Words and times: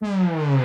Bonjour 0.00 0.55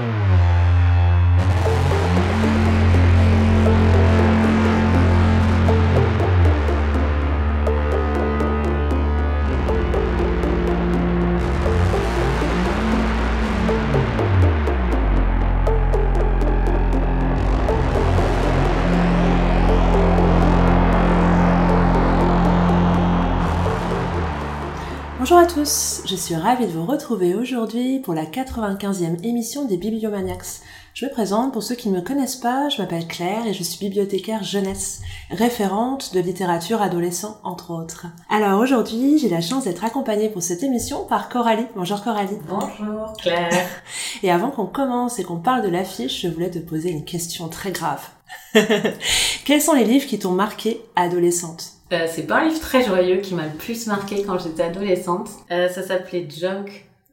je 26.11 26.17
suis 26.17 26.35
ravie 26.35 26.65
de 26.65 26.71
vous 26.71 26.85
retrouver 26.85 27.35
aujourd'hui 27.35 27.99
pour 27.99 28.13
la 28.13 28.25
95e 28.25 29.23
émission 29.23 29.63
des 29.63 29.77
Bibliomaniacs. 29.77 30.59
Je 30.93 31.05
me 31.05 31.09
présente 31.09 31.53
pour 31.53 31.63
ceux 31.63 31.75
qui 31.75 31.87
ne 31.87 31.95
me 31.95 32.01
connaissent 32.01 32.35
pas, 32.35 32.67
je 32.67 32.81
m'appelle 32.81 33.07
Claire 33.07 33.47
et 33.47 33.53
je 33.53 33.63
suis 33.63 33.79
bibliothécaire 33.79 34.43
jeunesse, 34.43 34.99
référente 35.29 36.13
de 36.13 36.19
littérature 36.19 36.81
adolescent 36.81 37.39
entre 37.45 37.71
autres. 37.71 38.07
Alors 38.29 38.59
aujourd'hui, 38.59 39.19
j'ai 39.19 39.29
la 39.29 39.39
chance 39.39 39.63
d'être 39.63 39.85
accompagnée 39.85 40.27
pour 40.27 40.43
cette 40.43 40.63
émission 40.63 41.05
par 41.05 41.29
Coralie. 41.29 41.67
Bonjour 41.77 42.03
Coralie. 42.03 42.39
Bonjour 42.45 43.13
Claire. 43.13 43.69
Et 44.21 44.31
avant 44.31 44.51
qu'on 44.51 44.65
commence 44.65 45.17
et 45.17 45.23
qu'on 45.23 45.39
parle 45.39 45.61
de 45.63 45.69
l'affiche, 45.69 46.23
je 46.23 46.27
voulais 46.27 46.51
te 46.51 46.59
poser 46.59 46.89
une 46.89 47.05
question 47.05 47.47
très 47.47 47.71
grave. 47.71 48.05
Quels 49.45 49.61
sont 49.61 49.75
les 49.75 49.85
livres 49.85 50.07
qui 50.07 50.19
t'ont 50.19 50.33
marqué 50.33 50.81
adolescente? 50.97 51.80
Euh, 51.91 52.07
c'est 52.07 52.27
pas 52.27 52.39
un 52.39 52.45
livre 52.45 52.59
très 52.59 52.83
joyeux 52.83 53.17
qui 53.17 53.35
m'a 53.35 53.45
le 53.45 53.53
plus 53.57 53.87
marqué 53.87 54.23
quand 54.23 54.39
j'étais 54.39 54.63
adolescente. 54.63 55.29
Euh, 55.51 55.67
ça 55.69 55.83
s'appelait 55.83 56.27
Junk 56.29 56.65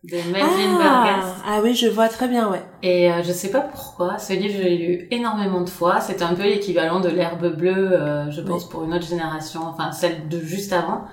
de 0.04 0.16
Melvin 0.32 0.78
ah, 0.80 1.34
Ah 1.46 1.60
oui, 1.62 1.74
je 1.74 1.88
vois 1.88 2.09
très 2.09 2.28
bien, 2.28 2.51
ouais. 2.51 2.62
Et 2.82 3.10
euh, 3.10 3.23
je 3.23 3.32
sais 3.32 3.51
pas 3.51 3.60
pourquoi, 3.60 4.18
ce 4.18 4.32
livre 4.32 4.54
je 4.56 4.62
l'ai 4.62 4.77
lu 4.77 5.09
énormément 5.10 5.60
de 5.62 5.68
fois. 5.68 6.01
C'était 6.01 6.23
un 6.23 6.35
peu 6.35 6.45
l'équivalent 6.45 7.01
de 7.01 7.09
l'herbe 7.09 7.57
bleue, 7.57 7.93
euh, 7.93 8.30
je 8.30 8.40
pense, 8.40 8.68
pour 8.68 8.85
une 8.85 8.95
autre 8.95 9.07
génération, 9.07 9.62
enfin 9.62 9.93
celle 9.93 10.29
de 10.29 10.40
juste 10.40 10.73
avant. 10.73 11.04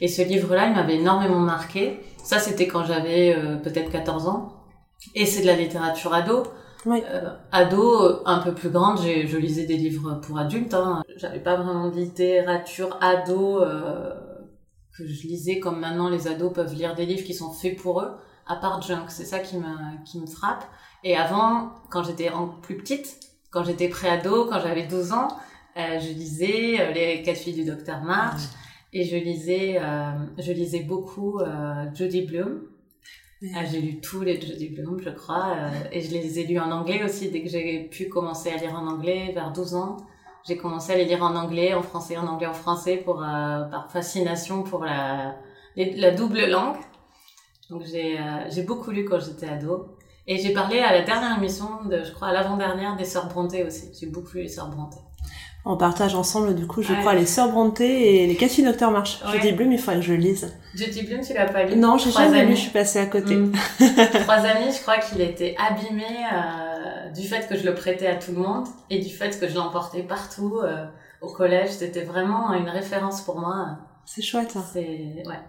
Et 0.00 0.08
ce 0.08 0.22
livre-là, 0.22 0.66
il 0.66 0.74
m'avait 0.74 0.96
énormément 0.96 1.38
marqué. 1.38 2.00
Ça, 2.22 2.38
c'était 2.38 2.66
quand 2.66 2.84
j'avais 2.84 3.34
euh, 3.34 3.56
peut-être 3.56 3.90
14 3.90 4.28
ans. 4.28 4.52
Et 5.14 5.24
c'est 5.24 5.40
de 5.40 5.46
la 5.46 5.56
littérature 5.56 6.12
ado. 6.12 6.42
Oui. 6.86 7.02
Euh, 7.10 7.34
ado, 7.52 8.22
un 8.24 8.38
peu 8.38 8.54
plus 8.54 8.70
grande, 8.70 9.00
j'ai, 9.02 9.26
je 9.26 9.36
lisais 9.36 9.66
des 9.66 9.76
livres 9.76 10.20
pour 10.22 10.38
adultes. 10.38 10.72
Hein. 10.74 11.02
J'avais 11.16 11.40
pas 11.40 11.56
vraiment 11.56 11.90
de 11.90 11.96
littérature 11.96 12.96
ado 13.00 13.60
euh, 13.60 14.14
que 14.96 15.06
je 15.06 15.26
lisais 15.26 15.58
comme 15.58 15.80
maintenant 15.80 16.08
les 16.08 16.28
ados 16.28 16.52
peuvent 16.52 16.74
lire 16.74 16.94
des 16.94 17.04
livres 17.04 17.24
qui 17.24 17.34
sont 17.34 17.52
faits 17.52 17.76
pour 17.76 18.00
eux, 18.00 18.12
à 18.46 18.56
part 18.56 18.80
Junk. 18.82 19.06
C'est 19.08 19.24
ça 19.24 19.40
qui 19.40 19.56
me, 19.56 20.04
qui 20.04 20.20
me 20.20 20.26
frappe. 20.26 20.64
Et 21.04 21.16
avant, 21.16 21.72
quand 21.90 22.02
j'étais 22.04 22.30
en 22.30 22.48
plus 22.48 22.76
petite, 22.76 23.18
quand 23.50 23.64
j'étais 23.64 23.88
pré-ado, 23.88 24.46
quand 24.46 24.60
j'avais 24.60 24.86
12 24.86 25.12
ans, 25.12 25.28
euh, 25.76 25.98
je 26.00 26.08
lisais 26.08 26.80
euh, 26.80 26.92
Les 26.92 27.22
quatre 27.22 27.38
filles 27.38 27.54
du 27.54 27.64
docteur 27.64 28.02
March. 28.02 28.42
Et 28.92 29.04
je 29.04 29.16
lisais, 29.16 29.78
euh, 29.78 30.12
je 30.38 30.52
lisais 30.52 30.80
beaucoup 30.80 31.40
euh, 31.40 31.84
Judy 31.94 32.22
Bloom. 32.22 32.62
Ah, 33.54 33.64
j'ai 33.66 33.82
lu 33.82 34.00
tous 34.00 34.22
les 34.22 34.40
Judy 34.40 34.70
Bloom, 34.70 34.98
je 34.98 35.10
crois, 35.10 35.54
euh, 35.58 35.70
et 35.92 36.00
je 36.00 36.10
les 36.10 36.38
ai 36.38 36.46
lus 36.46 36.58
en 36.58 36.70
anglais 36.70 37.04
aussi 37.04 37.30
dès 37.30 37.42
que 37.42 37.50
j'ai 37.50 37.80
pu 37.84 38.08
commencer 38.08 38.50
à 38.50 38.56
lire 38.56 38.74
en 38.74 38.86
anglais 38.86 39.30
vers 39.34 39.52
12 39.52 39.74
ans. 39.74 39.98
J'ai 40.46 40.56
commencé 40.56 40.92
à 40.92 40.96
les 40.96 41.04
lire 41.04 41.22
en 41.22 41.36
anglais, 41.36 41.74
en 41.74 41.82
français, 41.82 42.16
en 42.16 42.26
anglais, 42.26 42.46
en 42.46 42.54
français 42.54 42.96
pour 42.96 43.22
euh, 43.22 43.64
par 43.64 43.90
fascination 43.90 44.62
pour 44.62 44.84
la 44.84 45.36
la 45.76 46.10
double 46.12 46.46
langue. 46.46 46.76
Donc 47.68 47.82
j'ai 47.84 48.18
euh, 48.18 48.64
beaucoup 48.66 48.90
lu 48.90 49.04
quand 49.04 49.20
j'étais 49.20 49.48
ado. 49.48 49.96
Et 50.26 50.38
j'ai 50.38 50.52
parlé 50.52 50.78
à 50.80 50.92
la 50.92 51.02
dernière 51.02 51.36
émission 51.36 51.84
de, 51.84 52.02
je 52.02 52.12
crois, 52.12 52.28
à 52.28 52.32
l'avant-dernière 52.32 52.96
des 52.96 53.04
Sœurs 53.04 53.28
Brontë 53.28 53.64
aussi. 53.64 53.92
J'ai 53.98 54.06
beaucoup 54.06 54.34
lu 54.34 54.42
les 54.42 54.48
Sœurs 54.48 54.70
Brontë. 54.70 54.96
On 55.68 55.76
partage 55.76 56.14
ensemble, 56.14 56.54
du 56.54 56.66
coup, 56.68 56.80
je 56.80 56.94
crois, 56.94 57.14
les 57.14 57.26
Sœurs 57.26 57.50
Brontë 57.50 57.80
et 57.84 58.26
les 58.28 58.48
filles 58.48 58.64
Docteur 58.64 58.92
March. 58.92 59.18
Je 59.26 59.32
Ouais. 59.32 59.40
dis 59.40 59.52
Bloom, 59.52 59.72
il 59.72 59.78
faudrait 59.78 59.98
que 60.00 60.06
je 60.06 60.12
lise. 60.14 60.54
Judy 60.76 61.02
Bloom, 61.02 61.20
tu 61.22 61.34
l'as 61.34 61.46
pas 61.46 61.64
lu? 61.64 61.74
Non, 61.76 61.98
j'ai 61.98 62.12
jamais 62.12 62.38
amis. 62.38 62.50
lu, 62.50 62.56
je 62.56 62.60
suis 62.60 62.70
passée 62.70 63.00
à 63.00 63.06
côté. 63.06 63.34
Mm. 63.34 63.52
Trois 64.22 64.34
amis, 64.36 64.72
je 64.72 64.80
crois 64.82 64.98
qu'il 64.98 65.20
était 65.20 65.56
abîmé 65.58 66.04
euh, 66.32 67.10
du 67.10 67.26
fait 67.26 67.48
que 67.48 67.56
je 67.56 67.64
le 67.64 67.74
prêtais 67.74 68.06
à 68.06 68.14
tout 68.14 68.30
le 68.30 68.38
monde 68.38 68.66
et 68.90 69.00
du 69.00 69.10
fait 69.10 69.38
que 69.40 69.48
je 69.48 69.56
l'emportais 69.56 70.02
partout 70.04 70.60
euh, 70.62 70.84
au 71.20 71.32
collège. 71.32 71.70
C'était 71.70 72.04
vraiment 72.04 72.52
une 72.52 72.68
référence 72.68 73.22
pour 73.22 73.38
moi. 73.40 73.70
C'est 74.04 74.22
chouette. 74.22 74.52
hein. 74.56 74.64
C'est 74.72 74.80
ouais. 75.26 75.40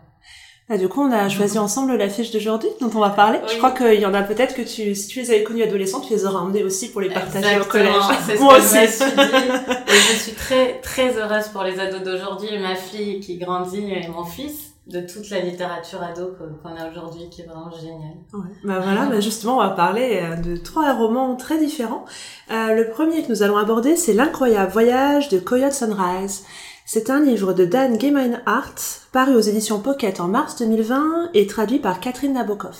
Ah, 0.69 0.77
du 0.77 0.89
coup, 0.89 1.01
on 1.01 1.11
a 1.11 1.29
choisi 1.29 1.57
ensemble 1.57 1.95
l'affiche 1.95 2.31
d'aujourd'hui 2.31 2.67
dont 2.81 2.91
on 2.93 2.99
va 2.99 3.09
parler. 3.09 3.39
Je 3.49 3.57
crois 3.57 3.71
qu'il 3.71 4.01
y 4.01 4.05
en 4.05 4.13
a 4.13 4.21
peut-être 4.21 4.53
que 4.53 4.61
tu, 4.61 4.95
si 4.95 5.07
tu 5.07 5.21
les 5.21 5.31
avais 5.31 5.43
connus 5.43 5.63
adolescents, 5.63 6.01
tu 6.01 6.11
les 6.11 6.25
auras 6.25 6.39
emmenés 6.39 6.63
aussi 6.63 6.91
pour 6.91 6.99
les 6.99 7.09
partager 7.09 7.57
au 7.57 7.63
collège. 7.63 7.93
Moi 8.41 8.59
je 8.59 8.85
aussi. 8.85 9.03
Et 9.03 9.93
je 9.93 10.19
suis 10.19 10.33
très 10.33 10.81
très 10.81 11.17
heureuse 11.17 11.47
pour 11.53 11.63
les 11.63 11.79
ados 11.79 12.03
d'aujourd'hui, 12.03 12.49
ma 12.59 12.75
fille 12.75 13.21
qui 13.21 13.37
grandit 13.37 13.93
et 13.93 14.09
mon 14.09 14.25
fils 14.25 14.73
de 14.87 15.01
toute 15.01 15.29
la 15.29 15.39
littérature 15.39 16.01
ado 16.01 16.33
qu'on 16.37 16.69
a 16.69 16.89
aujourd'hui, 16.89 17.29
qui 17.29 17.41
est 17.41 17.45
vraiment 17.45 17.71
géniale. 17.71 18.15
Ouais. 18.33 18.55
Bah 18.63 18.79
voilà, 18.79 19.05
bah 19.05 19.19
justement, 19.19 19.57
on 19.57 19.61
va 19.61 19.69
parler 19.69 20.21
euh, 20.21 20.35
de 20.35 20.55
trois 20.55 20.93
romans 20.93 21.35
très 21.35 21.57
différents. 21.57 22.05
Euh, 22.51 22.73
le 22.73 22.89
premier 22.89 23.21
que 23.23 23.29
nous 23.29 23.43
allons 23.43 23.57
aborder, 23.57 23.97
c'est 23.97 24.13
L'incroyable 24.13 24.71
voyage 24.71 25.27
de 25.29 25.39
Coyote 25.39 25.73
Sunrise. 25.73 26.45
C'est 26.89 27.09
un 27.09 27.19
livre 27.19 27.51
de 27.51 27.65
Dan 27.65 27.99
Gemeinhardt, 27.99 29.01
paru 29.11 29.35
aux 29.35 29.41
éditions 29.41 29.81
Pocket 29.81 30.21
en 30.21 30.29
mars 30.29 30.55
2020 30.55 31.31
et 31.33 31.45
traduit 31.45 31.79
par 31.79 31.99
Catherine 31.99 32.31
Nabokov. 32.31 32.77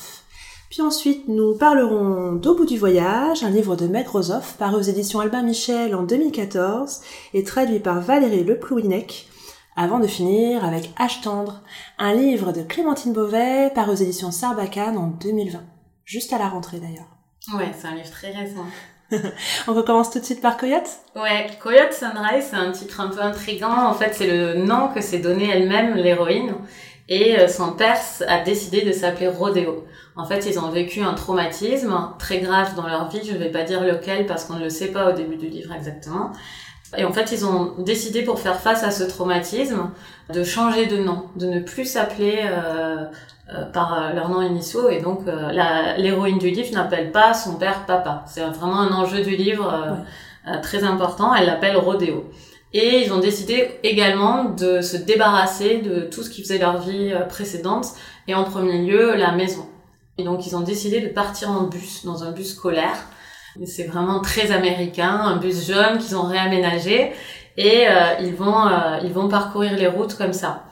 Puis 0.70 0.82
ensuite, 0.82 1.28
nous 1.28 1.58
parlerons 1.58 2.32
d'Au 2.32 2.56
bout 2.56 2.66
du 2.66 2.78
voyage, 2.78 3.44
un 3.44 3.50
livre 3.50 3.76
de 3.76 3.86
Meg 3.86 4.08
Rosoff, 4.08 4.56
paru 4.58 4.76
aux 4.78 4.82
éditions 4.82 5.20
Albin 5.20 5.44
Michel 5.44 5.94
en 5.94 6.04
2014 6.04 7.02
et 7.34 7.44
traduit 7.44 7.80
par 7.80 8.00
Valérie 8.00 8.46
Leplouinec, 8.46 9.28
avant 9.76 10.00
de 10.00 10.08
finir 10.08 10.64
avec 10.64 10.98
H 10.98 11.22
tendre, 11.22 11.62
un 12.00 12.14
livre 12.14 12.54
de 12.54 12.62
Clémentine 12.62 13.12
Beauvais, 13.12 13.74
paru 13.76 13.92
aux 13.92 13.96
éditions 13.96 14.32
Sarbacane 14.32 14.98
en 14.98 15.08
2020. 15.08 15.60
Juste 16.06 16.32
à 16.32 16.38
la 16.38 16.48
rentrée 16.48 16.80
d'ailleurs. 16.80 17.10
Ouais, 17.54 17.74
c'est 17.78 17.88
un 17.88 17.96
livre 17.96 18.10
très 18.10 18.32
récent. 18.32 18.68
On 19.68 19.74
recommence 19.74 20.12
tout 20.12 20.20
de 20.20 20.26
suite 20.26 20.42
par 20.42 20.58
Coyote? 20.58 20.90
Ouais, 21.16 21.48
Coyote 21.62 21.94
Sunrise, 21.94 22.48
c'est 22.50 22.58
un 22.58 22.72
titre 22.72 23.00
un 23.00 23.08
peu 23.08 23.22
intriguant. 23.22 23.88
En 23.88 23.94
fait, 23.94 24.14
c'est 24.14 24.28
le 24.28 24.56
nom 24.56 24.90
que 24.94 25.02
s'est 25.02 25.20
donné 25.20 25.50
elle-même 25.50 25.96
l'héroïne. 25.96 26.54
Et 27.10 27.40
euh, 27.40 27.48
son 27.48 27.72
père 27.72 27.98
a 28.28 28.44
décidé 28.44 28.82
de 28.82 28.92
s'appeler 28.92 29.30
Rodeo. 29.30 29.86
En 30.18 30.26
fait, 30.26 30.46
ils 30.46 30.60
ont 30.60 30.70
vécu 30.70 31.02
un 31.02 31.14
traumatisme 31.14 31.96
très 32.20 32.40
grave 32.40 32.76
dans 32.76 32.88
leur 32.88 33.08
vie. 33.10 33.22
Je 33.26 33.32
ne 33.34 33.38
vais 33.38 33.50
pas 33.50 33.64
dire 33.64 33.82
lequel 33.82 34.26
parce 34.26 34.44
qu'on 34.44 34.56
ne 34.56 34.64
le 34.64 34.70
sait 34.70 34.92
pas 34.92 35.10
au 35.10 35.14
début 35.14 35.38
du 35.38 35.48
livre 35.48 35.74
exactement. 35.74 36.32
Et 36.98 37.06
en 37.06 37.14
fait, 37.14 37.32
ils 37.32 37.46
ont 37.46 37.76
décidé 37.80 38.24
pour 38.24 38.40
faire 38.40 38.60
face 38.60 38.84
à 38.84 38.92
ce 38.92 39.04
traumatisme 39.04 39.90
de 40.34 40.44
changer 40.44 40.86
de 40.86 40.98
nom, 40.98 41.26
de 41.36 41.46
ne 41.46 41.60
plus 41.60 41.86
s'appeler 41.86 42.42
euh, 42.44 43.06
euh, 43.54 43.66
par 43.66 44.14
leurs 44.14 44.30
noms 44.30 44.42
initiaux. 44.42 44.90
Et 44.90 45.02
donc, 45.02 45.22
euh, 45.28 45.52
l'héroïne 45.98 46.38
du 46.38 46.50
livre 46.50 46.74
n'appelle 46.74 47.12
pas 47.12 47.34
son 47.34 47.56
père 47.56 47.86
papa. 47.86 48.24
C'est 48.28 48.42
vraiment 48.42 48.80
un 48.80 48.92
enjeu 48.92 49.22
du 49.24 49.36
livre 49.36 49.74
euh, 49.74 50.52
euh, 50.52 50.62
très 50.62 50.84
important. 50.84 51.34
Elle 51.34 51.48
l'appelle 51.48 51.78
Rodeo. 51.78 52.30
Et 52.74 53.04
ils 53.04 53.14
ont 53.14 53.20
décidé 53.20 53.80
également 53.84 54.46
de 54.46 54.82
se 54.82 54.98
débarrasser 54.98 55.78
de 55.80 56.02
tout 56.02 56.24
ce 56.24 56.30
qui 56.30 56.42
faisait 56.44 56.58
leur 56.58 56.80
vie 56.80 57.14
précédente, 57.30 57.88
et 58.28 58.36
en 58.36 58.44
premier 58.44 58.80
lieu, 58.80 59.16
la 59.16 59.32
maison. 59.32 59.66
Et 60.18 60.24
donc 60.24 60.46
ils 60.46 60.56
ont 60.56 60.62
décidé 60.62 61.00
de 61.00 61.08
partir 61.08 61.50
en 61.50 61.64
bus, 61.64 62.04
dans 62.06 62.24
un 62.24 62.32
bus 62.32 62.56
scolaire. 62.56 62.98
C'est 63.66 63.86
vraiment 63.86 64.20
très 64.20 64.52
américain, 64.52 65.10
un 65.10 65.38
bus 65.38 65.66
jaune 65.66 65.98
qu'ils 66.00 66.16
ont 66.16 66.24
réaménagé, 66.24 67.14
et 67.56 67.88
euh, 67.88 68.20
ils 68.20 68.36
vont 68.36 68.68
euh, 68.68 69.00
ils 69.04 69.14
vont 69.14 69.28
parcourir 69.28 69.74
les 69.76 69.88
routes 69.88 70.16
comme 70.16 70.34
ça. 70.34 70.64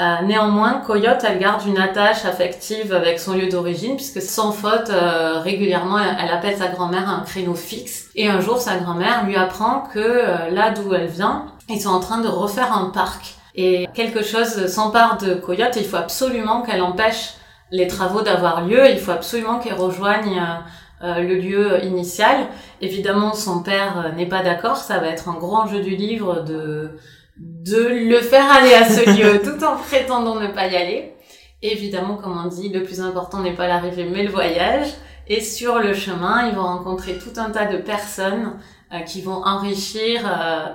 Euh, 0.00 0.22
néanmoins, 0.22 0.80
Coyote, 0.86 1.22
elle 1.28 1.38
garde 1.38 1.66
une 1.66 1.76
attache 1.76 2.24
affective 2.24 2.94
avec 2.94 3.18
son 3.18 3.34
lieu 3.34 3.48
d'origine, 3.48 3.96
puisque 3.96 4.22
sans 4.22 4.50
faute, 4.50 4.88
euh, 4.88 5.40
régulièrement, 5.40 5.98
elle, 5.98 6.16
elle 6.22 6.30
appelle 6.30 6.56
sa 6.56 6.68
grand-mère 6.68 7.06
à 7.06 7.12
un 7.12 7.20
créneau 7.20 7.54
fixe. 7.54 8.08
Et 8.14 8.28
un 8.28 8.40
jour, 8.40 8.58
sa 8.58 8.78
grand-mère 8.78 9.26
lui 9.26 9.36
apprend 9.36 9.82
que 9.92 9.98
euh, 9.98 10.50
là 10.50 10.70
d'où 10.70 10.94
elle 10.94 11.08
vient, 11.08 11.46
ils 11.68 11.80
sont 11.80 11.90
en 11.90 12.00
train 12.00 12.18
de 12.22 12.28
refaire 12.28 12.72
un 12.72 12.86
parc. 12.86 13.34
Et 13.54 13.88
quelque 13.92 14.22
chose 14.22 14.66
s'empare 14.68 15.18
de 15.18 15.34
Coyote, 15.34 15.76
et 15.76 15.80
il 15.80 15.86
faut 15.86 15.96
absolument 15.96 16.62
qu'elle 16.62 16.82
empêche 16.82 17.34
les 17.70 17.86
travaux 17.86 18.22
d'avoir 18.22 18.66
lieu, 18.66 18.88
il 18.90 18.98
faut 18.98 19.12
absolument 19.12 19.58
qu'elle 19.58 19.74
rejoigne 19.74 20.40
euh, 20.40 21.04
euh, 21.04 21.20
le 21.20 21.34
lieu 21.34 21.84
initial. 21.84 22.46
Évidemment, 22.80 23.34
son 23.34 23.62
père 23.62 24.12
n'est 24.16 24.28
pas 24.28 24.42
d'accord, 24.42 24.76
ça 24.76 24.98
va 24.98 25.08
être 25.08 25.28
un 25.28 25.34
gros 25.34 25.56
enjeu 25.56 25.80
du 25.80 25.94
livre 25.94 26.42
de 26.42 26.90
de 27.38 28.08
le 28.08 28.20
faire 28.20 28.50
aller 28.50 28.74
à 28.74 28.88
ce 28.88 29.18
lieu 29.18 29.40
tout 29.44 29.64
en 29.64 29.76
prétendant 29.76 30.38
ne 30.38 30.48
pas 30.48 30.66
y 30.66 30.76
aller. 30.76 31.14
Évidemment, 31.62 32.16
comme 32.16 32.40
on 32.42 32.48
dit, 32.48 32.70
le 32.70 32.82
plus 32.82 33.00
important 33.00 33.40
n'est 33.40 33.54
pas 33.54 33.68
l'arrivée 33.68 34.04
mais 34.04 34.22
le 34.22 34.30
voyage. 34.30 34.88
Et 35.26 35.40
sur 35.40 35.78
le 35.78 35.94
chemin, 35.94 36.48
ils 36.48 36.54
vont 36.54 36.64
rencontrer 36.64 37.18
tout 37.18 37.38
un 37.38 37.50
tas 37.50 37.66
de 37.66 37.76
personnes 37.76 38.58
euh, 38.92 39.00
qui 39.00 39.22
vont 39.22 39.44
enrichir 39.44 40.22
euh, 40.26 40.66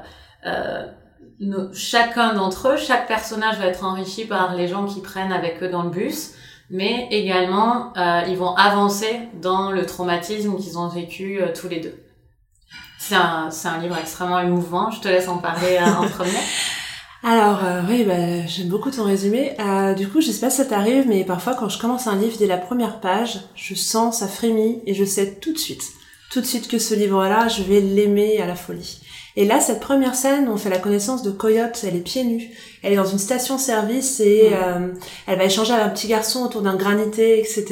euh, 0.45 1.67
chacun 1.73 2.33
d'entre 2.33 2.69
eux. 2.69 2.77
Chaque 2.77 3.07
personnage 3.07 3.57
va 3.57 3.65
être 3.65 3.83
enrichi 3.83 4.25
par 4.25 4.55
les 4.55 4.67
gens 4.69 4.85
qui 4.85 5.01
prennent 5.01 5.33
avec 5.33 5.61
eux 5.61 5.67
dans 5.67 5.83
le 5.83 5.89
bus. 5.89 6.33
mais 6.69 7.07
également 7.11 7.93
euh, 7.97 8.21
ils 8.27 8.37
vont 8.37 8.55
avancer 8.55 9.19
dans 9.41 9.71
le 9.71 9.85
traumatisme 9.85 10.55
qu'ils 10.55 10.77
ont 10.79 10.87
vécu 10.87 11.41
tous 11.53 11.67
les 11.67 11.81
deux. 11.81 12.04
C'est 13.09 13.67
un, 13.67 13.77
livre 13.81 13.97
extrêmement 13.97 14.39
émouvant. 14.39 14.91
Je 14.91 14.99
te 14.99 15.07
laisse 15.07 15.27
en 15.27 15.37
parler 15.37 15.77
euh, 15.79 15.85
en 15.85 16.07
premier. 16.07 16.31
Alors 17.23 17.61
oui, 17.89 18.03
bah, 18.03 18.45
j'aime 18.45 18.67
beaucoup 18.67 18.91
ton 18.91 19.03
résumé. 19.03 19.55
du 19.97 20.07
coup, 20.07 20.21
je 20.21 20.29
sais 20.29 20.49
ça 20.51 20.63
t'arrive, 20.63 21.07
mais 21.07 21.23
parfois 21.23 21.55
quand 21.55 21.69
je 21.69 21.79
commence 21.79 22.05
un 22.05 22.15
livre 22.15 22.37
dès 22.37 22.45
la 22.45 22.57
première 22.57 22.99
page, 22.99 23.39
je 23.55 23.73
sens 23.73 24.19
ça 24.19 24.27
frémit 24.27 24.83
et 24.85 24.93
je 24.93 25.03
sais 25.03 25.39
tout 25.41 25.51
de 25.51 25.57
suite, 25.57 25.81
tout 26.29 26.39
de 26.39 26.45
suite 26.45 26.67
que 26.67 26.77
ce 26.77 26.93
livre-là, 26.93 27.47
je 27.47 27.63
vais 27.63 27.81
l'aimer 27.81 28.39
à 28.39 28.45
la 28.45 28.53
folie. 28.53 28.99
Et 29.37 29.45
là, 29.45 29.59
cette 29.59 29.81
première 29.81 30.15
scène, 30.15 30.47
on 30.49 30.55
fait 30.55 30.69
la 30.69 30.77
connaissance 30.77 31.21
de 31.21 31.29
Coyote, 31.29 31.83
elle 31.85 31.97
est 31.97 31.99
pieds 31.99 32.23
nus. 32.23 32.51
Elle 32.81 32.93
est 32.93 32.95
dans 32.95 33.05
une 33.05 33.19
station-service 33.19 34.21
et 34.21 34.51
euh, 34.53 34.93
elle 35.27 35.37
va 35.37 35.43
échanger 35.43 35.73
avec 35.73 35.85
un 35.85 35.89
petit 35.89 36.07
garçon 36.07 36.43
autour 36.43 36.61
d'un 36.61 36.75
granité, 36.75 37.39
etc. 37.39 37.65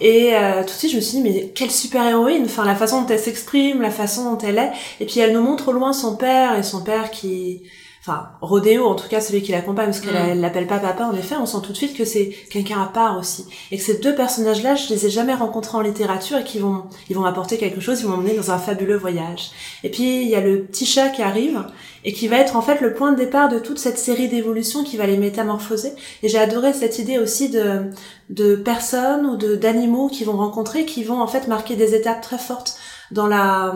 Et 0.00 0.34
euh, 0.34 0.60
tout 0.60 0.66
de 0.66 0.78
suite, 0.78 0.92
je 0.92 0.96
me 0.96 1.00
suis 1.00 1.18
dit, 1.18 1.22
mais 1.22 1.52
quelle 1.54 1.72
super 1.72 2.06
héroïne 2.06 2.44
Enfin, 2.44 2.64
la 2.64 2.76
façon 2.76 3.02
dont 3.02 3.08
elle 3.08 3.18
s'exprime, 3.18 3.82
la 3.82 3.90
façon 3.90 4.30
dont 4.30 4.38
elle 4.38 4.58
est. 4.58 4.70
Et 5.00 5.06
puis, 5.06 5.18
elle 5.18 5.32
nous 5.32 5.42
montre 5.42 5.68
au 5.68 5.72
loin 5.72 5.92
son 5.92 6.16
père 6.16 6.56
et 6.56 6.62
son 6.62 6.82
père 6.82 7.10
qui 7.10 7.62
enfin 8.06 8.28
Rodéo 8.40 8.86
en 8.86 8.94
tout 8.94 9.08
cas 9.08 9.20
celui 9.20 9.42
qui 9.42 9.50
l'accompagne 9.52 9.86
parce 9.86 10.00
qu'elle 10.00 10.36
mm. 10.36 10.40
l'appelle 10.40 10.66
pas 10.66 10.78
papa 10.78 11.04
en 11.04 11.14
effet 11.14 11.34
on 11.40 11.46
sent 11.46 11.58
tout 11.64 11.72
de 11.72 11.76
suite 11.76 11.96
que 11.96 12.04
c'est 12.04 12.30
quelqu'un 12.50 12.80
à 12.80 12.86
part 12.86 13.18
aussi. 13.18 13.46
Et 13.70 13.78
que 13.78 13.82
ces 13.82 13.98
deux 13.98 14.14
personnages 14.14 14.62
là 14.62 14.76
je 14.76 14.88
les 14.92 15.06
ai 15.06 15.10
jamais 15.10 15.34
rencontrés 15.34 15.76
en 15.76 15.80
littérature 15.80 16.38
et 16.38 16.44
qui 16.44 16.58
vont 16.58 16.84
ils 17.08 17.16
vont 17.16 17.24
apporter 17.24 17.58
quelque 17.58 17.80
chose 17.80 18.00
ils 18.00 18.06
vont 18.06 18.16
m'emmener 18.16 18.34
dans 18.34 18.50
un 18.50 18.58
fabuleux 18.58 18.96
voyage. 18.96 19.50
Et 19.82 19.90
puis 19.90 20.22
il 20.22 20.28
y 20.28 20.36
a 20.36 20.40
le 20.40 20.62
petit 20.62 20.86
chat 20.86 21.08
qui 21.08 21.22
arrive 21.22 21.64
et 22.04 22.12
qui 22.12 22.28
va 22.28 22.36
être 22.36 22.54
en 22.54 22.62
fait 22.62 22.80
le 22.80 22.94
point 22.94 23.10
de 23.10 23.16
départ 23.16 23.48
de 23.48 23.58
toute 23.58 23.78
cette 23.78 23.98
série 23.98 24.28
d'évolutions 24.28 24.84
qui 24.84 24.96
va 24.96 25.06
les 25.06 25.16
métamorphoser. 25.16 25.92
Et 26.22 26.28
j'ai 26.28 26.38
adoré 26.38 26.72
cette 26.72 26.98
idée 27.00 27.18
aussi 27.18 27.48
de 27.48 27.90
de 28.30 28.56
personnes 28.56 29.26
ou 29.26 29.36
de 29.36 29.56
d'animaux 29.56 30.08
qui 30.08 30.24
vont 30.24 30.36
rencontrer 30.36 30.84
qui 30.84 31.02
vont 31.02 31.20
en 31.20 31.26
fait 31.26 31.48
marquer 31.48 31.74
des 31.74 31.94
étapes 31.94 32.20
très 32.20 32.38
fortes 32.38 32.78
dans 33.10 33.26
la 33.26 33.74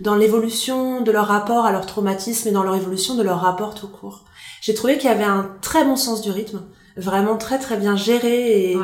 dans 0.00 0.14
l'évolution 0.14 1.00
de 1.00 1.10
leur 1.10 1.26
rapport 1.26 1.66
à 1.66 1.72
leur 1.72 1.86
traumatisme 1.86 2.48
et 2.48 2.52
dans 2.52 2.62
leur 2.62 2.76
évolution 2.76 3.14
de 3.14 3.22
leur 3.22 3.40
rapport 3.40 3.74
tout 3.74 3.88
court. 3.88 4.24
J'ai 4.60 4.74
trouvé 4.74 4.96
qu'il 4.96 5.10
y 5.10 5.12
avait 5.12 5.24
un 5.24 5.50
très 5.60 5.84
bon 5.84 5.96
sens 5.96 6.22
du 6.22 6.30
rythme, 6.30 6.62
vraiment 6.96 7.36
très 7.36 7.58
très 7.58 7.76
bien 7.76 7.96
géré 7.96 8.70
et 8.70 8.78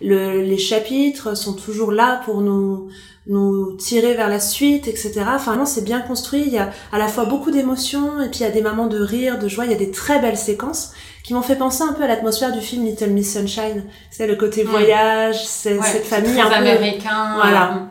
le, 0.00 0.42
les 0.42 0.58
chapitres 0.58 1.36
sont 1.36 1.54
toujours 1.54 1.92
là 1.92 2.20
pour 2.24 2.40
nous 2.40 2.88
nous 3.26 3.76
tirer 3.76 4.14
vers 4.14 4.28
la 4.28 4.40
suite, 4.40 4.88
etc. 4.88 5.22
Enfin, 5.28 5.56
non, 5.56 5.66
c'est 5.66 5.84
bien 5.84 6.00
construit. 6.00 6.42
Il 6.46 6.52
y 6.52 6.58
a 6.58 6.70
à 6.90 6.98
la 6.98 7.06
fois 7.06 7.26
beaucoup 7.26 7.50
d'émotions 7.50 8.20
et 8.20 8.28
puis 8.28 8.40
il 8.40 8.42
y 8.42 8.46
a 8.46 8.50
des 8.50 8.62
moments 8.62 8.86
de 8.86 8.98
rire, 8.98 9.38
de 9.38 9.46
joie. 9.46 9.66
Il 9.66 9.70
y 9.70 9.74
a 9.74 9.78
des 9.78 9.90
très 9.90 10.18
belles 10.20 10.38
séquences 10.38 10.92
qui 11.22 11.34
m'ont 11.34 11.42
fait 11.42 11.56
penser 11.56 11.82
un 11.82 11.92
peu 11.92 12.02
à 12.02 12.06
l'atmosphère 12.06 12.52
du 12.52 12.60
film 12.60 12.84
Little 12.84 13.10
Miss 13.10 13.32
Sunshine. 13.34 13.84
C'est 14.10 14.26
le 14.26 14.36
côté 14.36 14.64
voyage, 14.64 15.46
c'est 15.46 15.80
cette 15.82 16.06
famille 16.06 16.40
un 16.40 16.48
peu 16.48 16.54
américain. 16.54 17.34
Voilà. 17.36 17.89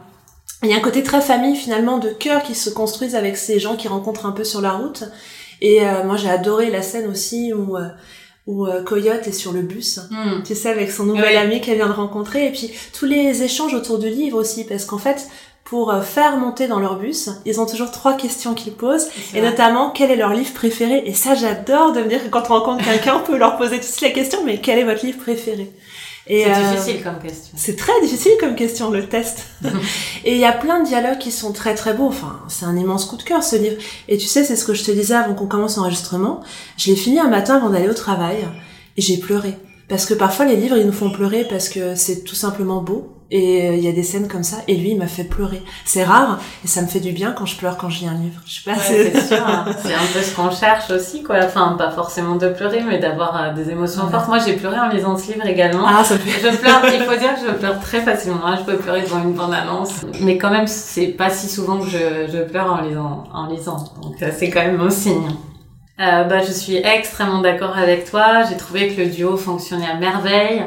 Il 0.64 0.70
y 0.70 0.74
a 0.74 0.78
un 0.78 0.82
côté 0.82 1.04
très 1.04 1.22
famille 1.22 1.56
finalement 1.56 2.00
de 2.00 2.10
cœur 2.10 2.44
qui 2.44 2.54
se 2.54 2.70
construisent 2.70 3.16
avec 3.16 3.38
ces 3.38 3.60
gens 3.60 3.78
qui 3.78 3.88
rencontrent 3.88 4.26
un 4.26 4.32
peu 4.32 4.44
sur 4.44 4.62
la 4.62 4.74
route. 4.74 5.04
Et 5.62 5.86
euh, 5.86 6.04
moi 6.04 6.18
j'ai 6.18 6.30
adoré 6.30 6.70
la 6.70 6.82
scène 6.82 7.10
aussi 7.10 7.54
où 7.54 7.78
euh, 7.78 7.88
où 8.48 8.66
euh, 8.66 8.82
Coyote 8.84 9.28
est 9.28 9.32
sur 9.32 9.52
le 9.52 9.62
bus, 9.62 10.00
hmm. 10.10 10.42
tu 10.44 10.56
sais, 10.56 10.70
avec 10.70 10.92
son 10.92 11.04
nouvel 11.04 11.38
ami 11.38 11.62
qu'elle 11.62 11.76
vient 11.76 11.88
de 11.88 11.94
rencontrer, 11.94 12.48
et 12.48 12.52
puis 12.52 12.72
tous 12.98 13.06
les 13.06 13.44
échanges 13.44 13.76
autour 13.76 14.00
du 14.00 14.10
livre 14.10 14.40
aussi, 14.40 14.64
parce 14.64 14.86
qu'en 14.86 14.98
fait, 14.98 15.28
pour 15.66 15.94
faire 16.04 16.36
monter 16.38 16.68
dans 16.68 16.80
leur 16.80 16.98
bus, 16.98 17.30
ils 17.46 17.62
ont 17.62 17.68
toujours 17.68 17.92
trois 17.92 18.18
questions 18.18 18.56
qu'ils 18.56 18.74
posent, 18.74 19.08
et 19.36 19.42
notamment 19.42 19.92
quel 19.92 20.10
est 20.10 20.16
leur 20.16 20.34
livre 20.34 20.52
préféré? 20.56 21.04
Et 21.06 21.14
ça, 21.14 21.36
j'adore 21.36 21.92
de 21.92 22.02
me 22.02 22.08
dire 22.08 22.24
que 22.24 22.30
quand 22.30 22.50
on 22.50 22.54
rencontre 22.56 22.84
quelqu'un, 22.90 23.18
on 23.18 23.24
peut 23.24 23.38
leur 23.38 23.56
poser 23.56 23.80
toutes 23.80 24.02
les 24.02 24.14
questions, 24.14 24.44
mais 24.44 24.58
quel 24.58 24.80
est 24.80 24.84
votre 24.84 25.06
livre 25.06 25.20
préféré? 25.20 25.72
C'est 26.30 26.52
euh, 26.52 26.72
difficile 26.72 27.04
comme 27.04 27.20
question. 27.20 27.54
C'est 27.56 27.76
très 27.76 28.00
difficile 28.02 28.34
comme 28.40 28.56
question, 28.56 28.92
le 28.92 29.08
test. 29.08 29.46
et 30.24 30.34
il 30.34 30.40
y 30.40 30.46
a 30.46 30.52
plein 30.52 30.82
de 30.82 30.88
dialogues 30.88 31.18
qui 31.18 31.32
sont 31.32 31.54
très 31.54 31.74
très 31.74 31.94
beaux. 31.94 32.06
Enfin, 32.06 32.40
c'est 32.48 32.66
un 32.66 32.78
immense 32.78 33.06
coup 33.06 33.18
de 33.18 33.24
cœur 33.24 33.44
ce 33.44 33.56
livre. 33.56 33.78
Et 34.08 34.18
tu 34.18 34.28
sais, 34.28 34.44
c'est 34.44 34.56
ce 34.56 34.64
que 34.64 34.76
je 34.76 34.84
te 34.84 34.92
disais 34.92 35.16
avant 35.16 35.34
qu'on 35.34 35.48
commence 35.48 35.78
l'enregistrement. 35.78 36.42
Je 36.78 36.92
l'ai 36.92 36.96
fini 36.96 37.20
un 37.20 37.30
matin 37.30 37.56
avant 37.56 37.72
d'aller 37.72 37.90
au 37.90 37.94
travail 37.94 38.38
et 38.96 39.02
j'ai 39.02 39.18
pleuré. 39.18 39.58
Parce 39.88 40.06
que 40.06 40.14
parfois 40.14 40.46
les 40.46 40.56
livres 40.56 40.78
ils 40.78 40.86
nous 40.86 40.94
font 40.94 41.10
pleurer 41.10 41.46
parce 41.50 41.68
que 41.68 41.96
c'est 41.96 42.24
tout 42.24 42.36
simplement 42.36 42.84
beau 42.84 43.19
et 43.32 43.70
euh, 43.70 43.76
il 43.76 43.84
y 43.84 43.88
a 43.88 43.92
des 43.92 44.04
scènes 44.04 44.28
comme 44.28 44.44
ça 44.44 44.58
et 44.68 44.76
lui 44.76 44.92
il 44.92 44.98
m'a 44.98 45.08
fait 45.08 45.24
pleurer. 45.24 45.62
C'est 45.86 46.04
rare 46.04 46.40
et 46.64 46.68
ça 46.68 46.82
me 46.82 46.88
fait 46.88 47.00
du 47.00 47.12
bien 47.12 47.32
quand 47.32 47.46
je 47.46 47.58
pleure 47.58 47.78
quand 47.78 47.90
je 47.90 48.00
lis 48.02 48.08
un 48.08 48.16
livre. 48.16 48.42
Je 48.46 48.62
sais 48.62 48.72
pas. 48.72 48.78
c'est 48.80 49.22
sûr. 49.22 49.46
Hein. 49.46 49.66
C'est 49.84 49.94
un 49.94 50.08
peu 50.14 50.22
ce 50.22 50.36
qu'on 50.36 50.52
cherche 50.52 50.90
aussi 50.90 51.24
quoi. 51.24 51.38
Enfin 51.44 51.76
pas 51.78 51.92
forcément 51.92 52.36
de 52.36 52.50
pleurer 52.50 52.82
mais 52.88 53.00
d'avoir 53.00 53.42
euh, 53.42 53.54
des 53.54 53.70
émotions 53.70 54.10
fortes. 54.10 54.28
Moi 54.28 54.40
j'ai 54.40 54.54
pleuré 54.54 54.80
en 54.80 54.90
lisant 54.90 55.18
ce 55.18 55.32
livre 55.32 55.46
également. 55.46 55.86
Ah 55.88 56.04
ça 56.04 56.18
fait... 56.18 56.50
Je 56.52 56.56
pleure. 56.58 56.82
il 56.94 57.04
faut 57.04 57.20
dire 57.20 57.36
que 57.36 57.48
je 57.48 57.54
pleure 57.54 57.80
très 57.80 58.02
facilement. 58.02 58.46
Hein. 58.46 58.58
Je 58.60 58.72
peux 58.72 58.78
pleurer 58.78 59.02
devant 59.02 59.22
une 59.22 59.34
bande 59.34 59.54
annonce 59.54 60.06
mais 60.22 60.38
quand 60.38 60.50
même 60.50 60.68
c'est 60.68 61.08
pas 61.08 61.30
si 61.30 61.48
souvent 61.48 61.80
que 61.80 61.88
je, 61.88 62.32
je 62.32 62.44
pleure 62.44 62.72
en 62.72 62.82
lisant 62.82 63.26
en 63.34 63.48
lisant. 63.48 63.84
Donc 64.02 64.16
c'est 64.38 64.50
quand 64.50 64.62
même 64.62 64.82
un 64.82 64.90
signe. 64.90 65.30
Euh, 66.00 66.24
bah, 66.24 66.42
je 66.42 66.52
suis 66.52 66.78
extrêmement 66.78 67.42
d'accord 67.42 67.78
avec 67.78 68.10
toi. 68.10 68.44
J'ai 68.50 68.56
trouvé 68.56 68.88
que 68.96 69.02
le 69.02 69.08
duo 69.08 69.36
fonctionnait 69.36 69.90
à 69.90 69.96
merveille. 69.96 70.64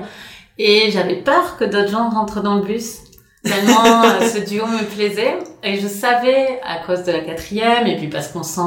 Et 0.59 0.91
j'avais 0.91 1.17
peur 1.17 1.57
que 1.57 1.65
d'autres 1.65 1.91
gens 1.91 2.11
rentrent 2.11 2.43
dans 2.43 2.57
le 2.57 2.63
bus. 2.63 2.99
Tellement 3.43 4.05
euh, 4.05 4.21
ce 4.33 4.39
duo 4.39 4.67
me 4.67 4.85
plaisait. 4.85 5.39
Et 5.65 5.79
je 5.79 5.89
savais, 5.89 6.61
à 6.65 6.85
cause 6.85 7.05
de 7.05 7.13
la 7.13 7.21
quatrième, 7.21 7.87
et 7.87 7.97
puis 7.97 8.09
parce 8.09 8.29
qu'on 8.29 8.43
sent 8.43 8.61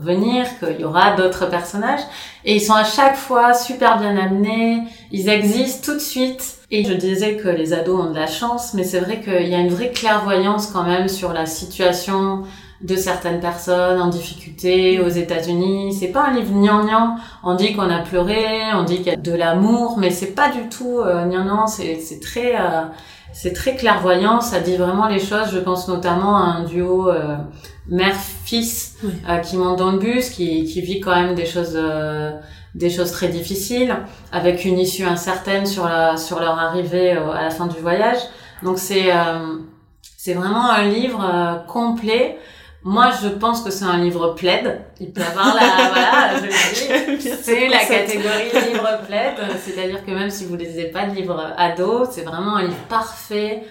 venir, 0.00 0.46
qu'il 0.58 0.80
y 0.80 0.84
aura 0.84 1.14
d'autres 1.16 1.46
personnages. 1.46 2.00
Et 2.44 2.56
ils 2.56 2.60
sont 2.60 2.74
à 2.74 2.84
chaque 2.84 3.16
fois 3.16 3.54
super 3.54 3.98
bien 3.98 4.16
amenés. 4.16 4.82
Ils 5.12 5.28
existent 5.28 5.92
tout 5.92 5.94
de 5.94 6.02
suite. 6.02 6.58
Et 6.70 6.84
je 6.84 6.92
disais 6.92 7.36
que 7.36 7.48
les 7.48 7.72
ados 7.72 8.00
ont 8.00 8.10
de 8.10 8.16
la 8.16 8.26
chance, 8.26 8.74
mais 8.74 8.82
c'est 8.82 9.00
vrai 9.00 9.20
qu'il 9.20 9.48
y 9.48 9.54
a 9.54 9.58
une 9.58 9.72
vraie 9.72 9.92
clairvoyance 9.92 10.68
quand 10.68 10.82
même 10.82 11.08
sur 11.08 11.32
la 11.32 11.46
situation 11.46 12.42
de 12.82 12.94
certaines 12.94 13.40
personnes 13.40 14.00
en 14.00 14.08
difficulté 14.08 15.00
aux 15.00 15.08
États-Unis. 15.08 15.94
C'est 15.94 16.08
pas 16.08 16.26
un 16.26 16.34
livre 16.34 16.52
gnangnan. 16.52 17.16
On 17.42 17.54
dit 17.54 17.74
qu'on 17.74 17.88
a 17.88 18.00
pleuré, 18.00 18.46
on 18.74 18.84
dit 18.84 18.98
qu'il 18.98 19.06
y 19.06 19.10
a 19.10 19.16
de 19.16 19.32
l'amour, 19.32 19.96
mais 19.98 20.10
c'est 20.10 20.34
pas 20.34 20.50
du 20.50 20.68
tout 20.68 21.00
euh, 21.00 21.24
gnangnan. 21.24 21.66
C'est 21.66 21.98
c'est 22.00 22.20
très 22.20 22.54
euh, 22.56 22.82
c'est 23.32 23.54
très 23.54 23.76
clairvoyant. 23.76 24.40
Ça 24.40 24.60
dit 24.60 24.76
vraiment 24.76 25.08
les 25.08 25.20
choses. 25.20 25.50
Je 25.52 25.58
pense 25.58 25.88
notamment 25.88 26.36
à 26.36 26.40
un 26.40 26.64
duo 26.64 27.08
euh, 27.08 27.36
mère-fils 27.88 28.98
euh, 29.28 29.38
qui 29.38 29.56
monte 29.56 29.78
dans 29.78 29.92
le 29.92 29.98
bus, 29.98 30.28
qui 30.28 30.64
qui 30.64 30.80
vit 30.82 31.00
quand 31.00 31.14
même 31.14 31.34
des 31.34 31.46
choses 31.46 31.78
des 32.74 32.90
choses 32.90 33.10
très 33.10 33.28
difficiles, 33.28 33.96
avec 34.32 34.66
une 34.66 34.78
issue 34.78 35.04
incertaine 35.04 35.64
sur 35.64 35.86
la 35.86 36.18
sur 36.18 36.40
leur 36.40 36.58
arrivée 36.58 37.12
à 37.12 37.42
la 37.42 37.50
fin 37.50 37.66
du 37.68 37.78
voyage. 37.80 38.18
Donc 38.62 38.78
c'est 38.78 39.10
c'est 40.18 40.34
vraiment 40.34 40.70
un 40.70 40.84
livre 40.84 41.64
complet 41.68 42.36
moi, 42.86 43.10
je 43.20 43.26
pense 43.26 43.62
que 43.62 43.70
c'est 43.70 43.84
un 43.84 43.98
livre 43.98 44.34
plaid. 44.34 44.80
Il 45.00 45.12
peut 45.12 45.20
avoir 45.20 45.56
la, 45.56 45.60
voilà, 45.90 46.40
je 46.40 47.28
c'est 47.42 47.68
la 47.68 47.84
catégorie 47.84 48.44
livre 48.72 49.00
plaid. 49.04 49.34
C'est-à-dire 49.58 50.06
que 50.06 50.12
même 50.12 50.30
si 50.30 50.44
vous 50.44 50.54
ne 50.54 50.60
lisez 50.60 50.84
pas 50.84 51.06
de 51.06 51.14
livre 51.16 51.52
ado, 51.58 52.04
c'est 52.08 52.22
vraiment 52.22 52.54
un 52.54 52.62
livre 52.62 52.86
parfait. 52.88 53.64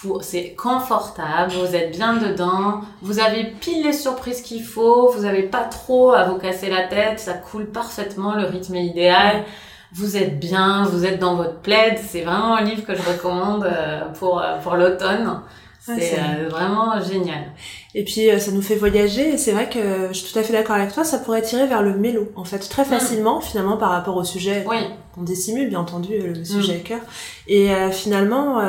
Pour, 0.00 0.24
c'est 0.24 0.54
confortable, 0.54 1.52
vous 1.52 1.76
êtes 1.76 1.92
bien 1.92 2.14
dedans, 2.14 2.80
vous 3.00 3.20
avez 3.20 3.44
pile 3.44 3.84
les 3.84 3.92
surprises 3.92 4.40
qu'il 4.40 4.64
faut, 4.64 5.10
vous 5.10 5.22
n'avez 5.22 5.44
pas 5.44 5.64
trop 5.64 6.12
à 6.12 6.24
vous 6.24 6.36
casser 6.36 6.68
la 6.68 6.88
tête, 6.88 7.20
ça 7.20 7.34
coule 7.34 7.66
parfaitement, 7.66 8.34
le 8.34 8.44
rythme 8.44 8.74
est 8.74 8.86
idéal 8.86 9.44
vous 9.94 10.16
êtes 10.16 10.40
bien, 10.40 10.84
vous 10.86 11.06
êtes 11.06 11.20
dans 11.20 11.36
votre 11.36 11.60
plaid. 11.60 11.98
C'est 12.04 12.22
vraiment 12.22 12.56
un 12.56 12.62
livre 12.62 12.84
que 12.84 12.96
je 12.96 13.02
recommande 13.02 13.64
euh, 13.64 14.00
pour, 14.18 14.40
euh, 14.40 14.58
pour 14.58 14.74
l'automne. 14.74 15.40
C'est 15.78 16.18
euh, 16.18 16.48
vraiment 16.48 17.00
génial. 17.00 17.44
Et 17.96 18.02
puis 18.02 18.28
euh, 18.28 18.40
ça 18.40 18.50
nous 18.50 18.62
fait 18.62 18.74
voyager 18.74 19.34
et 19.34 19.38
c'est 19.38 19.52
vrai 19.52 19.68
que 19.68 20.08
je 20.08 20.14
suis 20.14 20.32
tout 20.32 20.38
à 20.38 20.42
fait 20.42 20.52
d'accord 20.52 20.74
avec 20.74 20.92
toi, 20.92 21.04
ça 21.04 21.18
pourrait 21.18 21.42
tirer 21.42 21.66
vers 21.66 21.80
le 21.80 21.94
mélo 21.94 22.28
en 22.34 22.44
fait 22.44 22.58
très 22.58 22.82
mm. 22.82 22.86
facilement 22.86 23.40
finalement 23.40 23.76
par 23.76 23.90
rapport 23.90 24.16
au 24.16 24.24
sujet 24.24 24.64
oui. 24.68 24.78
qu'on 25.14 25.22
dissimule 25.22 25.68
bien 25.68 25.78
entendu 25.78 26.18
le 26.18 26.44
sujet 26.44 26.74
mm. 26.74 26.76
à 26.76 26.80
cœur. 26.80 27.00
Et 27.46 27.70
euh, 27.70 27.92
finalement 27.92 28.60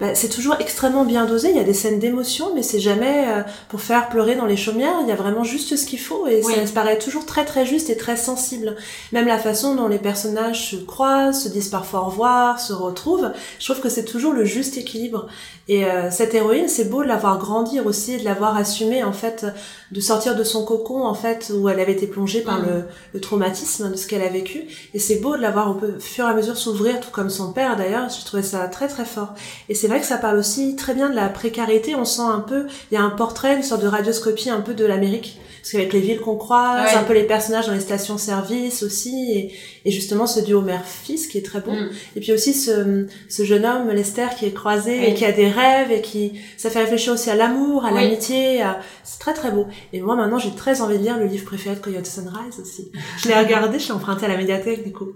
bah, 0.00 0.14
c'est 0.14 0.28
toujours 0.28 0.56
extrêmement 0.58 1.04
bien 1.04 1.26
dosé, 1.26 1.50
il 1.50 1.56
y 1.56 1.60
a 1.60 1.64
des 1.64 1.74
scènes 1.74 1.98
d'émotion 1.98 2.54
mais 2.54 2.62
c'est 2.62 2.80
jamais 2.80 3.26
pour 3.68 3.82
faire 3.82 4.08
pleurer 4.08 4.36
dans 4.36 4.46
les 4.46 4.56
chaumières, 4.56 4.96
il 5.02 5.08
y 5.08 5.12
a 5.12 5.16
vraiment 5.16 5.44
juste 5.44 5.76
ce 5.76 5.84
qu'il 5.84 6.00
faut 6.00 6.26
et 6.26 6.42
ça, 6.42 6.66
ça 6.66 6.72
paraît 6.72 6.98
toujours 6.98 7.26
très 7.26 7.44
très 7.44 7.66
juste 7.66 7.90
et 7.90 7.96
très 7.96 8.16
sensible. 8.16 8.76
Même 9.12 9.26
la 9.26 9.38
façon 9.38 9.74
dont 9.74 9.88
les 9.88 9.98
personnages 9.98 10.70
se 10.70 10.76
croisent, 10.76 11.42
se 11.42 11.48
disent 11.48 11.68
parfois 11.68 12.00
au 12.00 12.04
revoir, 12.06 12.58
se 12.58 12.72
retrouvent, 12.72 13.32
je 13.58 13.64
trouve 13.64 13.82
que 13.82 13.90
c'est 13.90 14.04
toujours 14.04 14.32
le 14.32 14.46
juste 14.46 14.78
équilibre. 14.78 15.26
Et 15.68 15.84
cette 16.12 16.32
héroïne, 16.32 16.68
c'est 16.68 16.88
beau 16.88 17.02
de 17.02 17.08
l'avoir 17.08 17.38
grandir 17.38 17.86
aussi, 17.86 18.18
de 18.18 18.24
l'avoir 18.24 18.45
assumé 18.54 19.02
en 19.02 19.12
fait, 19.12 19.46
de 19.90 20.00
sortir 20.00 20.36
de 20.36 20.44
son 20.44 20.64
cocon 20.64 21.04
en 21.04 21.14
fait 21.14 21.50
où 21.54 21.68
elle 21.68 21.80
avait 21.80 21.92
été 21.92 22.06
plongée 22.06 22.42
par 22.42 22.60
mm. 22.60 22.84
le, 23.14 23.20
traumatisme 23.20 23.90
de 23.90 23.96
ce 23.96 24.06
qu'elle 24.06 24.22
a 24.22 24.28
vécu. 24.28 24.64
Et 24.94 24.98
c'est 24.98 25.16
beau 25.16 25.36
de 25.36 25.42
l'avoir 25.42 25.68
un 25.68 25.74
peu, 25.74 25.94
au 25.96 26.00
fur 26.00 26.26
et 26.26 26.28
à 26.28 26.34
mesure 26.34 26.56
s'ouvrir, 26.56 27.00
tout 27.00 27.10
comme 27.10 27.30
son 27.30 27.52
père 27.52 27.76
d'ailleurs. 27.76 28.08
Je 28.08 28.24
trouvais 28.24 28.42
ça 28.42 28.68
très 28.68 28.88
très 28.88 29.04
fort. 29.06 29.34
Et 29.68 29.74
c'est 29.74 29.88
vrai 29.88 30.00
que 30.00 30.06
ça 30.06 30.18
parle 30.18 30.38
aussi 30.38 30.76
très 30.76 30.94
bien 30.94 31.10
de 31.10 31.16
la 31.16 31.28
précarité. 31.28 31.94
On 31.96 32.04
sent 32.04 32.22
un 32.22 32.40
peu, 32.40 32.66
il 32.90 32.94
y 32.94 32.98
a 32.98 33.02
un 33.02 33.10
portrait, 33.10 33.56
une 33.56 33.62
sorte 33.62 33.82
de 33.82 33.88
radioscopie 33.88 34.50
un 34.50 34.60
peu 34.60 34.74
de 34.74 34.84
l'Amérique 34.84 35.40
parce 35.66 35.72
qu'avec 35.72 35.92
les 35.94 36.00
villes 36.00 36.20
qu'on 36.20 36.36
croise, 36.36 36.94
un 36.94 37.02
peu 37.02 37.12
les 37.12 37.24
personnages 37.24 37.66
dans 37.66 37.72
les 37.72 37.80
stations-service 37.80 38.84
aussi, 38.84 39.32
et, 39.32 39.52
et, 39.86 39.90
justement 39.90 40.26
ce 40.26 40.40
duo 40.40 40.60
mère-fils 40.60 41.26
qui 41.28 41.38
est 41.38 41.44
très 41.44 41.60
bon. 41.60 41.72
Mm. 41.72 41.90
Et 42.16 42.20
puis 42.20 42.32
aussi 42.32 42.52
ce, 42.52 43.06
ce 43.28 43.44
jeune 43.44 43.64
homme, 43.64 43.90
Lester, 43.90 44.26
qui 44.38 44.46
est 44.46 44.52
croisé 44.52 45.08
et 45.08 45.14
qui 45.14 45.24
a 45.24 45.32
des 45.32 45.48
rêves 45.48 45.90
et 45.90 46.00
qui, 46.00 46.40
ça 46.56 46.70
fait 46.70 46.80
réfléchir 46.80 47.12
aussi 47.12 47.30
à 47.30 47.34
l'amour, 47.34 47.84
à 47.84 47.90
l'amitié, 47.90 48.64
c'est 49.04 49.20
très 49.20 49.34
très 49.34 49.50
beau. 49.50 49.66
Et 49.92 50.00
moi 50.00 50.16
maintenant 50.16 50.38
j'ai 50.38 50.54
très 50.54 50.80
envie 50.80 50.98
de 50.98 51.02
lire 51.02 51.18
le 51.18 51.26
livre 51.26 51.44
préféré 51.44 51.76
de 51.76 51.80
Coyote 51.80 52.06
Sunrise 52.06 52.60
aussi. 52.60 52.90
Je 53.18 53.28
l'ai 53.28 53.34
regardé, 53.34 53.78
je 53.78 53.88
l'ai 53.88 53.92
emprunté 53.92 54.26
à 54.26 54.28
la 54.28 54.36
médiathèque 54.36 54.84
du 54.84 54.92
coup. 54.92 55.12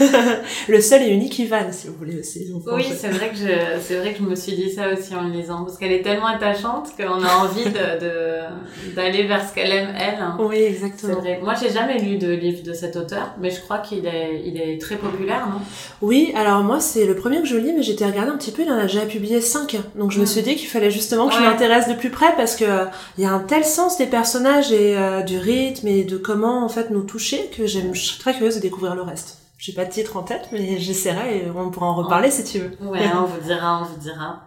le 0.68 0.80
seul 0.80 1.02
et 1.02 1.08
unique 1.08 1.38
Ivan, 1.38 1.70
si 1.70 1.88
vous 1.88 1.94
voulez 1.94 2.18
aussi. 2.18 2.46
Oui, 2.66 2.84
c'est 2.96 3.08
vrai 3.08 3.30
que 3.30 3.36
je, 3.36 3.80
c'est 3.80 3.96
vrai 3.96 4.12
que 4.12 4.18
je 4.18 4.24
me 4.24 4.34
suis 4.34 4.52
dit 4.52 4.70
ça 4.70 4.92
aussi 4.92 5.14
en 5.14 5.22
le 5.22 5.30
lisant, 5.30 5.64
parce 5.64 5.78
qu'elle 5.78 5.92
est 5.92 6.02
tellement 6.02 6.26
attachante 6.26 6.90
qu'on 6.96 7.22
a 7.22 7.34
envie 7.36 7.64
de, 7.64 8.94
d'aller 8.94 9.26
vers 9.26 9.48
ce 9.48 9.54
qu'elle 9.54 9.72
aime 9.72 9.94
elle. 9.98 10.24
Oui, 10.38 10.62
exactement. 10.62 11.20
Vrai. 11.20 11.40
Moi, 11.42 11.54
j'ai 11.60 11.70
jamais 11.70 11.98
lu 11.98 12.18
de 12.18 12.30
livre 12.32 12.62
de 12.62 12.72
cet 12.72 12.96
auteur, 12.96 13.34
mais 13.40 13.50
je 13.50 13.60
crois 13.60 13.78
qu'il 13.78 14.06
est, 14.14 14.42
il 14.46 14.60
est 14.60 14.80
très 14.80 14.96
populaire, 14.96 15.48
non? 15.48 15.60
Oui, 16.00 16.32
alors 16.34 16.62
moi, 16.62 16.80
c'est 16.80 17.04
le 17.06 17.14
premier 17.14 17.40
que 17.40 17.46
je 17.46 17.56
lis, 17.56 17.72
mais 17.72 17.82
j'étais 17.82 18.06
regardé 18.06 18.30
un 18.30 18.36
petit 18.36 18.50
peu, 18.50 18.62
il 18.62 18.70
en 18.70 18.78
a 18.78 18.82
déjà 18.82 19.06
publié 19.06 19.40
cinq. 19.40 19.76
Donc 19.96 20.10
je 20.10 20.20
me 20.20 20.26
suis 20.26 20.42
dit 20.42 20.56
qu'il 20.56 20.68
fallait 20.68 20.90
justement 20.90 21.28
que 21.28 21.34
je 21.34 21.40
m'intéresse 21.40 21.88
de 21.88 21.94
plus 21.94 22.10
près, 22.10 22.34
parce 22.36 22.56
que 22.56 22.86
il 23.18 23.24
y 23.24 23.26
a 23.26 23.32
un 23.32 23.40
tel 23.40 23.64
sens 23.64 23.98
des 23.98 24.06
personnages 24.06 24.72
et 24.72 24.96
euh, 24.96 25.22
du 25.22 25.38
rythme 25.38 25.86
et 25.88 26.04
de 26.04 26.16
comment 26.16 26.64
en 26.64 26.68
fait 26.68 26.90
nous 26.90 27.02
toucher 27.02 27.50
que 27.56 27.66
j'aime, 27.66 27.94
je 27.94 28.00
suis 28.00 28.18
très 28.18 28.32
curieuse 28.32 28.56
de 28.56 28.60
découvrir 28.60 28.94
le 28.94 29.02
reste. 29.02 29.38
J'ai 29.58 29.72
pas 29.72 29.84
de 29.84 29.90
titre 29.90 30.16
en 30.16 30.22
tête, 30.22 30.48
mais 30.52 30.78
j'essaierai 30.78 31.38
et 31.38 31.44
on 31.54 31.70
pourra 31.70 31.86
en 31.86 31.94
reparler 31.94 32.30
si 32.30 32.44
tu 32.44 32.58
veux. 32.58 32.70
Ouais, 32.82 33.00
on 33.14 33.24
vous 33.24 33.40
dira, 33.40 33.80
on 33.80 33.84
vous 33.84 34.00
dira. 34.00 34.42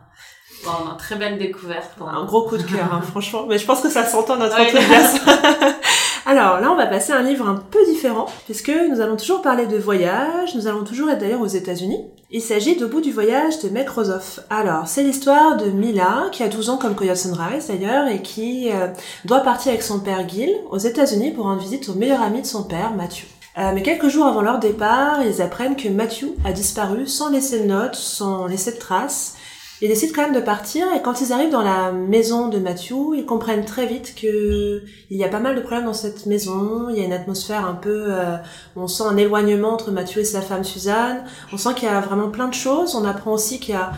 Bon, 0.64 0.96
très 0.98 1.16
belle 1.16 1.38
découverte. 1.38 1.92
Un 2.00 2.26
gros 2.26 2.44
coup 2.44 2.58
de 2.58 2.64
cœur, 2.64 2.94
hein, 2.94 3.02
franchement. 3.12 3.46
Mais 3.48 3.58
je 3.58 3.66
pense 3.66 3.82
que 3.82 3.90
ça 3.90 4.06
s'entend 4.06 4.38
notre 4.38 4.60
enthousiasme. 4.60 5.20
Alors 6.30 6.60
là, 6.60 6.74
on 6.74 6.76
va 6.76 6.88
passer 6.88 7.14
à 7.14 7.20
un 7.20 7.24
livre 7.24 7.48
un 7.48 7.56
peu 7.56 7.80
différent, 7.86 8.26
puisque 8.44 8.70
nous 8.90 9.00
allons 9.00 9.16
toujours 9.16 9.42
parler 9.42 9.66
de 9.66 9.78
voyage, 9.78 10.56
nous 10.56 10.68
allons 10.68 10.84
toujours 10.84 11.10
être 11.10 11.20
d'ailleurs 11.20 11.40
aux 11.40 11.46
États-Unis. 11.46 12.04
Il 12.32 12.42
s'agit 12.42 12.76
d'Au 12.76 12.90
bout 12.90 13.00
du 13.00 13.14
voyage 13.14 13.60
de 13.60 13.70
Meg 13.70 13.88
Rosoff. 13.88 14.42
Alors, 14.50 14.90
c'est 14.90 15.04
l'histoire 15.04 15.56
de 15.56 15.70
Mila, 15.70 16.26
qui 16.34 16.44
a 16.44 16.50
12 16.50 16.70
ans 16.70 16.78
comme 16.78 16.96
Coyote 16.96 17.16
Sunrise 17.16 17.68
d'ailleurs, 17.70 18.10
et 18.10 18.22
qui 18.22 18.70
euh, 18.74 18.88
doit 19.24 19.40
partir 19.40 19.70
avec 19.70 19.82
son 19.82 20.02
père 20.02 20.28
Gil 20.28 20.54
aux 20.70 20.78
États-Unis 20.78 21.32
pour 21.32 21.46
rendre 21.46 21.62
visite 21.62 21.88
au 21.88 21.94
meilleur 21.94 22.22
ami 22.22 22.42
de 22.42 22.46
son 22.46 22.66
père, 22.66 22.92
Matthew. 22.92 23.24
Euh, 23.58 23.72
mais 23.74 23.82
quelques 23.82 24.10
jours 24.10 24.26
avant 24.26 24.42
leur 24.42 24.60
départ, 24.60 25.24
ils 25.24 25.42
apprennent 25.42 25.78
que 25.78 25.88
Matthew 25.88 26.36
a 26.44 26.52
disparu 26.52 27.08
sans 27.08 27.30
laisser 27.30 27.62
de 27.62 27.68
notes, 27.68 27.96
sans 27.96 28.48
laisser 28.48 28.74
de 28.74 28.80
traces, 28.80 29.38
ils 29.82 29.88
décident 29.88 30.12
quand 30.16 30.24
même 30.24 30.36
de 30.36 30.44
partir 30.44 30.88
et 30.96 31.02
quand 31.04 31.22
ils 31.22 31.32
arrivent 31.32 31.52
dans 31.52 31.62
la 31.62 31.92
maison 31.92 32.48
de 32.48 32.58
Matthew, 32.58 33.16
ils 33.16 33.26
comprennent 33.26 33.66
très 33.66 33.86
vite 33.86 34.16
que 34.20 34.82
il 35.12 35.18
y 35.18 35.24
a 35.24 35.28
pas 35.28 35.40
mal 35.40 35.56
de 35.56 35.62
problèmes 35.62 35.86
dans 35.86 35.94
cette 35.94 36.26
maison. 36.26 36.90
Il 36.90 36.98
y 36.98 37.02
a 37.02 37.06
une 37.06 37.14
atmosphère 37.14 37.66
un 37.66 37.76
peu, 37.76 38.06
euh, 38.10 38.38
on 38.76 38.88
sent 38.88 39.04
un 39.04 39.18
éloignement 39.18 39.74
entre 39.74 39.92
Matthew 39.92 40.20
et 40.20 40.24
sa 40.24 40.42
femme 40.42 40.64
Suzanne. 40.64 41.24
On 41.54 41.58
sent 41.58 41.76
qu'il 41.76 41.88
y 41.88 41.92
a 41.92 42.02
vraiment 42.02 42.30
plein 42.30 42.48
de 42.48 42.56
choses. 42.56 42.96
On 42.96 43.06
apprend 43.06 43.34
aussi 43.34 43.60
qu'il 43.60 43.76
y 43.76 43.78
a 43.78 43.92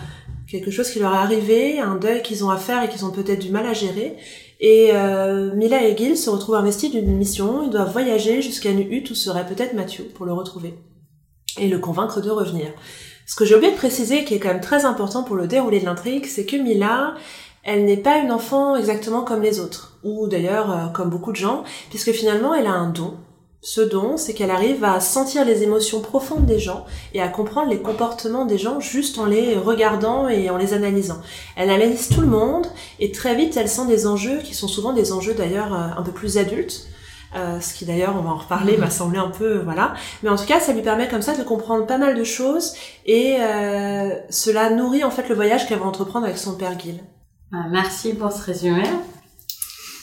quelque 0.49 0.69
chose 0.69 0.89
qui 0.89 0.99
leur 0.99 1.13
est 1.13 1.17
arrivé, 1.17 1.79
un 1.79 1.95
deuil 1.95 2.21
qu'ils 2.23 2.43
ont 2.43 2.49
à 2.49 2.57
faire 2.57 2.83
et 2.83 2.89
qu'ils 2.89 3.05
ont 3.05 3.11
peut-être 3.11 3.39
du 3.39 3.49
mal 3.49 3.65
à 3.65 3.73
gérer. 3.73 4.17
Et 4.59 4.89
euh, 4.93 5.55
Mila 5.55 5.87
et 5.87 5.95
Gil 5.95 6.17
se 6.17 6.29
retrouvent 6.29 6.55
investis 6.55 6.91
d'une 6.91 7.15
mission. 7.15 7.63
Ils 7.63 7.69
doivent 7.69 7.91
voyager 7.91 8.41
jusqu'à 8.41 8.71
une 8.71 8.81
hutte 8.81 9.11
où 9.11 9.15
serait 9.15 9.45
peut-être 9.45 9.73
Matthew 9.73 10.01
pour 10.13 10.25
le 10.25 10.33
retrouver 10.33 10.73
et 11.57 11.69
le 11.69 11.79
convaincre 11.79 12.21
de 12.21 12.29
revenir. 12.29 12.67
Ce 13.29 13.35
que 13.35 13.45
j'ai 13.45 13.53
oublié 13.53 13.71
de 13.71 13.77
préciser, 13.77 14.25
qui 14.25 14.33
est 14.33 14.39
quand 14.39 14.47
même 14.47 14.59
très 14.59 14.85
important 14.85 15.21
pour 15.21 15.35
le 15.35 15.45
déroulé 15.45 15.79
de 15.79 15.85
l'intrigue, 15.85 16.25
c'est 16.25 16.47
que 16.47 16.55
Mila, 16.55 17.13
elle 17.63 17.85
n'est 17.85 17.95
pas 17.95 18.17
une 18.17 18.31
enfant 18.31 18.75
exactement 18.75 19.21
comme 19.21 19.43
les 19.43 19.59
autres, 19.59 19.99
ou 20.03 20.25
d'ailleurs 20.25 20.71
euh, 20.71 20.87
comme 20.87 21.11
beaucoup 21.11 21.31
de 21.31 21.37
gens, 21.37 21.63
puisque 21.91 22.11
finalement 22.11 22.55
elle 22.55 22.65
a 22.65 22.71
un 22.71 22.89
don. 22.89 23.13
Ce 23.61 23.81
don, 23.81 24.17
c'est 24.17 24.33
qu'elle 24.33 24.49
arrive 24.49 24.83
à 24.83 24.99
sentir 24.99 25.45
les 25.45 25.61
émotions 25.61 26.01
profondes 26.01 26.47
des 26.47 26.57
gens 26.57 26.85
et 27.13 27.21
à 27.21 27.27
comprendre 27.27 27.69
les 27.69 27.83
comportements 27.83 28.45
des 28.45 28.57
gens 28.57 28.79
juste 28.79 29.19
en 29.19 29.27
les 29.27 29.55
regardant 29.57 30.27
et 30.27 30.49
en 30.49 30.57
les 30.57 30.73
analysant. 30.73 31.21
Elle 31.55 31.69
analyse 31.69 32.09
tout 32.09 32.21
le 32.21 32.27
monde 32.27 32.65
et 32.99 33.11
très 33.11 33.35
vite 33.35 33.55
elle 33.57 33.69
sent 33.69 33.85
des 33.85 34.07
enjeux 34.07 34.39
qui 34.39 34.55
sont 34.55 34.67
souvent 34.67 34.91
des 34.91 35.11
enjeux 35.11 35.35
d'ailleurs 35.35 35.71
euh, 35.75 35.99
un 35.99 36.01
peu 36.01 36.11
plus 36.11 36.39
adultes 36.39 36.88
euh, 37.35 37.59
ce 37.59 37.73
qui 37.75 37.85
d'ailleurs, 37.85 38.15
on 38.17 38.21
va 38.21 38.31
en 38.31 38.37
reparler, 38.37 38.77
m'a 38.77 38.89
semblé 38.89 39.19
un 39.19 39.29
peu, 39.29 39.59
voilà. 39.59 39.93
Mais 40.23 40.29
en 40.29 40.35
tout 40.35 40.45
cas, 40.45 40.59
ça 40.59 40.73
lui 40.73 40.81
permet 40.81 41.07
comme 41.07 41.21
ça 41.21 41.35
de 41.35 41.43
comprendre 41.43 41.85
pas 41.85 41.97
mal 41.97 42.15
de 42.15 42.23
choses 42.23 42.73
et 43.05 43.37
euh, 43.39 44.09
cela 44.29 44.71
nourrit 44.71 45.03
en 45.03 45.11
fait 45.11 45.29
le 45.29 45.35
voyage 45.35 45.67
qu'elle 45.67 45.79
va 45.79 45.85
entreprendre 45.85 46.25
avec 46.25 46.37
son 46.37 46.55
père 46.55 46.77
Gil. 46.79 46.99
Euh, 47.53 47.57
merci 47.69 48.13
pour 48.13 48.31
ce 48.31 48.43
résumé. 48.43 48.83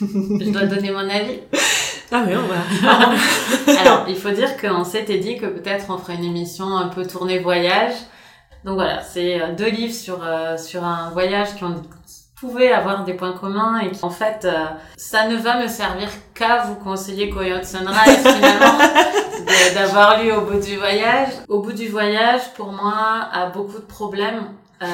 Je 0.00 0.50
dois 0.50 0.66
donner 0.66 0.90
mon 0.90 1.09
avis. 1.09 1.40
Ah 2.12 2.23
oui, 2.25 2.35
on 2.37 2.47
va. 2.47 3.80
Alors, 3.80 4.04
il 4.09 4.14
faut 4.14 4.30
dire 4.30 4.56
qu'on 4.59 4.85
s'était 4.85 5.18
dit 5.18 5.38
que 5.38 5.47
peut-être 5.47 5.87
on 5.88 5.99
ferait 5.99 6.14
une 6.14 6.23
émission 6.23 6.76
un 6.76 6.87
peu 6.87 7.04
tournée 7.04 7.40
voyage. 7.40 7.95
Donc 8.64 8.76
voilà, 8.76 9.02
c'est 9.02 9.40
deux 9.59 9.68
livres 9.68 9.92
sur 9.92 10.25
sur 10.56 10.85
un 10.85 11.11
voyage 11.11 11.56
qui 11.56 11.64
ont 11.64 11.83
pouvez 12.47 12.73
avoir 12.73 13.05
des 13.05 13.15
points 13.15 13.33
communs 13.33 13.81
et 13.81 13.91
en 14.03 14.11
fait 14.11 14.45
euh, 14.45 14.65
ça 14.97 15.29
ne 15.29 15.37
va 15.37 15.61
me 15.61 15.69
servir 15.69 16.09
qu'à 16.35 16.65
vous 16.65 16.76
conseiller 16.76 17.31
Coyote 17.31 17.65
Sunrise 17.65 18.19
finalement 18.19 18.79
d'avoir 19.75 20.23
lu 20.23 20.33
au 20.33 20.43
bout 20.43 20.61
du 20.61 20.76
voyage. 20.76 21.31
Au 21.49 21.61
bout 21.61 21.73
du 21.73 21.88
voyage 21.88 22.53
pour 22.55 22.73
moi 22.73 23.29
a 23.33 23.47
beaucoup 23.47 23.79
de 23.79 23.87
problèmes. 23.87 24.45
Euh, 24.83 24.87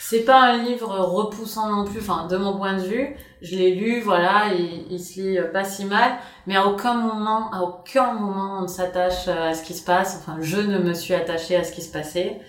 c'est 0.00 0.24
pas 0.24 0.40
un 0.40 0.58
livre 0.58 0.88
repoussant 0.98 1.68
non 1.70 1.84
plus 1.84 2.00
enfin 2.00 2.26
de 2.26 2.36
mon 2.36 2.56
point 2.56 2.74
de 2.74 2.82
vue. 2.82 3.16
Je 3.40 3.56
l'ai 3.56 3.74
lu 3.74 4.00
voilà 4.00 4.52
il, 4.54 4.86
il 4.90 5.00
se 5.00 5.20
lit 5.20 5.38
pas 5.52 5.64
si 5.64 5.84
mal. 5.84 6.12
Mais 6.46 6.56
à 6.56 6.66
aucun 6.66 6.94
moment 6.94 7.50
à 7.52 7.62
aucun 7.62 8.12
moment 8.12 8.58
on 8.58 8.62
ne 8.62 8.66
s'attache 8.68 9.28
à 9.28 9.54
ce 9.54 9.62
qui 9.62 9.74
se 9.74 9.84
passe. 9.84 10.18
Enfin 10.20 10.38
je 10.40 10.60
ne 10.60 10.78
me 10.78 10.92
suis 10.94 11.14
attachée 11.14 11.56
à 11.56 11.64
ce 11.64 11.72
qui 11.72 11.82
se 11.82 11.92
passait 11.92 12.40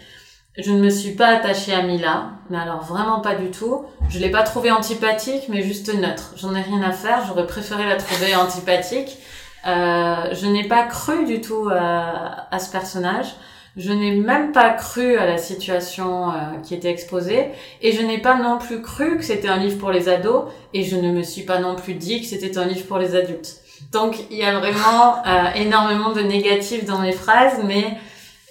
je 0.57 0.71
ne 0.71 0.79
me 0.79 0.89
suis 0.89 1.11
pas 1.11 1.27
attachée 1.27 1.73
à 1.73 1.81
Mila, 1.81 2.31
mais 2.49 2.57
alors 2.57 2.83
vraiment 2.83 3.19
pas 3.21 3.35
du 3.35 3.49
tout. 3.49 3.85
Je 4.09 4.19
l'ai 4.19 4.29
pas 4.29 4.43
trouvée 4.43 4.71
antipathique, 4.71 5.49
mais 5.49 5.63
juste 5.63 5.93
neutre. 5.93 6.33
J'en 6.37 6.53
ai 6.53 6.61
rien 6.61 6.81
à 6.83 6.91
faire. 6.91 7.25
J'aurais 7.27 7.47
préféré 7.47 7.85
la 7.85 7.95
trouver 7.95 8.35
antipathique. 8.35 9.17
Euh, 9.65 10.33
je 10.33 10.45
n'ai 10.45 10.67
pas 10.67 10.83
cru 10.83 11.25
du 11.25 11.41
tout 11.41 11.69
à, 11.71 12.47
à 12.53 12.59
ce 12.59 12.71
personnage. 12.71 13.33
Je 13.75 13.91
n'ai 13.91 14.11
même 14.11 14.51
pas 14.51 14.69
cru 14.69 15.17
à 15.17 15.25
la 15.25 15.39
situation 15.39 16.29
euh, 16.29 16.35
qui 16.61 16.75
était 16.75 16.91
exposée 16.91 17.47
et 17.81 17.91
je 17.91 18.03
n'ai 18.03 18.19
pas 18.19 18.35
non 18.35 18.59
plus 18.59 18.83
cru 18.83 19.17
que 19.17 19.23
c'était 19.23 19.47
un 19.47 19.57
livre 19.57 19.79
pour 19.79 19.89
les 19.89 20.09
ados 20.09 20.43
et 20.75 20.83
je 20.83 20.95
ne 20.95 21.11
me 21.11 21.23
suis 21.23 21.41
pas 21.41 21.57
non 21.57 21.75
plus 21.75 21.95
dit 21.95 22.21
que 22.21 22.27
c'était 22.27 22.55
un 22.59 22.65
livre 22.65 22.85
pour 22.85 22.99
les 22.99 23.15
adultes. 23.15 23.61
Donc 23.91 24.15
il 24.29 24.37
y 24.37 24.43
a 24.43 24.59
vraiment 24.59 25.25
euh, 25.25 25.45
énormément 25.55 26.11
de 26.11 26.21
négatifs 26.21 26.85
dans 26.85 26.99
mes 26.99 27.13
phrases, 27.13 27.63
mais 27.65 27.97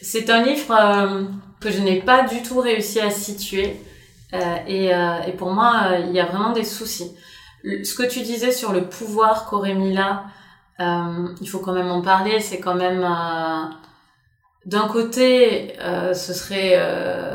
c'est 0.00 0.28
un 0.28 0.42
livre 0.42 0.74
euh, 0.76 1.22
que 1.62 1.70
je 1.70 1.80
n'ai 1.80 2.00
pas 2.00 2.24
du 2.24 2.42
tout 2.42 2.60
réussi 2.60 3.00
à 3.00 3.10
situer. 3.10 3.80
Euh, 4.34 4.56
et, 4.66 4.94
euh, 4.94 5.22
et, 5.26 5.32
pour 5.32 5.52
moi, 5.52 5.72
euh, 5.86 5.98
il 6.06 6.12
y 6.12 6.20
a 6.20 6.26
vraiment 6.26 6.52
des 6.52 6.64
soucis. 6.64 7.14
Ce 7.64 7.94
que 7.94 8.02
tu 8.02 8.20
disais 8.20 8.50
sur 8.50 8.72
le 8.72 8.88
pouvoir 8.88 9.46
qu'aurait 9.46 9.74
Mila, 9.74 10.24
il 10.80 11.48
faut 11.48 11.60
quand 11.60 11.72
même 11.72 11.90
en 11.90 12.02
parler. 12.02 12.40
C'est 12.40 12.58
quand 12.58 12.74
même 12.74 13.08
d'un 14.66 14.88
côté, 14.88 15.76
ce 16.12 16.34
serait 16.34 16.76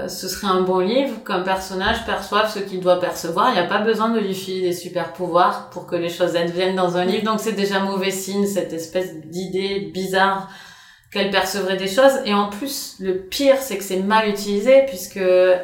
ce 0.09 0.27
serait 0.27 0.47
un 0.47 0.63
bon 0.63 0.79
livre 0.79 1.23
qu'un 1.23 1.43
personnage 1.43 2.05
perçoive 2.05 2.51
ce 2.51 2.59
qu'il 2.59 2.81
doit 2.81 2.99
percevoir. 2.99 3.51
Il 3.51 3.53
n'y 3.53 3.59
a 3.59 3.69
pas 3.69 3.79
besoin 3.79 4.09
de 4.09 4.19
lui 4.19 4.35
filer 4.35 4.67
des 4.67 4.73
super 4.73 5.13
pouvoirs 5.13 5.69
pour 5.69 5.87
que 5.87 5.95
les 5.95 6.09
choses 6.09 6.35
adviennent 6.35 6.75
dans 6.75 6.97
un 6.97 7.05
livre. 7.05 7.23
Donc 7.23 7.39
c'est 7.39 7.53
déjà 7.53 7.79
mauvais 7.79 8.11
signe 8.11 8.45
cette 8.45 8.73
espèce 8.73 9.15
d'idée 9.27 9.89
bizarre 9.93 10.49
qu'elle 11.11 11.31
percevrait 11.31 11.77
des 11.77 11.87
choses. 11.87 12.19
Et 12.25 12.33
en 12.33 12.49
plus, 12.49 12.95
le 12.99 13.17
pire, 13.17 13.57
c'est 13.59 13.77
que 13.77 13.83
c'est 13.83 13.99
mal 13.99 14.29
utilisé 14.29 14.83
puisque 14.87 15.17
euh, 15.17 15.57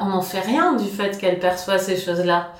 on 0.00 0.06
n'en 0.06 0.22
fait 0.22 0.40
rien 0.40 0.74
du 0.74 0.88
fait 0.88 1.18
qu'elle 1.18 1.38
perçoit 1.38 1.78
ces 1.78 1.96
choses-là. 1.96 2.52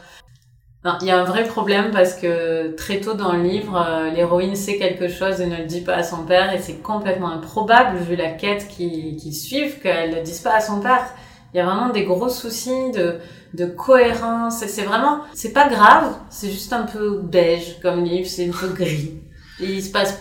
Il 1.00 1.08
y 1.08 1.10
a 1.10 1.18
un 1.18 1.24
vrai 1.24 1.42
problème 1.44 1.90
parce 1.90 2.14
que 2.14 2.72
très 2.76 3.00
tôt 3.00 3.14
dans 3.14 3.32
le 3.32 3.42
livre, 3.42 3.76
euh, 3.76 4.10
l'héroïne 4.10 4.54
sait 4.54 4.78
quelque 4.78 5.08
chose 5.08 5.40
et 5.40 5.46
ne 5.46 5.56
le 5.56 5.64
dit 5.64 5.80
pas 5.80 5.94
à 5.94 6.02
son 6.04 6.24
père 6.24 6.52
et 6.52 6.60
c'est 6.60 6.80
complètement 6.80 7.30
improbable 7.30 7.98
vu 7.98 8.14
la 8.14 8.30
quête 8.30 8.68
qui, 8.68 9.16
qui 9.16 9.32
suivent 9.32 9.80
qu'elle 9.80 10.14
ne 10.14 10.22
dise 10.22 10.38
pas 10.38 10.54
à 10.54 10.60
son 10.60 10.78
père. 10.78 11.04
Il 11.52 11.56
y 11.56 11.60
a 11.60 11.64
vraiment 11.64 11.88
des 11.88 12.04
gros 12.04 12.28
soucis 12.28 12.92
de, 12.92 13.18
de 13.54 13.66
cohérence 13.66 14.62
et 14.62 14.68
c'est 14.68 14.82
vraiment, 14.82 15.22
c'est 15.34 15.52
pas 15.52 15.68
grave, 15.68 16.14
c'est 16.30 16.50
juste 16.50 16.72
un 16.72 16.82
peu 16.82 17.18
beige 17.20 17.80
comme 17.82 18.04
livre, 18.04 18.28
c'est 18.28 18.48
un 18.48 18.52
peu 18.52 18.68
gris. 18.68 19.14
Il 19.58 19.82
se 19.82 19.90
passe 19.90 20.20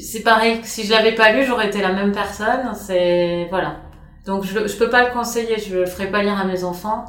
c'est 0.00 0.20
pareil, 0.20 0.60
si 0.64 0.84
je 0.84 0.90
l'avais 0.90 1.14
pas 1.14 1.32
lu, 1.32 1.44
j'aurais 1.44 1.68
été 1.68 1.80
la 1.80 1.92
même 1.92 2.12
personne. 2.12 2.72
C'est 2.74 3.46
voilà. 3.50 3.76
Donc 4.24 4.44
je 4.44 4.66
je 4.66 4.76
peux 4.76 4.90
pas 4.90 5.04
le 5.04 5.12
conseiller, 5.12 5.56
je 5.58 5.74
le 5.74 5.86
ferai 5.86 6.10
pas 6.10 6.22
lire 6.22 6.38
à 6.38 6.44
mes 6.44 6.64
enfants. 6.64 7.04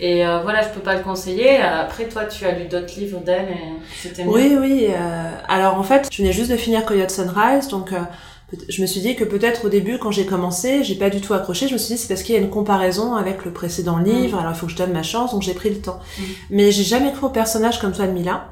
Et 0.00 0.26
euh, 0.26 0.40
voilà, 0.42 0.62
je 0.62 0.68
peux 0.68 0.80
pas 0.80 0.96
le 0.96 1.02
conseiller. 1.02 1.58
Après, 1.58 2.08
toi, 2.08 2.24
tu 2.24 2.44
as 2.44 2.52
lu 2.52 2.66
d'autres 2.66 2.98
livres 2.98 3.20
d'elle 3.20 3.48
et 3.50 3.72
c'était 3.96 4.24
Oui, 4.24 4.56
oui. 4.58 4.88
Euh, 4.88 5.30
alors 5.48 5.78
en 5.78 5.84
fait, 5.84 6.08
je 6.10 6.18
venais 6.22 6.32
juste 6.32 6.50
de 6.50 6.56
finir 6.56 6.84
Coyote 6.84 7.10
Sunrise, 7.10 7.68
donc 7.68 7.92
euh, 7.92 8.00
je 8.68 8.82
me 8.82 8.86
suis 8.86 9.00
dit 9.00 9.14
que 9.14 9.24
peut-être 9.24 9.66
au 9.66 9.68
début, 9.68 9.98
quand 9.98 10.10
j'ai 10.10 10.26
commencé, 10.26 10.82
j'ai 10.82 10.96
pas 10.96 11.08
du 11.08 11.20
tout 11.20 11.34
accroché. 11.34 11.68
Je 11.68 11.74
me 11.74 11.78
suis 11.78 11.94
dit 11.94 12.00
c'est 12.00 12.08
parce 12.08 12.22
qu'il 12.22 12.34
y 12.34 12.38
a 12.38 12.40
une 12.40 12.50
comparaison 12.50 13.14
avec 13.14 13.44
le 13.44 13.52
précédent 13.52 13.98
livre. 13.98 14.36
Mm. 14.36 14.40
Alors 14.40 14.52
il 14.52 14.58
faut 14.58 14.66
que 14.66 14.72
je 14.72 14.76
donne 14.76 14.92
ma 14.92 15.04
chance, 15.04 15.32
donc 15.32 15.42
j'ai 15.42 15.54
pris 15.54 15.70
le 15.70 15.80
temps. 15.80 16.00
Mm. 16.18 16.22
Mais 16.50 16.72
j'ai 16.72 16.84
jamais 16.84 17.12
cru 17.12 17.26
au 17.26 17.30
personnage 17.30 17.80
comme 17.80 17.92
toi 17.92 18.06
de 18.06 18.12
Mila. 18.12 18.48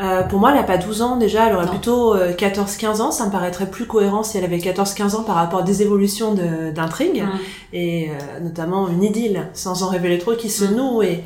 Euh, 0.00 0.22
pour 0.22 0.38
moi, 0.38 0.52
elle 0.52 0.58
a 0.58 0.62
pas 0.62 0.78
12 0.78 1.02
ans 1.02 1.16
déjà, 1.16 1.48
elle 1.48 1.54
aurait 1.56 1.66
Non. 1.66 1.72
plutôt 1.72 2.14
14-15 2.38 3.00
ans. 3.02 3.10
Ça 3.10 3.26
me 3.26 3.30
paraîtrait 3.30 3.68
plus 3.70 3.86
cohérent 3.86 4.22
si 4.22 4.38
elle 4.38 4.44
avait 4.44 4.58
14-15 4.58 5.14
ans 5.14 5.22
par 5.22 5.34
rapport 5.36 5.60
à 5.60 5.62
des 5.62 5.82
évolutions 5.82 6.34
de- 6.34 6.70
d'intrigue 6.70 7.24
et 7.72 8.08
euh, 8.10 8.40
notamment 8.40 8.88
une 8.88 9.02
idylle, 9.02 9.48
sans 9.52 9.82
en 9.82 9.88
révéler 9.88 10.18
trop, 10.18 10.34
qui 10.34 10.48
se 10.50 10.64
Mm. 10.64 10.74
noue 10.76 11.02
et 11.02 11.22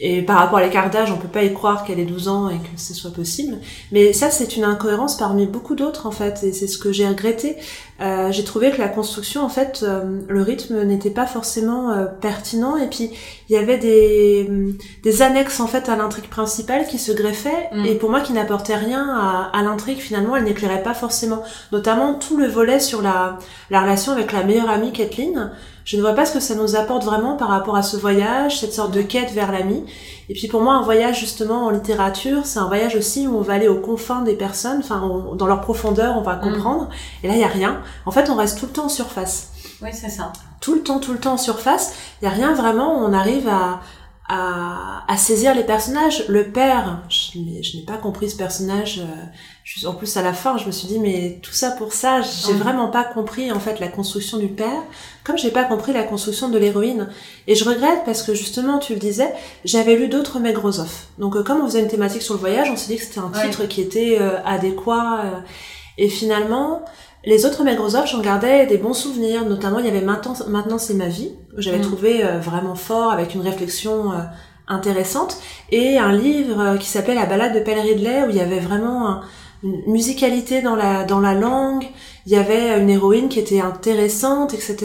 et 0.00 0.22
par 0.22 0.36
rapport 0.38 0.58
à 0.58 0.62
l'écart 0.62 0.90
d'âge, 0.90 1.10
on 1.10 1.16
peut 1.16 1.26
pas 1.26 1.42
y 1.42 1.52
croire 1.52 1.82
qu'elle 1.84 1.98
ait 1.98 2.04
12 2.04 2.28
ans 2.28 2.48
et 2.48 2.58
que 2.58 2.68
ce 2.80 2.94
soit 2.94 3.10
possible. 3.12 3.56
Mais 3.90 4.12
ça, 4.12 4.30
c'est 4.30 4.56
une 4.56 4.62
incohérence 4.62 5.16
parmi 5.16 5.44
beaucoup 5.44 5.74
d'autres, 5.74 6.06
en 6.06 6.12
fait, 6.12 6.40
et 6.44 6.52
c'est 6.52 6.68
ce 6.68 6.78
que 6.78 6.92
j'ai 6.92 7.08
regretté. 7.08 7.56
Euh, 8.00 8.30
j'ai 8.30 8.44
trouvé 8.44 8.70
que 8.70 8.78
la 8.78 8.88
construction, 8.88 9.42
en 9.42 9.48
fait, 9.48 9.80
euh, 9.82 10.20
le 10.28 10.42
rythme 10.42 10.82
n'était 10.84 11.10
pas 11.10 11.26
forcément 11.26 11.90
euh, 11.90 12.04
pertinent, 12.04 12.76
et 12.76 12.86
puis 12.86 13.10
il 13.48 13.52
y 13.52 13.58
avait 13.58 13.76
des, 13.78 14.48
des 15.02 15.22
annexes, 15.22 15.58
en 15.58 15.66
fait, 15.66 15.88
à 15.88 15.96
l'intrigue 15.96 16.28
principale 16.28 16.86
qui 16.86 16.98
se 16.98 17.10
greffaient, 17.10 17.68
Mm. 17.72 17.84
et 17.86 17.94
pour 17.96 18.10
moi, 18.10 18.20
qui 18.20 18.32
n'apportaient 18.32 18.76
rien 18.76 19.04
à, 19.08 19.50
à 19.52 19.62
l'intrigue, 19.62 19.98
finalement, 19.98 20.36
elle 20.36 20.44
n'éclairait 20.44 20.82
pas 20.84 20.94
forcément. 20.94 21.42
Notamment 21.72 22.14
tout 22.14 22.36
le 22.36 22.46
volet 22.46 22.78
sur 22.78 23.02
la, 23.02 23.38
la 23.70 23.80
relation 23.82 24.12
avec 24.12 24.32
la 24.32 24.44
meilleure 24.44 24.70
amie, 24.70 24.92
Kathleen. 24.92 25.50
Je 25.84 25.96
ne 25.96 26.02
vois 26.02 26.12
pas 26.12 26.26
ce 26.26 26.34
que 26.34 26.40
ça 26.40 26.54
nous 26.54 26.76
apporte 26.76 27.02
vraiment 27.02 27.34
par 27.36 27.48
rapport 27.48 27.74
à 27.74 27.82
ce 27.82 27.96
voyage, 27.96 28.60
cette 28.60 28.74
sorte 28.74 28.92
de 28.92 29.00
quête 29.00 29.30
vers 29.32 29.50
l'ami. 29.50 29.84
Et 30.28 30.34
puis 30.34 30.46
pour 30.46 30.60
moi, 30.60 30.74
un 30.74 30.82
voyage 30.82 31.18
justement 31.18 31.64
en 31.64 31.70
littérature, 31.70 32.42
c'est 32.44 32.58
un 32.58 32.66
voyage 32.66 32.94
aussi 32.94 33.26
où 33.26 33.38
on 33.38 33.40
va 33.40 33.54
aller 33.54 33.68
aux 33.68 33.80
confins 33.80 34.20
des 34.20 34.34
personnes, 34.34 34.80
enfin 34.80 35.00
on- 35.02 35.34
dans 35.34 35.46
leur 35.46 35.62
profondeur, 35.62 36.16
on 36.18 36.20
va 36.20 36.36
Mm. 36.36 36.40
comprendre. 36.42 36.88
Et 37.24 37.28
là, 37.28 37.34
il 37.34 37.40
y 37.40 37.44
a 37.44 37.48
rien. 37.48 37.80
En 38.06 38.10
fait, 38.10 38.28
on 38.30 38.36
reste 38.36 38.58
tout 38.58 38.66
le 38.66 38.72
temps 38.72 38.86
en 38.86 38.88
surface. 38.88 39.48
Oui, 39.82 39.90
c'est 39.92 40.10
ça. 40.10 40.32
Tout 40.60 40.74
le 40.74 40.82
temps, 40.82 40.98
tout 40.98 41.12
le 41.12 41.18
temps 41.20 41.34
en 41.34 41.38
surface. 41.38 41.94
Il 42.20 42.24
y 42.24 42.28
a 42.28 42.32
rien 42.32 42.52
vraiment. 42.54 43.00
où 43.00 43.04
On 43.04 43.12
arrive 43.12 43.48
à 43.48 43.80
à, 44.30 45.04
à 45.08 45.16
saisir 45.16 45.54
les 45.54 45.64
personnages. 45.64 46.26
Le 46.28 46.48
père, 46.50 47.00
je, 47.08 47.38
n'ai- 47.38 47.62
je 47.62 47.78
n'ai 47.78 47.82
pas 47.84 47.96
compris 47.96 48.28
ce 48.28 48.36
personnage. 48.36 48.98
euh, 48.98 49.04
je- 49.64 49.86
en 49.86 49.94
plus, 49.94 50.18
à 50.18 50.22
la 50.22 50.34
fin, 50.34 50.58
je 50.58 50.66
me 50.66 50.70
suis 50.70 50.86
dit, 50.86 50.98
mais 50.98 51.38
tout 51.42 51.52
ça 51.54 51.70
pour 51.70 51.94
ça, 51.94 52.20
j'ai 52.20 52.52
Mm. 52.52 52.58
vraiment 52.58 52.88
pas 52.88 53.04
compris 53.04 53.50
en 53.50 53.58
fait 53.58 53.80
la 53.80 53.88
construction 53.88 54.36
du 54.36 54.48
père, 54.48 54.82
comme 55.24 55.38
j'ai 55.38 55.50
pas 55.50 55.64
compris 55.64 55.94
la 55.94 56.02
construction 56.02 56.50
de 56.50 56.58
l'héroïne. 56.58 57.08
Et 57.46 57.54
je 57.54 57.64
regrette 57.64 58.04
parce 58.04 58.22
que 58.22 58.34
justement, 58.34 58.76
tu 58.78 58.92
le 58.92 58.98
disais, 58.98 59.32
j'avais 59.64 59.96
lu 59.96 60.08
d'autres 60.08 60.40
Megrosov. 60.40 60.90
Donc, 61.16 61.34
euh, 61.34 61.42
comme 61.42 61.62
on 61.62 61.66
faisait 61.66 61.80
une 61.80 61.88
thématique 61.88 62.20
sur 62.20 62.34
le 62.34 62.40
voyage, 62.40 62.68
on 62.70 62.76
s'est 62.76 62.88
dit 62.92 62.98
que 62.98 63.04
c'était 63.04 63.20
un 63.20 63.32
Ouais. 63.32 63.44
titre 63.48 63.64
qui 63.64 63.80
était 63.80 64.18
euh, 64.20 64.42
adéquat. 64.44 65.20
euh, 65.24 65.30
et 65.96 66.10
finalement, 66.10 66.82
les 67.24 67.44
autres 67.46 67.64
Megrosov, 67.64 68.06
j'en 68.06 68.20
gardais 68.20 68.66
des 68.66 68.78
bons 68.78 68.94
souvenirs. 68.94 69.44
Notamment, 69.44 69.78
il 69.80 69.86
y 69.86 69.88
avait 69.88 70.00
Maintenant, 70.00 70.34
Maintenant 70.48 70.78
c'est 70.78 70.94
ma 70.94 71.08
vie, 71.08 71.32
que 71.54 71.60
j'avais 71.60 71.78
Mm. 71.78 71.82
trouvé 71.82 72.24
euh, 72.24 72.38
vraiment 72.38 72.74
fort, 72.74 73.10
avec 73.12 73.34
une 73.34 73.40
réflexion 73.42 74.12
euh, 74.12 74.16
intéressante. 74.68 75.38
Et 75.70 75.98
un 75.98 76.12
livre 76.12 76.60
euh, 76.60 76.76
qui 76.76 76.86
s'appelait 76.88 77.14
La 77.14 77.26
balade 77.26 77.54
de 77.54 77.60
Pell 77.60 77.78
Ridley, 77.78 78.22
où 78.26 78.30
il 78.30 78.36
y 78.36 78.40
avait 78.40 78.60
vraiment 78.60 79.08
un- 79.08 79.20
une 79.62 79.82
musicalité 79.86 80.62
dans 80.62 80.76
la, 80.76 81.04
dans 81.04 81.20
la 81.20 81.34
langue. 81.34 81.84
Il 82.26 82.32
y 82.32 82.36
avait 82.36 82.78
une 82.80 82.90
héroïne 82.90 83.28
qui 83.28 83.38
était 83.40 83.60
intéressante, 83.60 84.54
etc. 84.54 84.76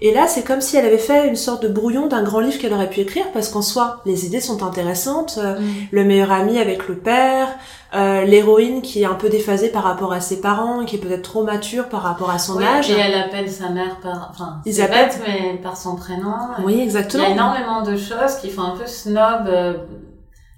Et 0.00 0.12
là, 0.12 0.26
c'est 0.26 0.42
comme 0.42 0.60
si 0.60 0.76
elle 0.76 0.84
avait 0.84 0.98
fait 0.98 1.28
une 1.28 1.36
sorte 1.36 1.62
de 1.62 1.68
brouillon 1.68 2.08
d'un 2.08 2.22
grand 2.22 2.40
livre 2.40 2.58
qu'elle 2.58 2.74
aurait 2.74 2.90
pu 2.90 3.00
écrire, 3.00 3.24
parce 3.32 3.48
qu'en 3.48 3.62
soi, 3.62 4.00
les 4.04 4.26
idées 4.26 4.40
sont 4.40 4.62
intéressantes. 4.62 5.38
Euh, 5.42 5.58
le 5.92 6.04
meilleur 6.04 6.32
ami 6.32 6.58
avec 6.58 6.88
le 6.88 6.96
père, 6.98 7.48
euh, 7.94 8.24
l'héroïne 8.24 8.82
qui 8.82 9.02
est 9.02 9.06
un 9.06 9.14
peu 9.14 9.28
déphasée 9.30 9.68
par 9.68 9.84
rapport 9.84 10.12
à 10.12 10.20
ses 10.20 10.40
parents, 10.40 10.84
qui 10.84 10.96
est 10.96 10.98
peut-être 10.98 11.22
trop 11.22 11.44
mature 11.44 11.88
par 11.88 12.02
rapport 12.02 12.28
à 12.30 12.38
son 12.38 12.56
Ouais, 12.56 12.66
âge. 12.66 12.90
Et 12.90 12.98
elle 12.98 13.14
appelle 13.14 13.48
sa 13.50 13.70
mère 13.70 13.98
par, 14.02 14.30
enfin, 14.34 14.56
c'est 14.64 14.70
Isabelle. 14.70 15.08
bête, 15.08 15.20
mais 15.26 15.58
par 15.62 15.76
son 15.78 15.94
prénom. 15.96 16.34
Oui, 16.64 16.74
Il 16.74 16.78
y 16.80 16.82
exactement. 16.82 17.24
a 17.24 17.28
énormément 17.30 17.82
de 17.82 17.96
choses 17.96 18.34
qui 18.42 18.50
font 18.50 18.62
un 18.62 18.76
peu 18.76 18.86
snob. 18.86 19.46
euh, 19.46 19.74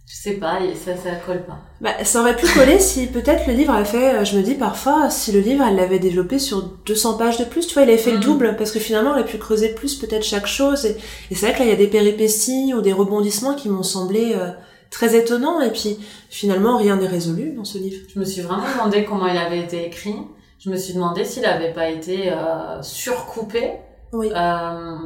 je 0.09 0.15
sais 0.15 0.35
pas, 0.35 0.59
ça, 0.75 0.97
ça 0.97 1.17
colle 1.17 1.45
pas. 1.45 1.59
Bah, 1.81 1.91
ça 2.05 2.21
aurait 2.21 2.37
pu 2.37 2.47
coller 2.47 2.79
si 2.79 3.07
peut-être 3.09 3.47
le 3.49 3.53
livre 3.55 3.73
avait 3.73 3.85
fait, 3.85 4.15
euh, 4.15 4.25
je 4.25 4.37
me 4.37 4.43
dis 4.43 4.55
parfois, 4.55 5.11
si 5.11 5.33
le 5.33 5.41
livre 5.41 5.65
elle 5.69 5.77
l'avait 5.77 5.99
développé 5.99 6.39
sur 6.39 6.63
200 6.87 7.19
pages 7.19 7.39
de 7.39 7.45
plus, 7.45 7.67
tu 7.67 7.75
vois, 7.75 7.83
il 7.83 7.89
avait 7.89 7.99
fait 7.99 8.13
le 8.13 8.19
Mhm. 8.19 8.23
double, 8.25 8.57
parce 8.57 8.71
que 8.71 8.79
finalement, 8.79 9.11
on 9.11 9.15
aurait 9.15 9.25
pu 9.25 9.37
creuser 9.39 9.71
plus 9.75 9.97
peut-être 9.97 10.23
chaque 10.25 10.47
chose. 10.47 10.87
Et, 10.87 10.97
et 11.31 11.35
c'est 11.35 11.47
vrai 11.47 11.55
que 11.55 11.59
là, 11.59 11.65
il 11.65 11.71
y 11.71 11.75
a 11.75 11.77
des 11.77 11.89
péripéties 11.89 12.73
ou 12.75 12.81
des 12.83 12.93
rebondissements 12.93 13.55
qui 13.55 13.69
m'ont 13.69 13.83
semblé 13.83 14.33
euh, 14.37 14.51
très 14.91 15.17
étonnants, 15.17 15.61
et 15.61 15.71
puis 15.73 15.99
finalement, 16.31 16.77
rien 16.79 16.97
n'est 16.97 17.09
résolu 17.09 17.53
dans 17.57 17.65
ce 17.65 17.79
livre. 17.79 18.07
Je 18.15 18.19
me 18.21 18.25
suis 18.25 18.43
vraiment 18.43 18.65
demandé 18.77 19.05
comment 19.05 19.27
il 19.27 19.37
avait 19.37 19.59
été 19.59 19.87
écrit. 19.87 20.15
Je 20.61 20.71
me 20.71 20.77
suis 20.77 20.95
demandé 20.95 21.25
s'il 21.25 21.45
avait 21.45 21.73
pas 21.73 21.89
été 21.91 22.31
euh, 22.33 22.81
surcoupé 22.81 23.73
Oui. 24.13 24.31
euh, 24.35 24.97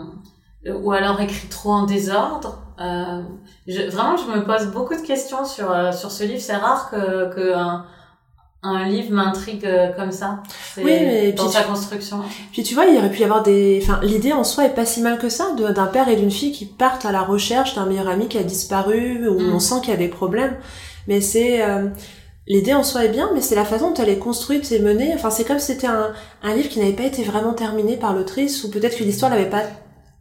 ou 0.75 0.93
alors 0.93 1.21
écrit 1.21 1.49
trop 1.49 1.71
en 1.71 1.87
désordre. 1.87 2.59
Euh, 2.81 3.21
je, 3.67 3.83
vraiment, 3.91 4.17
je 4.17 4.25
me 4.31 4.45
pose 4.45 4.67
beaucoup 4.73 4.95
de 4.95 5.01
questions 5.07 5.45
sur 5.45 5.71
euh, 5.71 5.93
sur 5.93 6.11
ce 6.11 6.25
livre. 6.25 6.41
C'est 6.41 6.57
rare 6.57 6.91
que, 6.91 7.35
que 7.35 7.53
un, 7.55 7.85
un 8.63 8.89
livre 8.89 9.13
m'intrigue 9.13 9.65
euh, 9.67 9.89
comme 9.93 10.13
ça. 10.13 10.43
Oui, 10.79 10.85
mais 10.85 11.33
dans 11.33 11.45
puis 11.45 11.53
sa 11.53 11.63
tu- 11.63 11.69
construction. 11.69 12.21
Puis 12.53 12.63
tu 12.63 12.75
vois, 12.75 12.87
il 12.87 12.97
aurait 12.97 13.11
pu 13.11 13.21
y 13.21 13.25
avoir 13.25 13.43
des... 13.43 13.81
Enfin, 13.83 14.01
l'idée 14.03 14.33
en 14.33 14.45
soi 14.45 14.65
est 14.67 14.75
pas 14.75 14.87
si 14.87 15.03
mal 15.03 15.19
que 15.19 15.29
ça, 15.29 15.53
d'un 15.57 15.87
père 15.87 16.09
et 16.09 16.17
d'une 16.17 16.31
fille 16.31 16.53
qui 16.53 16.65
partent 16.67 17.05
à 17.05 17.13
la 17.13 17.23
recherche 17.23 17.75
d'un 17.75 17.87
meilleur 17.87 18.09
ami 18.09 18.29
qui 18.29 18.39
a 18.39 18.43
disparu, 18.43 19.29
où 19.29 19.39
Mm. 19.41 19.55
on 19.55 19.61
sent 19.61 19.77
qu'il 19.83 19.91
y 19.91 19.95
a 19.95 19.99
des 19.99 20.09
problèmes. 20.09 20.57
Mais 21.07 21.21
c'est... 21.21 21.63
euh, 21.63 21.89
L'idée 22.47 22.75
en 22.75 22.83
soi 22.83 23.05
est 23.05 23.11
bien, 23.11 23.31
mais 23.33 23.43
c'est 23.43 23.55
la 23.55 23.65
façon 23.65 23.91
dont 23.91 24.03
elle 24.03 24.09
est 24.09 24.19
construite 24.19 24.73
et 24.73 24.81
menée. 24.81 25.13
Enfin, 25.15 25.31
c'est 25.31 25.45
comme 25.45 25.61
si 25.61 25.67
c'était 25.67 25.87
un, 25.87 26.11
un 26.43 26.55
livre 26.55 26.69
qui 26.69 26.81
n'avait 26.81 26.95
pas 26.95 27.05
été 27.05 27.23
vraiment 27.23 27.53
terminé 27.53 27.97
par 27.97 28.13
l'autrice, 28.13 28.65
ou 28.65 28.71
peut-être 28.71 28.97
que 28.99 29.05
l'histoire 29.05 29.31
n'avait 29.31 29.49
pas 29.51 29.63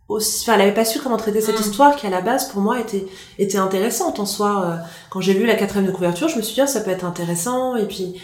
aussi... 0.10 0.42
Enfin, 0.44 0.56
elle 0.56 0.62
avait 0.64 0.74
pas 0.74 0.86
su 0.86 1.00
comment 1.00 1.18
traiter 1.18 1.40
cette 1.42 1.58
Mm. 1.58 1.62
histoire 1.62 1.96
qui, 1.96 2.06
à 2.08 2.10
la 2.10 2.22
base, 2.22 2.50
pour 2.50 2.62
moi, 2.62 2.80
était, 2.80 3.06
était 3.38 3.58
intéressante 3.58 4.20
en 4.20 4.26
soi. 4.26 4.64
Euh, 4.66 4.76
Quand 5.10 5.22
j'ai 5.22 5.34
lu 5.34 5.46
la 5.46 5.56
quatrième 5.56 5.86
de 5.88 5.92
couverture, 5.92 6.28
je 6.28 6.36
me 6.38 6.42
suis 6.42 6.56
dit, 6.56 6.62
ah, 6.62 6.68
ça 6.68 6.82
peut 6.82 6.92
être 6.92 7.06
intéressant, 7.06 7.76
et 7.78 7.86
puis... 7.86 8.22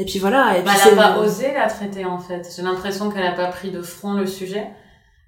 Et 0.00 0.04
puis 0.04 0.18
voilà. 0.20 0.56
Et 0.58 0.62
Bah, 0.62 0.70
puis 0.78 0.88
elle 0.90 0.96
n'a 0.96 1.08
pas 1.14 1.18
osé 1.18 1.52
la 1.52 1.66
traiter 1.68 2.04
en 2.04 2.20
fait. 2.20 2.48
J'ai 2.56 2.62
l'impression 2.62 3.10
qu'elle 3.10 3.24
n'a 3.24 3.32
pas 3.32 3.46
pris 3.48 3.70
de 3.72 3.82
front 3.82 4.12
le 4.14 4.26
sujet. 4.26 4.68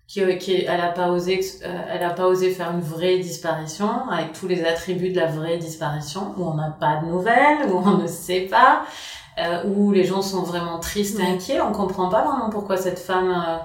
Qui, 0.07 0.23
qui, 0.39 0.65
elle 0.65 0.81
a 0.81 0.89
pas 0.91 1.09
osé, 1.09 1.41
euh, 1.65 1.69
elle 1.93 2.03
a 2.05 2.11
pas 2.11 2.27
osé 2.27 2.51
faire 2.51 2.71
une 2.73 2.81
vraie 2.81 3.19
disparition 3.19 3.89
avec 4.11 4.33
tous 4.33 4.47
les 4.49 4.65
attributs 4.65 5.11
de 5.11 5.19
la 5.21 5.27
vraie 5.27 5.57
disparition 5.59 6.35
où 6.37 6.45
on 6.49 6.55
n'a 6.55 6.71
pas 6.79 7.01
de 7.03 7.07
nouvelles, 7.07 7.69
où 7.69 7.79
on 7.79 7.97
ne 7.99 8.07
sait 8.07 8.43
pas, 8.43 8.83
euh, 9.39 9.63
où 9.67 9.91
les 9.93 10.05
gens 10.05 10.23
sont 10.23 10.43
vraiment 10.43 10.79
tristes 10.79 11.19
et 11.19 11.23
Ouais. 11.23 11.31
inquiets. 11.31 11.61
On 11.61 11.73
comprend 11.73 12.09
pas 12.09 12.23
vraiment 12.23 12.49
pourquoi 12.51 12.77
cette 12.77 12.99
femme 13.01 13.31
euh, 13.31 13.57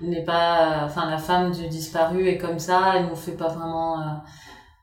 n'est 0.00 0.24
pas, 0.24 0.82
enfin 0.84 1.08
la 1.10 1.18
femme 1.18 1.52
du 1.52 1.68
disparu 1.68 2.28
est 2.28 2.38
comme 2.38 2.58
ça. 2.58 2.94
Elle 2.96 3.06
nous 3.06 3.16
fait 3.16 3.32
pas 3.32 3.48
vraiment 3.48 4.00
euh, 4.00 4.04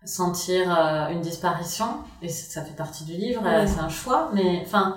sentir 0.05 0.75
euh, 0.75 1.09
une 1.09 1.21
disparition 1.21 1.87
et 2.21 2.29
ça 2.29 2.61
fait 2.61 2.75
partie 2.75 3.03
du 3.05 3.13
livre. 3.13 3.43
Ouais. 3.43 3.67
C'est 3.67 3.79
un 3.79 3.89
choix, 3.89 4.29
mais 4.33 4.63
enfin. 4.65 4.95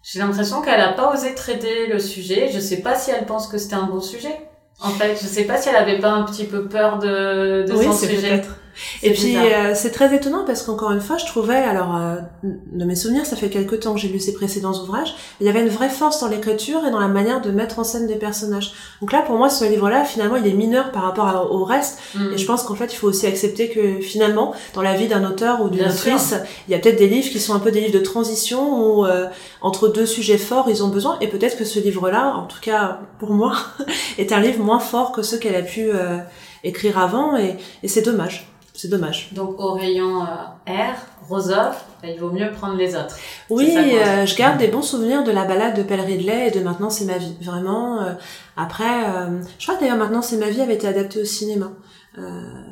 J'ai 0.00 0.20
l'impression 0.20 0.62
qu'elle 0.62 0.80
a 0.80 0.92
pas 0.92 1.12
osé 1.12 1.34
traiter 1.34 1.86
le 1.88 1.98
sujet. 1.98 2.50
Je 2.50 2.60
sais 2.60 2.80
pas 2.80 2.94
si 2.94 3.10
elle 3.10 3.26
pense 3.26 3.46
que 3.46 3.58
c'était 3.58 3.74
un 3.74 3.82
bon 3.86 4.00
sujet. 4.00 4.48
En 4.80 4.90
fait, 4.90 5.16
je 5.20 5.26
sais 5.26 5.44
pas 5.44 5.60
si 5.60 5.68
elle 5.68 5.76
avait 5.76 5.98
pas 5.98 6.12
un 6.12 6.22
petit 6.22 6.44
peu 6.44 6.66
peur 6.66 6.98
de, 6.98 7.66
de 7.68 7.72
oui, 7.74 7.84
son 7.84 7.92
sujet. 7.92 8.16
peut-être. 8.16 8.56
Et 9.02 9.10
puis 9.12 9.36
euh, 9.52 9.74
c'est 9.74 9.90
très 9.90 10.14
étonnant 10.14 10.44
parce 10.46 10.62
qu'encore 10.62 10.90
une 10.92 11.00
fois, 11.00 11.16
je 11.18 11.26
trouvais, 11.26 11.56
alors 11.56 11.96
euh, 11.96 12.16
de 12.42 12.84
mes 12.84 12.94
souvenirs, 12.96 13.26
ça 13.26 13.36
fait 13.36 13.50
quelque 13.50 13.74
temps 13.76 13.94
que 13.94 14.00
j'ai 14.00 14.08
lu 14.08 14.20
ses 14.20 14.32
précédents 14.32 14.72
ouvrages, 14.72 15.14
il 15.40 15.46
y 15.46 15.50
avait 15.50 15.60
une 15.62 15.68
vraie 15.68 15.88
force 15.88 16.20
dans 16.20 16.28
l'écriture 16.28 16.84
et 16.86 16.90
dans 16.90 17.00
la 17.00 17.08
manière 17.08 17.40
de 17.40 17.50
mettre 17.50 17.78
en 17.78 17.84
scène 17.84 18.06
des 18.06 18.16
personnages. 18.16 18.72
Donc 19.00 19.12
là, 19.12 19.22
pour 19.22 19.36
moi, 19.36 19.50
ce 19.50 19.64
livre-là, 19.64 20.04
finalement, 20.04 20.36
il 20.36 20.46
est 20.46 20.52
mineur 20.52 20.92
par 20.92 21.02
rapport 21.02 21.26
à- 21.28 21.44
au 21.50 21.64
reste. 21.64 21.98
Mm. 22.14 22.32
Et 22.34 22.38
je 22.38 22.46
pense 22.46 22.62
qu'en 22.62 22.74
fait, 22.74 22.92
il 22.92 22.96
faut 22.96 23.08
aussi 23.08 23.26
accepter 23.26 23.68
que 23.68 24.00
finalement, 24.00 24.54
dans 24.74 24.82
la 24.82 24.94
vie 24.94 25.08
d'un 25.08 25.24
auteur 25.28 25.60
ou 25.62 25.68
d'une 25.68 25.82
autrice, 25.90 26.34
il 26.68 26.72
y 26.72 26.74
a 26.74 26.78
peut-être 26.78 26.98
des 26.98 27.08
livres 27.08 27.30
qui 27.30 27.40
sont 27.40 27.54
un 27.54 27.58
peu 27.60 27.70
des 27.70 27.80
livres 27.80 27.98
de 27.98 28.04
transition 28.04 28.80
où 28.98 29.06
euh, 29.06 29.26
entre 29.60 29.88
deux 29.88 30.06
sujets 30.06 30.38
forts, 30.38 30.66
ils 30.68 30.82
ont 30.84 30.88
besoin. 30.88 31.16
Et 31.20 31.28
peut-être 31.28 31.56
que 31.56 31.64
ce 31.64 31.78
livre-là, 31.80 32.34
en 32.36 32.46
tout 32.46 32.60
cas 32.60 33.00
pour 33.18 33.30
moi, 33.30 33.54
est 34.18 34.32
un 34.32 34.40
livre 34.40 34.62
moins 34.62 34.78
fort 34.80 35.12
que 35.12 35.22
ceux 35.22 35.38
qu'elle 35.38 35.56
a 35.56 35.62
pu 35.62 35.88
euh, 35.90 36.18
écrire 36.64 36.98
avant. 36.98 37.36
Et, 37.36 37.56
et 37.82 37.88
c'est 37.88 38.02
dommage. 38.02 38.48
C'est 38.80 38.86
dommage. 38.86 39.30
Donc 39.32 39.58
au 39.58 39.72
rayon 39.72 40.22
euh, 40.22 40.72
R, 40.72 40.94
Rosov, 41.28 41.74
bah, 42.00 42.08
il 42.08 42.20
vaut 42.20 42.30
mieux 42.30 42.52
prendre 42.52 42.76
les 42.76 42.94
autres. 42.94 43.16
Oui, 43.50 43.74
euh, 43.76 44.24
je 44.24 44.36
garde 44.36 44.56
des 44.56 44.68
bons 44.68 44.82
souvenirs 44.82 45.24
de 45.24 45.32
la 45.32 45.44
balade 45.44 45.76
de 45.76 45.82
Pell 45.82 46.00
Ridley 46.00 46.46
et 46.46 46.50
de 46.52 46.60
Maintenant 46.60 46.88
c'est 46.88 47.04
ma 47.04 47.18
vie. 47.18 47.34
Vraiment. 47.42 48.00
euh, 48.02 48.12
après, 48.56 48.84
euh, 49.10 49.40
je 49.58 49.64
crois 49.66 49.74
que 49.74 49.80
d'ailleurs 49.80 49.96
Maintenant 49.96 50.22
c'est 50.22 50.36
ma 50.36 50.48
vie 50.48 50.60
avait 50.60 50.74
été 50.74 50.86
adapté 50.86 51.20
au 51.20 51.24
cinéma. 51.24 51.72
Euh, 52.18 52.22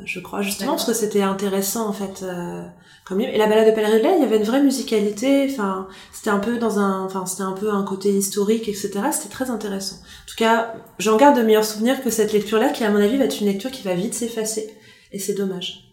je 0.04 0.20
crois 0.20 0.42
justement 0.42 0.72
parce 0.72 0.84
que 0.84 0.92
c'était 0.92 1.22
intéressant 1.22 1.88
en 1.88 1.92
fait. 1.92 2.22
Euh, 2.22 2.62
comme 3.04 3.18
livre. 3.18 3.32
Et 3.34 3.38
la 3.38 3.48
balade 3.48 3.66
de 3.66 3.72
Pell 3.72 3.86
Ridley, 3.86 4.14
il 4.16 4.22
y 4.22 4.24
avait 4.24 4.36
une 4.36 4.44
vraie 4.44 4.62
musicalité. 4.62 5.48
Enfin, 5.50 5.88
c'était 6.12 6.30
un 6.30 6.38
peu 6.38 6.58
dans 6.58 6.78
un, 6.78 7.04
enfin 7.04 7.26
c'était 7.26 7.42
un 7.42 7.52
peu 7.52 7.72
un 7.72 7.82
côté 7.82 8.10
historique, 8.10 8.68
etc. 8.68 8.90
C'était 9.10 9.28
très 9.28 9.50
intéressant. 9.50 9.96
En 9.96 10.26
tout 10.30 10.36
cas, 10.36 10.74
j'en 11.00 11.16
garde 11.16 11.36
de 11.36 11.42
meilleurs 11.42 11.64
souvenirs 11.64 12.00
que 12.02 12.10
cette 12.10 12.32
lecture-là, 12.32 12.68
qui 12.68 12.84
à 12.84 12.90
mon 12.90 13.00
avis 13.00 13.16
va 13.16 13.24
être 13.24 13.40
une 13.40 13.48
lecture 13.48 13.72
qui 13.72 13.82
va 13.82 13.94
vite 13.94 14.14
s'effacer. 14.14 14.72
Et 15.12 15.18
c'est 15.18 15.34
dommage. 15.34 15.85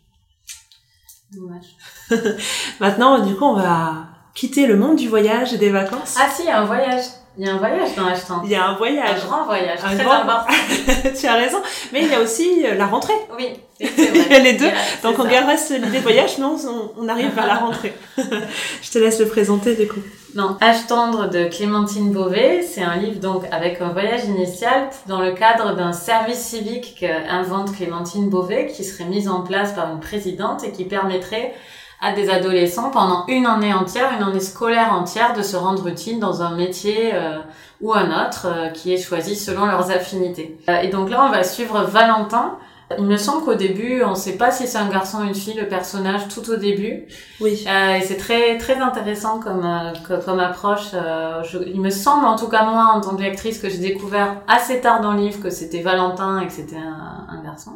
Dommage. 1.35 1.75
Maintenant, 2.79 3.25
du 3.25 3.35
coup, 3.35 3.45
on 3.45 3.55
va 3.55 4.07
quitter 4.33 4.67
le 4.67 4.75
monde 4.75 4.97
du 4.97 5.07
voyage 5.07 5.53
et 5.53 5.57
des 5.57 5.69
vacances. 5.69 6.15
Ah 6.19 6.29
si, 6.29 6.49
un 6.49 6.65
voyage. 6.65 7.05
Il 7.37 7.45
y 7.45 7.49
a 7.49 7.53
un 7.55 7.57
voyage 7.57 7.95
dans 7.95 8.03
H-Tendre. 8.03 8.41
Il 8.45 8.51
y 8.51 8.55
a 8.55 8.65
un 8.67 8.75
voyage. 8.75 9.21
Un 9.23 9.27
grand 9.27 9.45
voyage. 9.45 9.79
Un 9.83 9.95
très 9.95 10.03
grand- 10.03 10.13
important. 10.21 10.53
tu 11.19 11.25
as 11.25 11.33
raison. 11.33 11.57
Mais 11.91 12.01
il 12.03 12.09
y 12.11 12.13
a 12.13 12.21
aussi 12.21 12.63
euh, 12.65 12.75
la 12.75 12.85
rentrée. 12.85 13.13
Oui, 13.37 13.47
c'est 13.79 13.87
vrai. 13.89 14.39
Les 14.41 14.53
deux. 14.53 14.65
Il 14.65 14.67
y 14.67 14.71
a- 14.71 15.01
Donc 15.01 15.15
c'est 15.15 15.21
on 15.21 15.23
ça. 15.23 15.29
garde 15.31 15.49
l'idée 15.71 15.97
de 15.97 16.03
voyage, 16.03 16.37
mais 16.37 16.45
on, 16.45 16.91
on 16.99 17.07
arrive 17.09 17.31
vers 17.33 17.47
la 17.47 17.55
rentrée. 17.55 17.93
Je 18.17 18.91
te 18.91 18.99
laisse 18.99 19.19
le 19.19 19.27
présenter 19.27 19.75
du 19.75 19.87
coup. 19.87 19.99
Non, 20.35 20.57
Âge 20.61 20.87
tendre 20.87 21.29
de 21.29 21.45
Clémentine 21.45 22.11
Beauvais, 22.11 22.63
c'est 22.63 22.81
un 22.81 22.95
livre 22.97 23.19
donc 23.19 23.43
avec 23.51 23.79
un 23.81 23.89
voyage 23.89 24.25
initial 24.25 24.89
dans 25.07 25.21
le 25.21 25.31
cadre 25.33 25.75
d'un 25.75 25.93
service 25.93 26.39
civique 26.39 26.95
qu'invente 26.99 27.75
Clémentine 27.75 28.29
Beauvais 28.29 28.65
qui 28.67 28.83
serait 28.83 29.05
mis 29.05 29.27
en 29.27 29.41
place 29.41 29.73
par 29.73 29.91
une 29.91 29.99
présidente 29.99 30.63
et 30.63 30.71
qui 30.71 30.85
permettrait 30.85 31.53
à 32.03 32.11
des 32.11 32.29
adolescents 32.29 32.89
pendant 32.91 33.25
une 33.27 33.45
année 33.45 33.73
entière, 33.73 34.09
une 34.17 34.23
année 34.27 34.39
scolaire 34.39 34.91
entière, 34.93 35.33
de 35.33 35.41
se 35.41 35.55
rendre 35.55 35.87
utile 35.87 36.19
dans 36.19 36.41
un 36.43 36.55
métier 36.55 37.11
euh, 37.13 37.39
ou 37.81 37.93
un 37.93 38.07
autre 38.25 38.47
euh, 38.47 38.69
qui 38.69 38.93
est 38.93 38.97
choisi 38.97 39.35
selon 39.35 39.65
leurs 39.65 39.89
affinités. 39.89 40.57
Euh, 40.69 40.81
et 40.81 40.89
donc 40.89 41.09
là, 41.09 41.25
on 41.27 41.31
va 41.31 41.43
suivre 41.43 41.81
Valentin. 41.83 42.57
Il 42.99 43.05
me 43.05 43.17
semble 43.17 43.43
qu'au 43.45 43.55
début, 43.55 44.03
on 44.03 44.11
ne 44.11 44.15
sait 44.15 44.37
pas 44.37 44.51
si 44.51 44.67
c'est 44.67 44.77
un 44.77 44.87
garçon 44.89 45.19
ou 45.21 45.23
une 45.23 45.33
fille, 45.33 45.55
le 45.55 45.67
personnage, 45.67 46.27
tout 46.27 46.47
au 46.51 46.57
début. 46.57 47.05
Oui. 47.41 47.65
Euh, 47.67 47.95
et 47.95 48.01
c'est 48.01 48.17
très 48.17 48.57
très 48.59 48.75
intéressant 48.75 49.39
comme 49.39 49.65
co- 50.07 50.17
comme 50.23 50.39
approche. 50.39 50.89
Euh, 50.93 51.41
je- 51.43 51.57
il 51.65 51.79
me 51.81 51.89
semble, 51.89 52.25
en 52.25 52.35
tout 52.35 52.49
cas 52.49 52.65
moi, 52.65 52.91
en 52.93 53.01
tant 53.01 53.15
que 53.15 53.21
lectrice, 53.23 53.57
que 53.59 53.69
j'ai 53.69 53.79
découvert 53.79 54.35
assez 54.47 54.79
tard 54.81 55.01
dans 55.01 55.13
le 55.13 55.21
livre 55.21 55.41
que 55.41 55.49
c'était 55.49 55.81
Valentin 55.81 56.41
et 56.41 56.45
que 56.47 56.53
c'était 56.53 56.75
un, 56.75 57.25
un 57.35 57.41
garçon. 57.43 57.71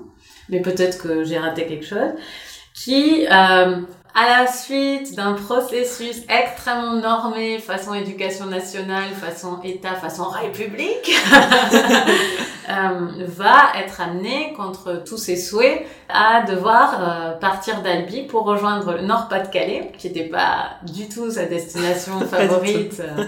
Mais 0.49 0.61
peut-être 0.61 1.01
que 1.01 1.23
j'ai 1.23 1.39
raté 1.39 1.65
quelque 1.65 1.85
chose. 1.85 2.11
Qui, 2.75 3.25
euh, 3.31 3.77
à 4.17 4.39
la 4.39 4.47
suite 4.47 5.15
d'un 5.15 5.33
processus 5.33 6.23
extrêmement 6.27 6.93
normé, 6.93 7.59
façon 7.59 7.93
éducation 7.93 8.47
nationale, 8.47 9.11
façon 9.11 9.59
État, 9.63 9.93
façon 9.93 10.23
République, 10.23 11.11
euh, 12.67 12.73
va 13.27 13.79
être 13.79 14.01
amené 14.01 14.53
contre 14.53 15.03
tous 15.05 15.17
ses 15.17 15.37
souhaits 15.37 15.85
à 16.09 16.41
devoir 16.41 16.97
euh, 16.99 17.31
partir 17.33 17.83
d'Albi 17.83 18.23
pour 18.23 18.45
rejoindre 18.45 18.93
le 18.93 19.01
Nord-Pas-de-Calais, 19.01 19.91
qui 19.99 20.07
n'était 20.07 20.29
pas 20.29 20.71
du 20.81 21.07
tout 21.07 21.29
sa 21.29 21.45
destination 21.45 22.19
favorite, 22.31 22.99
euh, 22.99 23.23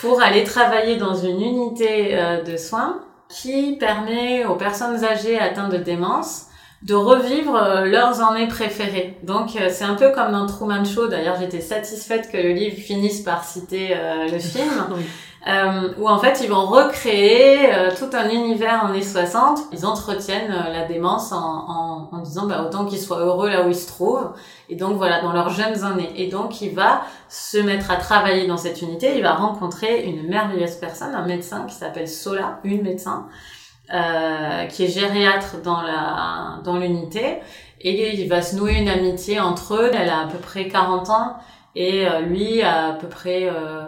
pour 0.00 0.20
aller 0.20 0.42
travailler 0.42 0.96
dans 0.96 1.14
une 1.14 1.40
unité 1.40 2.18
de 2.44 2.56
soins 2.56 2.98
qui 3.28 3.76
permet 3.76 4.44
aux 4.44 4.56
personnes 4.56 5.04
âgées 5.04 5.38
atteintes 5.38 5.70
de 5.70 5.78
démence 5.78 6.45
de 6.82 6.94
revivre 6.94 7.56
euh, 7.56 7.84
leurs 7.86 8.20
années 8.22 8.48
préférées. 8.48 9.18
Donc 9.22 9.56
euh, 9.56 9.68
c'est 9.70 9.84
un 9.84 9.94
peu 9.94 10.10
comme 10.12 10.32
dans 10.32 10.46
Truman 10.46 10.84
Show, 10.84 11.08
d'ailleurs 11.08 11.36
j'étais 11.40 11.60
satisfaite 11.62 12.30
que 12.30 12.36
le 12.36 12.50
livre 12.52 12.76
finisse 12.76 13.20
par 13.22 13.44
citer 13.44 13.96
euh, 13.96 14.28
le 14.30 14.38
film, 14.38 14.70
Oui. 14.94 15.02
euh, 15.48 15.92
où 15.98 16.08
en 16.08 16.18
fait 16.18 16.40
ils 16.44 16.50
vont 16.50 16.66
recréer 16.66 17.74
euh, 17.74 17.90
tout 17.98 18.10
un 18.14 18.28
univers 18.28 18.84
années 18.84 19.02
60. 19.02 19.58
Ils 19.72 19.86
entretiennent 19.86 20.52
euh, 20.52 20.72
la 20.72 20.84
démence 20.84 21.32
en, 21.32 21.38
en, 21.38 22.08
en 22.12 22.18
disant 22.18 22.46
bah, 22.46 22.62
autant 22.62 22.84
qu'ils 22.84 23.00
soient 23.00 23.20
heureux 23.20 23.48
là 23.48 23.66
où 23.66 23.70
ils 23.70 23.74
se 23.74 23.86
trouvent. 23.88 24.30
Et 24.68 24.76
donc 24.76 24.96
voilà, 24.96 25.22
dans 25.22 25.32
leurs 25.32 25.50
jeunes 25.50 25.82
années. 25.82 26.12
Et 26.16 26.28
donc 26.28 26.60
il 26.60 26.74
va 26.74 27.02
se 27.28 27.56
mettre 27.58 27.90
à 27.90 27.96
travailler 27.96 28.46
dans 28.46 28.56
cette 28.58 28.82
unité. 28.82 29.14
Il 29.16 29.22
va 29.22 29.32
rencontrer 29.34 30.04
une 30.04 30.28
merveilleuse 30.28 30.74
personne, 30.76 31.14
un 31.14 31.24
médecin 31.26 31.64
qui 31.66 31.74
s'appelle 31.74 32.08
Sola, 32.08 32.58
une 32.64 32.82
médecin, 32.82 33.26
euh, 33.94 34.64
qui 34.66 34.84
est 34.84 34.88
gériatre 34.88 35.56
dans 35.62 35.80
la 35.82 36.60
dans 36.64 36.76
l'unité. 36.76 37.38
Et 37.80 38.14
il 38.20 38.28
va 38.28 38.42
se 38.42 38.56
nouer 38.56 38.74
une 38.78 38.88
amitié 38.88 39.38
entre 39.40 39.74
eux. 39.74 39.90
Elle 39.94 40.08
a 40.08 40.20
à 40.20 40.26
peu 40.26 40.38
près 40.38 40.66
40 40.68 41.10
ans 41.10 41.36
et 41.74 42.06
euh, 42.08 42.20
lui 42.20 42.62
a 42.62 42.88
à 42.88 42.92
peu 42.94 43.06
près 43.06 43.44
euh, 43.48 43.82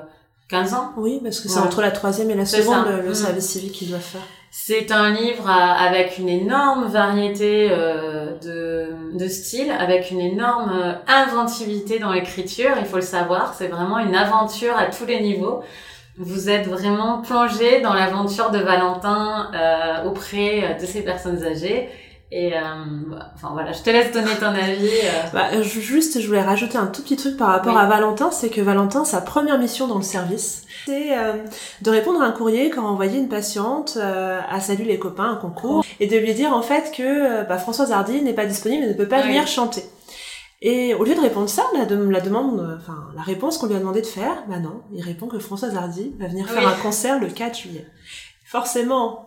15 0.51 0.75
ans. 0.75 0.93
Oui, 0.97 1.21
parce 1.23 1.41
que 1.41 1.49
c'est 1.49 1.59
Ouais. 1.59 1.67
entre 1.67 1.81
la 1.83 1.91
troisième 1.91 2.31
et 2.31 2.35
la 2.35 2.47
seconde 2.47 2.85
ça. 2.87 2.91
le, 2.93 3.03
le 3.03 3.11
Mm. 3.11 3.15
service 3.15 3.47
civique 3.49 3.73
qu'ils 3.73 3.89
doivent 3.91 4.01
faire. 4.01 4.21
C'est 4.51 4.93
un 4.93 5.11
livre 5.11 5.49
à- 5.49 5.73
avec 5.75 6.17
une 6.19 6.29
énorme 6.29 6.87
variété 6.87 7.69
euh, 7.71 8.39
de, 8.43 9.19
de 9.19 9.29
styles, 9.29 9.71
avec 9.79 10.11
une 10.11 10.21
énorme 10.21 10.71
euh, 10.73 10.93
inventivité 11.07 11.99
dans 11.99 12.13
l'écriture, 12.13 12.71
il 12.79 12.87
faut 12.87 12.97
le 12.97 13.03
savoir. 13.03 13.55
C'est 13.55 13.69
vraiment 13.69 13.99
une 13.99 14.15
aventure 14.17 14.77
à 14.77 14.87
tous 14.87 15.05
les 15.07 15.21
niveaux. 15.21 15.63
Vous 16.19 16.51
êtes 16.51 16.67
vraiment 16.67 17.23
plongé 17.23 17.81
dans 17.81 17.95
l'aventure 17.95 18.51
de 18.51 18.59
Valentin 18.59 19.51
euh, 19.55 20.09
auprès 20.09 20.77
de 20.81 20.85
ces 20.87 21.03
personnes 21.03 21.43
âgées. 21.45 21.89
Et 22.31 22.53
euh, 22.55 22.59
enfin 23.35 23.51
voilà, 23.55 23.73
je 23.73 23.83
te 23.83 23.89
laisse 23.89 24.13
donner 24.13 24.35
ton 24.39 24.49
avis. 24.49 24.87
euh. 24.87 25.29
Bah, 25.33 25.47
euh, 25.55 25.63
ju- 25.63 25.81
juste, 25.81 26.21
je 26.21 26.27
voulais 26.27 26.43
rajouter 26.43 26.77
un 26.77 26.87
tout 26.87 27.01
petit 27.03 27.17
truc 27.17 27.39
par 27.39 27.49
rapport 27.49 27.73
Oui. 27.75 27.81
à 27.81 27.87
Valentin, 27.87 28.31
c'est 28.31 28.51
que 28.51 28.61
Valentin, 28.61 29.07
sa 29.07 29.23
première 29.23 29.59
mission 29.59 29.87
dans 29.87 29.97
le 29.97 30.03
service, 30.03 30.65
c'est 30.85 31.17
euh, 31.17 31.33
de 31.81 31.91
répondre 31.91 32.21
à 32.21 32.27
un 32.27 32.33
courrier 32.33 32.69
qu'a 32.69 32.83
envoyé 32.83 33.19
une 33.19 33.29
patiente 33.29 33.95
euh, 33.97 34.41
à 34.51 34.61
Salut 34.61 34.85
les 34.85 34.99
copains, 34.99 35.31
un 35.31 35.37
concours, 35.37 35.83
et 36.01 36.07
de 36.07 36.17
lui 36.19 36.35
dire 36.35 36.53
en 36.53 36.61
fait 36.61 36.93
que 36.95 37.03
euh, 37.03 37.45
bah, 37.45 37.57
Françoise 37.57 37.93
Hardy 37.93 38.21
n'est 38.21 38.35
pas 38.35 38.45
disponible 38.45 38.85
et 38.85 38.89
ne 38.89 38.93
peut 38.95 39.09
pas 39.09 39.21
Oui. 39.23 39.29
venir 39.29 39.47
chanter. 39.47 39.85
Et 40.61 40.93
au 40.95 41.05
lieu 41.05 41.15
de 41.15 41.21
répondre 41.21 41.49
ça, 41.49 41.65
la, 41.75 41.85
de- 41.85 41.95
la 42.09 42.21
demande, 42.21 42.59
euh, 42.59 42.77
enfin 42.77 43.09
la 43.15 43.23
réponse 43.23 43.59
qu'on 43.59 43.67
lui 43.69 43.77
a 43.77 43.79
demandé 43.79 44.01
de 44.01 44.07
faire, 44.07 44.45
bah 44.49 44.59
non, 44.59 44.83
il 44.93 45.03
répond 45.03 45.29
que 45.29 45.39
Françoise 45.39 45.77
Hardy 45.77 46.15
va 46.19 46.27
venir 46.27 46.49
faire 46.49 46.65
Oui. 46.67 46.73
un 46.73 46.83
concert 46.83 47.21
le 47.21 47.29
4 47.29 47.57
juillet. 47.59 47.87
Forcément, 48.45 49.27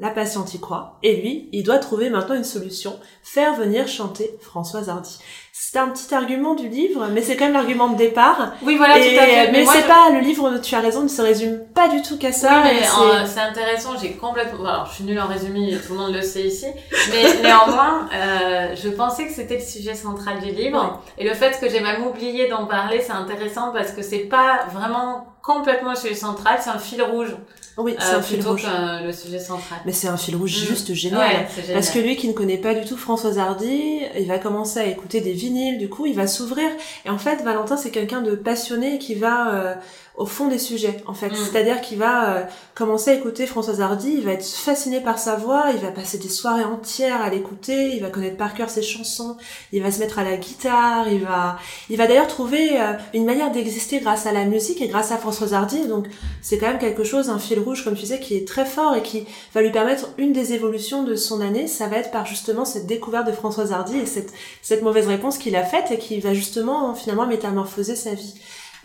la 0.00 0.10
patiente 0.10 0.54
y 0.54 0.58
croit, 0.60 0.98
et 1.02 1.20
lui, 1.20 1.50
il 1.52 1.62
doit 1.62 1.78
trouver 1.78 2.08
maintenant 2.10 2.34
une 2.34 2.42
solution, 2.44 2.98
faire 3.22 3.54
venir 3.54 3.86
chanter 3.86 4.36
Françoise 4.40 4.88
Hardy. 4.88 5.18
C'est 5.64 5.78
un 5.78 5.86
petit 5.90 6.12
argument 6.12 6.54
du 6.56 6.68
livre, 6.68 7.06
mais 7.12 7.22
c'est 7.22 7.36
quand 7.36 7.44
même 7.44 7.52
l'argument 7.54 7.86
de 7.88 7.96
départ. 7.96 8.54
Oui, 8.62 8.76
voilà, 8.76 8.98
Et- 8.98 9.14
tout 9.14 9.20
à 9.20 9.22
fait. 9.26 9.52
mais 9.52 9.64
c'est 9.64 9.82
je- 9.82 9.86
pas 9.86 10.10
le 10.12 10.18
livre, 10.18 10.58
tu 10.58 10.74
as 10.74 10.80
raison, 10.80 11.02
ne 11.02 11.08
se 11.08 11.22
résume 11.22 11.60
pas 11.72 11.86
du 11.88 12.02
tout 12.02 12.18
qu'à 12.18 12.32
ça. 12.32 12.62
oui, 12.64 12.78
euh, 12.82 13.24
c'est 13.26 13.38
intéressant, 13.40 13.90
j'ai 13.96 14.10
complètement... 14.14 14.66
Alors, 14.66 14.86
je 14.86 14.94
suis 14.96 15.04
nulle 15.04 15.20
en 15.20 15.28
résumé, 15.28 15.78
tout 15.86 15.92
le 15.92 16.00
monde 16.00 16.14
le 16.14 16.20
sait 16.20 16.42
ici. 16.42 16.66
Mais 17.12 17.22
néanmoins, 17.44 18.08
euh, 18.12 18.74
je 18.74 18.88
pensais 18.88 19.24
que 19.28 19.32
c'était 19.32 19.58
le 19.58 19.62
sujet 19.62 19.94
central 19.94 20.40
du 20.40 20.50
livre. 20.50 21.00
Et 21.16 21.22
le 21.28 21.32
fait 21.32 21.56
que 21.60 21.70
j'ai 21.70 21.80
même 21.80 22.04
oublié 22.04 22.48
d'en 22.48 22.66
parler, 22.66 23.00
c'est 23.00 23.12
intéressant 23.12 23.70
parce 23.72 23.92
que 23.92 24.02
c'est 24.02 24.18
pas 24.28 24.66
vraiment 24.74 25.26
complètement 25.42 25.90
le 25.90 25.96
sujet 25.96 26.14
central, 26.14 26.58
c'est 26.62 26.70
un 26.70 26.78
fil 26.78 27.02
rouge. 27.02 27.36
Oui, 27.78 27.94
c'est 27.98 28.14
euh, 28.14 28.18
un 28.18 28.22
fil 28.22 28.46
rouge. 28.46 28.62
que 28.62 29.06
le 29.06 29.12
sujet 29.12 29.38
central. 29.38 29.80
Mais 29.86 29.92
c'est 29.92 30.08
un 30.08 30.16
fil 30.18 30.36
rouge 30.36 30.52
Mm. 30.52 30.66
juste 30.66 30.92
génial. 30.92 31.20
Ouais, 31.20 31.46
c'est 31.48 31.62
génial. 31.62 31.74
Parce 31.74 31.90
que 31.90 31.98
lui 32.00 32.16
qui 32.16 32.28
ne 32.28 32.34
connaît 32.34 32.58
pas 32.58 32.74
du 32.74 32.86
tout 32.86 32.98
Françoise 32.98 33.38
Hardy, 33.38 34.02
il 34.18 34.26
va 34.28 34.38
commencer 34.38 34.78
à 34.80 34.84
écouter 34.86 35.20
des 35.22 35.32
vinyles, 35.32 35.78
du 35.78 35.88
coup 35.88 36.04
il 36.04 36.14
va 36.14 36.26
s'ouvrir. 36.26 36.68
Et 37.06 37.10
en 37.10 37.16
fait, 37.18 37.42
Valentin 37.42 37.76
c'est 37.78 37.90
quelqu'un 37.90 38.20
de 38.20 38.34
passionné 38.34 38.98
qui 38.98 39.14
va 39.14 39.54
euh, 39.54 39.74
au 40.16 40.26
fond 40.26 40.48
des 40.48 40.58
sujets, 40.58 41.02
en 41.06 41.14
fait. 41.14 41.30
Mm. 41.30 41.36
C'est-à-dire 41.36 41.80
qu'il 41.80 41.98
va 41.98 42.36
euh, 42.36 42.42
commencer 42.74 43.10
à 43.10 43.14
écouter 43.14 43.46
Françoise 43.46 43.80
Hardy, 43.80 44.14
il 44.18 44.24
va 44.24 44.32
être 44.32 44.44
fasciné 44.44 45.00
par 45.00 45.18
sa 45.18 45.36
voix, 45.36 45.66
il 45.72 45.80
va 45.80 45.90
passer 45.90 46.18
des 46.18 46.28
soirées 46.28 46.64
entières 46.64 47.22
à 47.22 47.30
l'écouter, 47.30 47.94
il 47.94 48.02
va 48.02 48.10
connaître 48.10 48.36
par 48.36 48.54
cœur 48.54 48.68
ses 48.68 48.82
chansons, 48.82 49.36
il 49.72 49.82
va 49.82 49.90
se 49.90 50.00
mettre 50.00 50.18
à 50.18 50.24
la 50.24 50.36
guitare, 50.36 51.08
il 51.08 51.20
va, 51.20 51.58
il 51.88 51.96
va 51.96 52.06
d'ailleurs 52.06 52.26
trouver 52.26 52.80
euh, 52.80 52.92
une 53.14 53.24
manière 53.24 53.50
d'exister 53.50 54.00
grâce 54.00 54.26
à 54.26 54.32
la 54.32 54.44
musique 54.44 54.82
et 54.82 54.88
grâce 54.88 55.12
à 55.12 55.16
Françoise 55.16 55.54
Hardy. 55.54 55.86
Donc 55.86 56.06
c'est 56.42 56.58
quand 56.58 56.68
même 56.68 56.78
quelque 56.78 57.04
chose, 57.04 57.30
un 57.30 57.38
fil 57.38 57.58
rouge, 57.58 57.82
comme 57.82 57.94
tu 57.94 58.02
disais, 58.02 58.20
qui 58.20 58.36
est 58.36 58.46
très 58.46 58.66
fort 58.66 58.94
et 58.94 59.02
qui 59.02 59.26
va 59.54 59.62
lui 59.62 59.70
permettre 59.70 60.08
une 60.18 60.32
des 60.32 60.52
évolutions 60.52 61.04
de 61.04 61.16
son 61.16 61.40
année, 61.40 61.66
ça 61.66 61.86
va 61.86 61.96
être 61.96 62.10
par 62.10 62.26
justement 62.26 62.66
cette 62.66 62.86
découverte 62.86 63.26
de 63.26 63.32
Françoise 63.32 63.72
Hardy 63.72 63.98
et 63.98 64.06
cette, 64.06 64.32
cette 64.60 64.82
mauvaise 64.82 65.06
réponse 65.06 65.38
qu'il 65.38 65.56
a 65.56 65.64
faite 65.64 65.90
et 65.90 65.98
qui 65.98 66.20
va 66.20 66.34
justement 66.34 66.94
finalement 66.94 67.26
métamorphoser 67.26 67.96
sa 67.96 68.12
vie. 68.12 68.34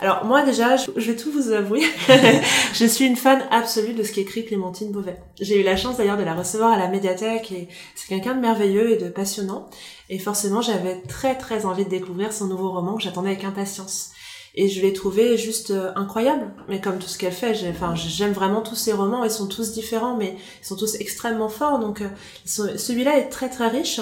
Alors 0.00 0.24
moi 0.24 0.44
déjà, 0.44 0.76
je, 0.76 0.90
vais 0.92 1.16
tout 1.16 1.32
vous 1.32 1.50
avouer, 1.50 1.82
je 2.72 2.84
suis 2.84 3.04
une 3.04 3.16
fan 3.16 3.42
absolue 3.50 3.94
de 3.94 4.04
ce 4.04 4.12
qu'écrit 4.12 4.44
Clémentine 4.44 4.92
Beauvais. 4.92 5.18
J'ai 5.40 5.60
eu 5.60 5.64
la 5.64 5.76
chance 5.76 5.96
d'ailleurs 5.96 6.16
de 6.16 6.22
la 6.22 6.34
recevoir 6.34 6.70
à 6.70 6.78
la 6.78 6.86
médiathèque 6.86 7.50
et 7.50 7.68
c'est 7.96 8.06
quelqu'un 8.06 8.36
de 8.36 8.40
merveilleux 8.40 8.92
et 8.92 8.96
de 8.96 9.08
passionnant. 9.08 9.68
Et 10.08 10.20
forcément, 10.20 10.62
j'avais 10.62 11.00
très 11.02 11.36
très 11.36 11.66
envie 11.66 11.84
de 11.84 11.90
découvrir 11.90 12.32
son 12.32 12.46
nouveau 12.46 12.70
roman 12.70 12.94
que 12.94 13.02
j'attendais 13.02 13.30
avec 13.30 13.42
impatience. 13.42 14.12
Et 14.54 14.68
je 14.68 14.80
l'ai 14.80 14.92
trouvé 14.92 15.36
juste 15.36 15.70
euh, 15.70 15.92
incroyable. 15.94 16.50
Mais 16.68 16.80
comme 16.80 16.98
tout 16.98 17.06
ce 17.06 17.18
qu'elle 17.18 17.32
fait, 17.32 17.54
j'aime 17.54 18.32
vraiment 18.32 18.60
tous 18.60 18.74
ses 18.74 18.92
romans. 18.92 19.22
Ils 19.22 19.30
sont 19.30 19.46
tous 19.46 19.72
différents, 19.72 20.16
mais 20.16 20.36
ils 20.62 20.66
sont 20.66 20.74
tous 20.74 20.96
extrêmement 20.96 21.48
forts. 21.48 21.78
Donc, 21.78 22.02
euh, 22.02 22.08
celui-là 22.44 23.18
est 23.18 23.28
très 23.28 23.50
très 23.50 23.68
riche. 23.68 24.00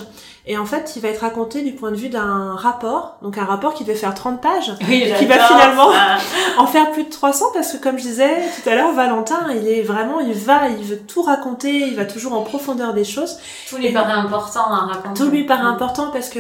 Et 0.49 0.57
en 0.57 0.65
fait, 0.65 0.93
il 0.95 1.03
va 1.03 1.09
être 1.09 1.23
raconté 1.23 1.63
du 1.63 1.73
point 1.73 1.91
de 1.91 1.97
vue 1.97 2.09
d'un 2.09 2.55
rapport. 2.55 3.17
Donc, 3.21 3.37
un 3.37 3.45
rapport 3.45 3.75
qui 3.75 3.83
devait 3.83 3.97
faire 3.99 4.15
30 4.15 4.41
pages. 4.41 4.73
Oui, 4.89 5.05
qui 5.19 5.27
va 5.27 5.39
finalement 5.41 5.89
en 6.59 6.67
faire 6.69 6.93
plus 6.93 7.03
de 7.03 7.11
300 7.11 7.47
parce 7.53 7.73
que 7.73 7.79
comme 7.83 7.99
je 7.99 8.05
disais 8.05 8.31
tout 8.63 8.69
à 8.69 8.77
l'heure, 8.77 8.93
Valentin, 8.93 9.49
il 9.61 9.67
est 9.67 9.83
vraiment, 9.83 10.21
il 10.21 10.33
va, 10.35 10.69
il 10.69 10.85
veut 10.85 10.99
tout 11.01 11.23
raconter, 11.23 11.73
il 11.89 11.97
va 11.97 12.05
toujours 12.05 12.33
en 12.35 12.43
profondeur 12.43 12.95
des 12.95 13.03
choses. 13.03 13.39
Tout 13.69 13.77
lui 13.77 13.87
Et- 13.87 13.93
paraît 13.93 14.13
important 14.13 14.71
à 14.71 14.87
raconter. 14.87 15.21
Tout 15.21 15.31
lui 15.31 15.45
paraît 15.45 15.65
Mm. 15.65 15.67
important 15.75 16.11
parce 16.13 16.29
que 16.29 16.39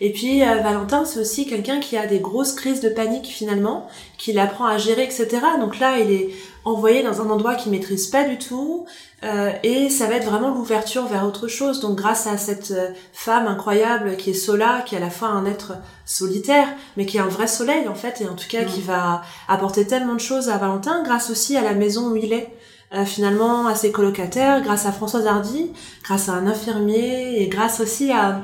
et 0.00 0.10
puis 0.12 0.42
euh, 0.42 0.56
Valentin 0.62 1.04
c'est 1.04 1.20
aussi 1.20 1.46
quelqu'un 1.46 1.78
qui 1.78 1.96
a 1.96 2.06
des 2.06 2.18
grosses 2.18 2.54
crises 2.54 2.80
de 2.80 2.88
panique 2.88 3.26
finalement, 3.26 3.86
qu'il 4.18 4.38
apprend 4.40 4.64
à 4.66 4.78
gérer 4.78 5.04
etc. 5.04 5.28
Donc 5.60 5.78
là 5.78 5.98
il 6.00 6.10
est 6.10 6.28
envoyé 6.64 7.02
dans 7.02 7.20
un 7.20 7.30
endroit 7.30 7.54
qu'il 7.54 7.72
maîtrise 7.72 8.06
pas 8.06 8.24
du 8.24 8.38
tout 8.38 8.86
euh, 9.22 9.50
et 9.62 9.88
ça 9.88 10.06
va 10.06 10.16
être 10.16 10.28
vraiment 10.28 10.50
l'ouverture 10.50 11.06
vers 11.06 11.26
autre 11.26 11.48
chose. 11.48 11.80
Donc 11.80 11.96
grâce 11.96 12.26
à 12.26 12.36
cette 12.36 12.72
euh, 12.72 12.90
femme 13.12 13.46
incroyable 13.46 14.16
qui 14.16 14.30
est 14.30 14.34
Sola, 14.34 14.82
qui 14.84 14.94
est 14.94 14.98
à 14.98 15.00
la 15.00 15.10
fois 15.10 15.28
un 15.28 15.46
être 15.46 15.74
solitaire, 16.04 16.68
mais 16.96 17.06
qui 17.06 17.16
est 17.16 17.20
un 17.20 17.28
vrai 17.28 17.46
soleil 17.46 17.88
en 17.88 17.94
fait, 17.94 18.20
et 18.20 18.28
en 18.28 18.34
tout 18.34 18.48
cas 18.48 18.64
qui 18.64 18.82
va 18.82 19.22
apporter 19.48 19.86
tellement 19.86 20.14
de 20.14 20.20
choses 20.20 20.48
à 20.48 20.58
Valentin, 20.58 21.02
grâce 21.02 21.30
aussi 21.30 21.56
à 21.56 21.62
la 21.62 21.72
maison 21.72 22.10
où 22.10 22.16
il 22.16 22.32
est. 22.32 22.54
Euh, 22.94 23.04
finalement 23.04 23.66
à 23.66 23.74
ses 23.74 23.90
colocataires, 23.90 24.62
grâce 24.62 24.86
à 24.86 24.92
Françoise 24.92 25.26
Hardy, 25.26 25.72
grâce 26.04 26.28
à 26.28 26.32
un 26.32 26.46
infirmier 26.46 27.42
et 27.42 27.48
grâce 27.48 27.80
aussi 27.80 28.12
à, 28.12 28.42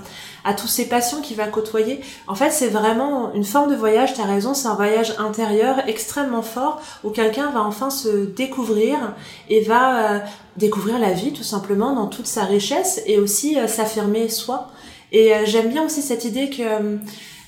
tous 0.56 0.66
ces 0.66 0.88
patients 0.88 1.20
qu'il 1.20 1.36
va 1.36 1.46
côtoyer. 1.46 2.00
En 2.26 2.34
fait, 2.34 2.50
c'est 2.50 2.68
vraiment 2.68 3.32
une 3.34 3.44
forme 3.44 3.70
de 3.70 3.76
voyage, 3.76 4.14
tu 4.14 4.20
as 4.20 4.24
raison, 4.24 4.52
c'est 4.52 4.66
un 4.66 4.74
voyage 4.74 5.14
intérieur 5.18 5.86
extrêmement 5.86 6.42
fort 6.42 6.80
où 7.04 7.10
quelqu'un 7.10 7.50
va 7.50 7.62
enfin 7.62 7.90
se 7.90 8.24
découvrir 8.24 9.14
et 9.48 9.60
va 9.60 10.14
euh, 10.14 10.18
découvrir 10.56 10.98
la 10.98 11.12
vie 11.12 11.32
tout 11.32 11.44
simplement 11.44 11.94
dans 11.94 12.08
toute 12.08 12.26
sa 12.26 12.44
richesse 12.44 13.00
et 13.06 13.20
aussi 13.20 13.56
euh, 13.56 13.68
s'affirmer 13.68 14.28
soi. 14.28 14.68
Et 15.12 15.32
j'aime 15.44 15.68
bien 15.68 15.84
aussi 15.84 16.02
cette 16.02 16.24
idée 16.24 16.50
que 16.50 16.62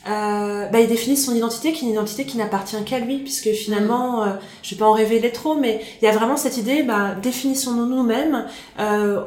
euh, 0.08 0.66
bah, 0.66 0.80
il 0.80 0.88
définit 0.88 1.16
son 1.16 1.34
identité 1.34 1.72
qui 1.72 1.84
est 1.84 1.88
une 1.88 1.94
identité 1.94 2.24
qui 2.24 2.36
n'appartient 2.36 2.82
qu'à 2.84 2.98
lui 2.98 3.18
puisque 3.18 3.50
finalement 3.50 4.24
mm. 4.24 4.28
euh, 4.28 4.32
je 4.62 4.74
vais 4.74 4.78
pas 4.78 4.86
en 4.86 4.92
révéler 4.92 5.30
trop 5.30 5.54
mais 5.54 5.80
il 6.00 6.04
y 6.04 6.08
a 6.08 6.12
vraiment 6.12 6.36
cette 6.36 6.56
idée 6.56 6.82
bah, 6.82 7.14
définissons-nous 7.22 7.86
nous-mêmes 7.86 8.46
euh, 8.80 9.20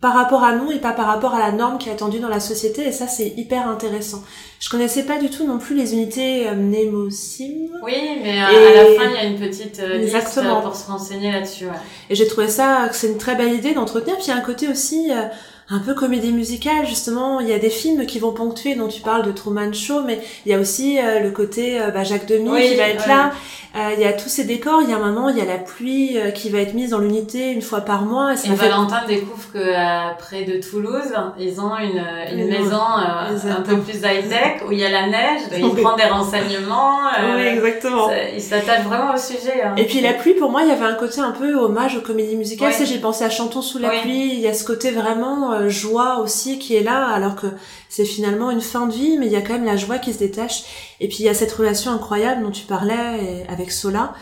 par 0.00 0.14
rapport 0.14 0.44
à 0.44 0.54
nous 0.54 0.72
et 0.72 0.78
pas 0.78 0.92
par 0.92 1.06
rapport 1.06 1.34
à 1.34 1.38
la 1.38 1.52
norme 1.52 1.76
qui 1.76 1.90
est 1.90 1.92
attendue 1.92 2.20
dans 2.20 2.28
la 2.28 2.40
société 2.40 2.86
et 2.86 2.92
ça 2.92 3.06
c'est 3.06 3.34
hyper 3.36 3.68
intéressant. 3.68 4.22
Je 4.58 4.70
connaissais 4.70 5.04
pas 5.04 5.18
du 5.18 5.28
tout 5.28 5.46
non 5.46 5.58
plus 5.58 5.76
les 5.76 5.92
unités 5.92 6.48
euh, 6.48 6.54
Mnemosyne. 6.54 7.68
Oui, 7.82 8.18
mais 8.22 8.40
euh, 8.40 8.46
à 8.46 8.74
la 8.74 8.84
fin 8.96 9.10
il 9.10 9.14
y 9.14 9.18
a 9.18 9.24
une 9.24 9.38
petite 9.38 9.80
euh, 9.80 9.98
liste 9.98 10.40
pour 10.62 10.74
se 10.74 10.90
renseigner 10.90 11.30
là-dessus. 11.32 11.66
Ouais. 11.66 11.72
Et 12.08 12.14
j'ai 12.14 12.26
trouvé 12.26 12.48
ça 12.48 12.88
que 12.88 12.96
c'est 12.96 13.08
une 13.08 13.18
très 13.18 13.36
belle 13.36 13.52
idée 13.52 13.74
d'entretenir 13.74 14.16
puis 14.16 14.26
il 14.26 14.28
y 14.28 14.32
a 14.32 14.36
un 14.36 14.40
côté 14.40 14.68
aussi 14.68 15.10
euh, 15.10 15.26
un 15.70 15.78
peu 15.78 15.94
comédie 15.94 16.32
musicale 16.32 16.86
justement. 16.86 17.40
Il 17.40 17.48
y 17.48 17.52
a 17.52 17.58
des 17.58 17.70
films 17.70 18.06
qui 18.06 18.18
vont 18.18 18.32
ponctuer 18.32 18.74
dont 18.74 18.88
tu 18.88 19.00
parles 19.00 19.24
de 19.24 19.32
Truman 19.32 19.72
Show 19.72 20.02
mais 20.04 20.20
il 20.44 20.52
y 20.52 20.54
a 20.54 20.58
aussi 20.58 20.98
euh, 20.98 21.20
le 21.20 21.30
côté 21.30 21.80
euh, 21.80 21.90
bah, 21.90 22.02
Jacques 22.02 22.26
Demy 22.26 22.50
qui 22.68 22.76
va 22.76 22.88
être 22.88 23.06
là. 23.06 23.30
Euh, 23.76 23.90
il 23.96 24.00
y 24.00 24.04
a 24.04 24.12
tous 24.12 24.28
ces 24.28 24.42
décors. 24.42 24.82
Il 24.82 24.90
y 24.90 24.92
a 24.92 24.96
un 24.96 25.12
moment 25.12 25.28
il 25.28 25.38
y 25.38 25.40
a 25.40 25.44
la 25.44 25.58
pluie 25.58 26.16
qui 26.34 26.50
va 26.50 26.58
être 26.58 26.74
mise 26.74 26.90
dans 26.90 26.98
l'unité 26.98 27.52
une 27.52 27.62
fois 27.62 27.82
par 27.82 28.02
mois 28.02 28.34
et, 28.34 28.48
Valentin 28.54 29.02
découvre 29.06 29.52
que 29.52 30.18
près 30.18 30.42
de 30.42 30.60
Toulouse 30.60 31.12
ils 31.38 31.60
ont 31.60 31.76
une, 31.78 32.04
une 32.32 32.48
maison 32.48 32.80
un 32.80 33.62
peu 33.62 33.78
plus 33.78 33.98
high 33.98 34.28
tech 34.28 34.62
où 34.66 34.72
il 34.72 34.78
y 34.78 34.84
a 34.84 34.90
la 34.90 35.06
neige 35.06 35.40
il 35.56 35.82
prend 35.82 35.96
des 35.96 36.04
renseignements 36.04 36.98
oui 37.36 37.42
exactement. 37.46 38.10
il 38.34 38.40
s'attache 38.40 38.82
vraiment 38.82 39.14
au 39.14 39.18
sujet 39.18 39.62
hein. 39.62 39.74
et 39.76 39.84
puis 39.84 40.00
la 40.00 40.14
pluie 40.14 40.34
pour 40.34 40.50
moi 40.50 40.62
il 40.62 40.68
y 40.68 40.72
avait 40.72 40.84
un 40.84 40.94
côté 40.94 41.20
un 41.20 41.30
peu 41.30 41.54
hommage 41.54 41.96
aux 41.96 42.00
comédies 42.00 42.36
musicales. 42.36 42.72
J'ai 42.84 42.98
pensé 42.98 43.24
à 43.24 43.30
Chantons 43.30 43.62
sous 43.62 43.78
la 43.78 43.90
pluie. 43.90 44.32
Il 44.32 44.40
y 44.40 44.48
a 44.48 44.54
ce 44.54 44.64
côté 44.64 44.90
vraiment 44.90 45.59
joie 45.68 46.20
aussi 46.20 46.58
qui 46.58 46.74
est 46.74 46.82
là, 46.82 47.06
alors 47.08 47.36
que 47.36 47.46
c'est 47.88 48.04
finalement 48.04 48.50
une 48.50 48.60
fin 48.60 48.86
de 48.86 48.92
vie, 48.92 49.18
mais 49.18 49.26
il 49.26 49.32
y 49.32 49.36
a 49.36 49.42
quand 49.42 49.52
même 49.52 49.64
la 49.64 49.76
joie 49.76 49.98
qui 49.98 50.12
se 50.12 50.18
détache. 50.18 50.62
Et 51.00 51.08
puis 51.08 51.18
il 51.20 51.24
y 51.24 51.28
a 51.28 51.34
cette 51.34 51.52
relation 51.52 51.92
incroyable 51.92 52.42
dont 52.42 52.50
tu 52.50 52.64
parlais 52.64 53.44
avec 53.48 53.70
Sola. 53.70 54.14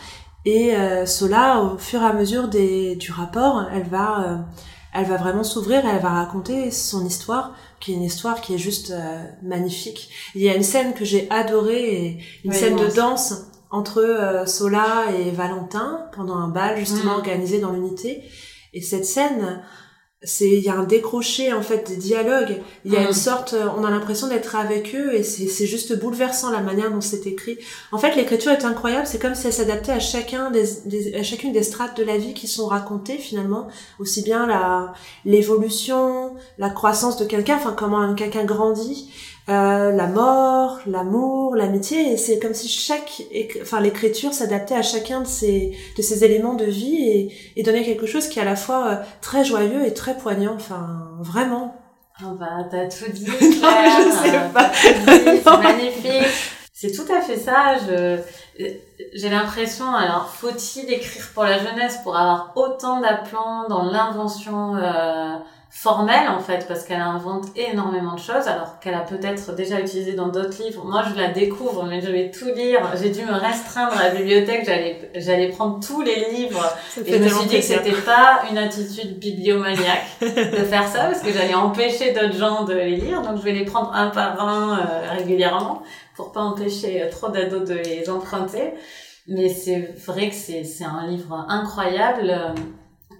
Et 0.45 0.75
euh, 0.75 1.05
Sola, 1.05 1.61
au 1.61 1.77
fur 1.77 2.01
et 2.01 2.05
à 2.05 2.13
mesure 2.13 2.47
des, 2.47 2.95
du 2.95 3.11
rapport, 3.11 3.65
elle 3.73 3.87
va, 3.87 4.23
euh, 4.23 4.37
elle 4.93 5.05
va 5.05 5.17
vraiment 5.17 5.43
s'ouvrir, 5.43 5.85
elle 5.85 6.01
va 6.01 6.09
raconter 6.09 6.71
son 6.71 7.05
histoire, 7.05 7.55
qui 7.79 7.91
est 7.91 7.95
une 7.95 8.03
histoire 8.03 8.41
qui 8.41 8.55
est 8.55 8.59
juste 8.59 8.91
euh, 8.91 9.23
magnifique. 9.43 10.09
Il 10.35 10.41
y 10.41 10.49
a 10.49 10.55
une 10.55 10.63
scène 10.63 10.93
que 10.93 11.03
j'ai 11.03 11.29
adorée, 11.29 12.23
une 12.45 12.53
scène 12.53 12.77
de 12.77 12.87
danse 12.87 13.45
entre 13.69 14.43
Sola 14.47 15.11
et 15.15 15.29
Valentin 15.29 16.07
pendant 16.15 16.35
un 16.35 16.47
bal 16.47 16.77
justement 16.77 17.13
mm. 17.13 17.19
organisé 17.19 17.59
dans 17.59 17.71
l'unité. 17.71 18.23
Et 18.73 18.81
cette 18.81 19.05
scène, 19.05 19.61
c'est 20.21 20.49
il 20.49 20.61
y 20.61 20.67
a 20.67 20.75
un 20.75 20.83
décroché 20.83 21.53
en 21.53 21.61
fait 21.61 21.87
des 21.87 21.95
dialogues. 21.95 22.61
Il 22.83 22.91
y 22.91 22.97
a 22.97 23.03
une 23.03 23.09
mm. 23.09 23.13
sorte 23.13 23.53
euh, 23.53 23.67
on 23.77 23.85
a 23.85 23.89
l'impression 23.89 24.27
d'être 24.27 24.55
avec 24.55 24.93
eux 24.93 25.13
et 25.13 25.23
c'est 25.23 25.47
c'est 25.47 25.65
juste 25.65 25.97
bouleversant 25.97 26.51
la 26.51 26.59
manière 26.59 26.91
dont 26.91 26.99
c'est 26.99 27.25
écrit. 27.25 27.57
En 27.93 27.97
fait 27.97 28.15
l'écriture 28.17 28.51
est 28.51 28.65
incroyable 28.65 29.07
c'est 29.07 29.19
comme 29.19 29.33
si 29.33 29.47
elle 29.47 29.53
s'adaptait 29.53 29.93
à 29.93 29.99
chacun 29.99 30.51
des, 30.51 31.15
à 31.15 31.23
chacune 31.23 31.53
des 31.53 31.63
strates 31.63 31.95
de 31.97 32.03
la 32.03 32.17
vie 32.17 32.33
qui 32.33 32.47
sont 32.47 32.67
racontées 32.67 33.17
finalement. 33.17 33.69
Aussi 33.97 34.21
bien 34.21 34.45
la 34.45 34.93
l'évolution 35.23 36.33
la 36.57 36.69
croissance 36.69 37.15
de 37.15 37.23
quelqu'un 37.23 37.55
enfin 37.55 37.73
comment 37.77 38.13
quelqu'un 38.13 38.43
grandit 38.43 39.09
euh, 39.49 39.91
la 39.91 40.07
mort, 40.07 40.79
l'amour, 40.85 41.55
l'amitié, 41.55 42.11
et 42.11 42.17
c'est 42.17 42.39
comme 42.39 42.53
si 42.53 42.67
chaque, 42.67 43.23
enfin 43.61 43.79
l'écriture 43.79 44.33
s'adaptait 44.33 44.75
à 44.75 44.81
chacun 44.81 45.21
de 45.21 45.27
ces 45.27 45.75
de 45.97 46.01
ces 46.01 46.23
éléments 46.23 46.53
de 46.53 46.65
vie 46.65 46.97
et, 47.07 47.33
et 47.55 47.63
donnait 47.63 47.83
quelque 47.83 48.05
chose 48.05 48.27
qui 48.27 48.39
est 48.39 48.41
à 48.43 48.45
la 48.45 48.55
fois 48.55 48.87
euh, 48.87 48.95
très 49.21 49.43
joyeux 49.43 49.85
et 49.85 49.93
très 49.93 50.15
poignant. 50.17 50.53
Enfin, 50.55 51.09
vraiment. 51.19 51.75
Oh 52.23 52.35
bah 52.39 52.65
t'as 52.69 52.87
tout 52.87 53.11
dit. 53.11 53.25
Claire. 53.59 54.01
je 54.05 54.29
sais 54.29 54.53
pas. 54.53 54.71
C'est 54.73 55.45
magnifique. 55.63 56.27
C'est 56.73 56.91
tout 56.91 57.11
à 57.11 57.21
fait 57.21 57.37
ça. 57.37 57.75
Je 57.87 58.19
j'ai 59.15 59.29
l'impression. 59.29 59.89
Alors, 59.93 60.29
faut-il 60.29 60.93
écrire 60.93 61.29
pour 61.33 61.43
la 61.43 61.57
jeunesse 61.57 61.99
pour 62.03 62.15
avoir 62.15 62.53
autant 62.55 63.01
d'aplomb 63.01 63.67
dans 63.67 63.83
l'invention? 63.83 64.75
Euh 64.75 65.35
formelle 65.71 66.27
en 66.27 66.39
fait 66.39 66.67
parce 66.67 66.83
qu'elle 66.83 66.99
invente 66.99 67.45
énormément 67.55 68.15
de 68.15 68.19
choses 68.19 68.47
alors 68.47 68.79
qu'elle 68.79 68.95
a 68.95 69.01
peut-être 69.01 69.53
déjà 69.53 69.79
utilisé 69.79 70.13
dans 70.13 70.29
d'autres 70.29 70.61
livres. 70.63 70.83
Moi 70.83 71.03
je 71.09 71.15
la 71.15 71.29
découvre 71.29 71.85
mais 71.85 72.01
je 72.01 72.09
vais 72.09 72.31
tout 72.31 72.51
lire. 72.55 72.81
J'ai 72.99 73.11
dû 73.11 73.23
me 73.23 73.33
restreindre 73.33 73.95
à 73.95 74.09
la 74.09 74.15
bibliothèque, 74.15 74.63
j'allais 74.65 75.11
j'allais 75.15 75.49
prendre 75.49 75.79
tous 75.79 76.01
les 76.01 76.31
livres 76.31 76.65
et 77.05 77.13
je 77.13 77.23
me 77.23 77.29
suis 77.29 77.47
dit 77.47 77.57
que 77.57 77.61
c'était 77.61 77.91
pas 77.91 78.41
une 78.49 78.57
attitude 78.57 79.19
bibliomaniaque 79.19 80.05
de 80.21 80.63
faire 80.65 80.87
ça 80.87 81.05
parce 81.05 81.21
que 81.21 81.31
j'allais 81.31 81.53
empêcher 81.53 82.13
d'autres 82.13 82.35
gens 82.35 82.63
de 82.63 82.73
les 82.73 82.95
lire 82.95 83.21
donc 83.21 83.37
je 83.37 83.43
vais 83.43 83.53
les 83.53 83.65
prendre 83.65 83.93
un 83.93 84.07
par 84.07 84.41
un 84.41 84.79
euh, 84.79 85.11
régulièrement 85.17 85.83
pour 86.15 86.31
pas 86.31 86.41
empêcher 86.41 87.03
euh, 87.03 87.09
trop 87.09 87.29
d'ados 87.29 87.69
de 87.69 87.75
les 87.75 88.09
emprunter. 88.09 88.73
Mais 89.27 89.47
c'est 89.47 89.93
vrai 90.05 90.29
que 90.29 90.35
c'est 90.35 90.63
c'est 90.63 90.83
un 90.83 91.05
livre 91.07 91.45
incroyable 91.47 92.29
euh, 92.29 92.53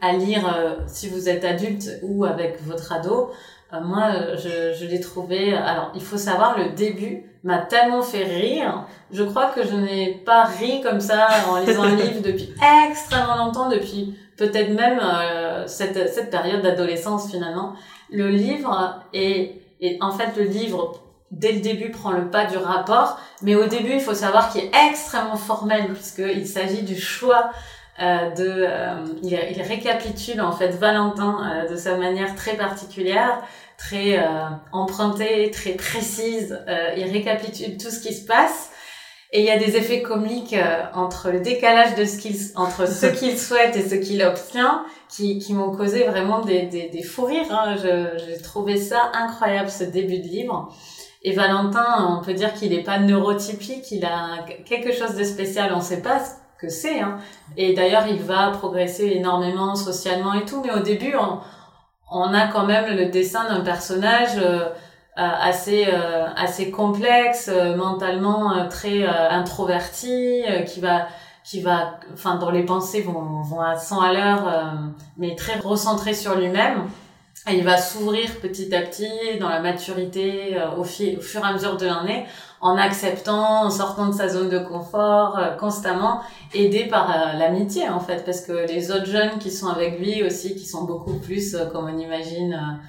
à 0.02 0.14
lire 0.14 0.54
euh, 0.56 0.76
si 0.88 1.10
vous 1.10 1.30
êtes 1.30 1.46
adulte 1.46 1.90
ou 2.04 2.26
avec 2.26 2.62
votre 2.64 2.92
ado. 2.92 3.32
Euh, 3.74 3.82
moi, 3.82 4.12
je, 4.38 4.74
je 4.80 4.86
l'ai 4.86 5.00
trouvé. 5.00 5.54
Alors, 5.54 5.92
il 5.96 6.02
faut 6.02 6.18
savoir, 6.18 6.58
le 6.58 6.70
début 6.70 7.24
m'a 7.44 7.60
tellement 7.60 8.02
fait 8.02 8.24
rire. 8.24 8.86
Je 9.12 9.24
crois 9.24 9.48
que 9.48 9.66
je 9.66 9.76
n'ai 9.76 10.22
pas 10.26 10.44
ri 10.46 10.82
comme 10.82 11.00
ça 11.00 11.28
en 11.50 11.60
lisant 11.60 11.84
un 11.84 11.96
livre 11.96 12.22
depuis 12.22 12.54
extrêmement 12.90 13.38
longtemps, 13.38 13.70
depuis 13.70 14.16
peut-être 14.38 14.72
même 14.74 15.00
euh, 15.02 15.68
cette, 15.68 16.14
cette 16.14 16.30
période 16.30 16.62
d'adolescence 16.62 17.30
finalement. 17.30 17.74
Le 18.12 18.30
livre 18.30 19.04
est, 19.14 19.62
et 19.82 19.98
en 20.02 20.12
fait, 20.12 20.36
le 20.38 20.44
livre 20.44 21.02
dès 21.32 21.52
le 21.52 21.60
début 21.60 21.92
prend 21.92 22.12
le 22.12 22.30
pas 22.30 22.46
du 22.46 22.58
rapport, 22.58 23.20
mais 23.44 23.56
au 23.56 23.68
début, 23.68 23.94
il 23.94 24.02
faut 24.02 24.16
savoir 24.16 24.52
qu'il 24.52 24.62
est 24.62 24.72
extrêmement 24.90 25.38
formel 25.38 25.94
puisqu'il 25.94 26.48
s'agit 26.48 26.82
du 26.82 27.00
choix 27.00 27.52
euh, 28.02 28.30
de, 28.32 28.48
euh, 28.48 28.96
il, 29.24 29.34
il, 29.34 29.62
récapitule 29.62 30.40
en 30.40 30.54
fait 30.54 30.70
Valentin 30.70 31.38
euh, 31.44 31.70
de 31.70 31.76
sa 31.76 31.98
manière 31.98 32.34
très 32.36 32.56
particulière, 32.56 33.42
très 33.78 34.20
empruntée, 34.72 35.52
très 35.52 35.72
précise. 35.72 36.60
il 36.98 37.12
récapitule 37.12 37.78
tout 37.78 37.90
ce 37.90 38.02
qui 38.02 38.14
se 38.14 38.26
passe. 38.26 38.72
Et 39.32 39.42
il 39.42 39.46
y 39.46 39.52
a 39.52 39.58
des 39.58 39.78
effets 39.78 40.02
comiques 40.02 40.56
entre 40.94 41.30
le 41.30 41.40
décalage 41.40 41.96
de 41.96 42.04
ce 42.04 42.18
qu'il, 42.18 42.36
entre 42.56 42.88
ce 42.88 43.06
qu'il 43.18 43.38
souhaite 43.38 43.76
et 43.78 43.88
ce 43.88 43.96
qu'il 43.96 44.22
obtient, 44.24 44.84
qui, 45.08 45.40
qui 45.40 45.54
m'ont 45.54 45.72
causé 45.72 46.04
vraiment 46.04 46.40
des, 46.42 46.64
des, 46.64 46.90
des 46.90 47.04
fous 47.04 47.26
rires. 47.26 47.52
Hein. 47.52 47.76
j'ai 47.78 48.42
trouvé 48.42 48.76
ça 48.76 49.12
incroyable 49.14 49.70
ce 49.70 49.86
début 49.86 50.20
de 50.20 50.28
livre. 50.28 50.74
Et 51.22 51.34
Valentin, 51.34 52.18
on 52.18 52.24
peut 52.24 52.34
dire 52.34 52.54
qu'il 52.54 52.72
n'est 52.72 52.84
pas 52.84 53.00
neurotypique, 53.00 53.92
il 53.92 54.04
a 54.04 54.46
quelque 54.66 54.92
chose 54.94 55.16
de 55.16 55.24
spécial, 55.24 55.74
on 55.74 55.82
sait 55.82 56.02
pas 56.02 56.20
que 56.60 56.70
c'est. 56.70 57.00
Hein. 57.00 57.18
Et 57.58 57.74
d'ailleurs, 57.74 58.08
il 58.08 58.22
va 58.22 58.52
progresser 58.52 59.06
énormément 59.08 59.76
socialement 59.76 60.34
et 60.34 60.46
tout, 60.46 60.62
mais 60.64 60.72
au 60.74 60.80
début, 60.80 61.16
on, 61.16 61.40
on 62.12 62.34
a 62.34 62.48
quand 62.48 62.66
même 62.66 62.96
le 62.96 63.06
dessin 63.06 63.48
d'un 63.50 63.62
personnage 63.62 64.38
euh, 64.38 64.66
euh 65.18 65.30
assez 65.42 65.88
euh, 65.88 66.28
assez 66.36 66.72
complexe, 66.72 67.50
mentalement 67.78 68.68
très 68.70 69.06
introverti, 69.06 70.44
qui 70.68 70.80
va 70.80 71.08
qui 71.44 71.62
va, 71.62 72.00
enfin, 72.14 72.36
dont 72.36 72.52
les 72.52 72.64
pensées 72.64 73.02
vont, 73.02 73.42
vont 73.42 73.60
à 73.60 73.76
100 73.76 74.02
à 74.02 74.14
l'heure, 74.14 74.74
mais 75.18 75.36
très 75.36 75.58
recentré 75.58 76.14
sur 76.14 76.36
lui-même. 76.36 76.84
Et 77.50 77.56
il 77.58 77.64
va 77.64 77.78
s'ouvrir 77.78 78.30
petit 78.40 78.76
à 78.76 78.82
petit 78.82 79.10
dans 79.40 79.50
la 79.50 79.60
maturité 79.60 80.58
au, 80.78 80.82
au 80.82 80.84
fur 80.84 81.42
et 81.44 81.48
à 81.48 81.54
mesure 81.54 81.78
de 81.78 81.88
l'année 81.88 82.28
en 82.62 82.78
acceptant, 82.78 83.64
en 83.66 83.70
sortant 83.70 84.08
de 84.08 84.14
sa 84.14 84.28
zone 84.28 84.50
de 84.50 84.60
confort 84.60 85.38
euh, 85.38 85.56
constamment, 85.56 86.22
aidé 86.54 86.86
par 86.86 87.10
euh, 87.10 87.38
l'amitié 87.38 87.88
en 87.90 88.00
fait, 88.00 88.26
parce 88.26 88.42
que 88.42 88.68
les 88.68 88.92
autres 88.92 89.06
jeunes 89.06 89.40
qui 89.40 89.52
sont 89.52 89.68
avec 89.68 90.00
lui 90.00 90.24
aussi, 90.24 90.56
qui 90.56 90.66
sont 90.66 90.84
beaucoup 90.84 91.16
plus, 91.20 91.56
euh, 91.56 91.66
comme 91.68 91.86
on 91.86 91.98
imagine, 91.98 92.80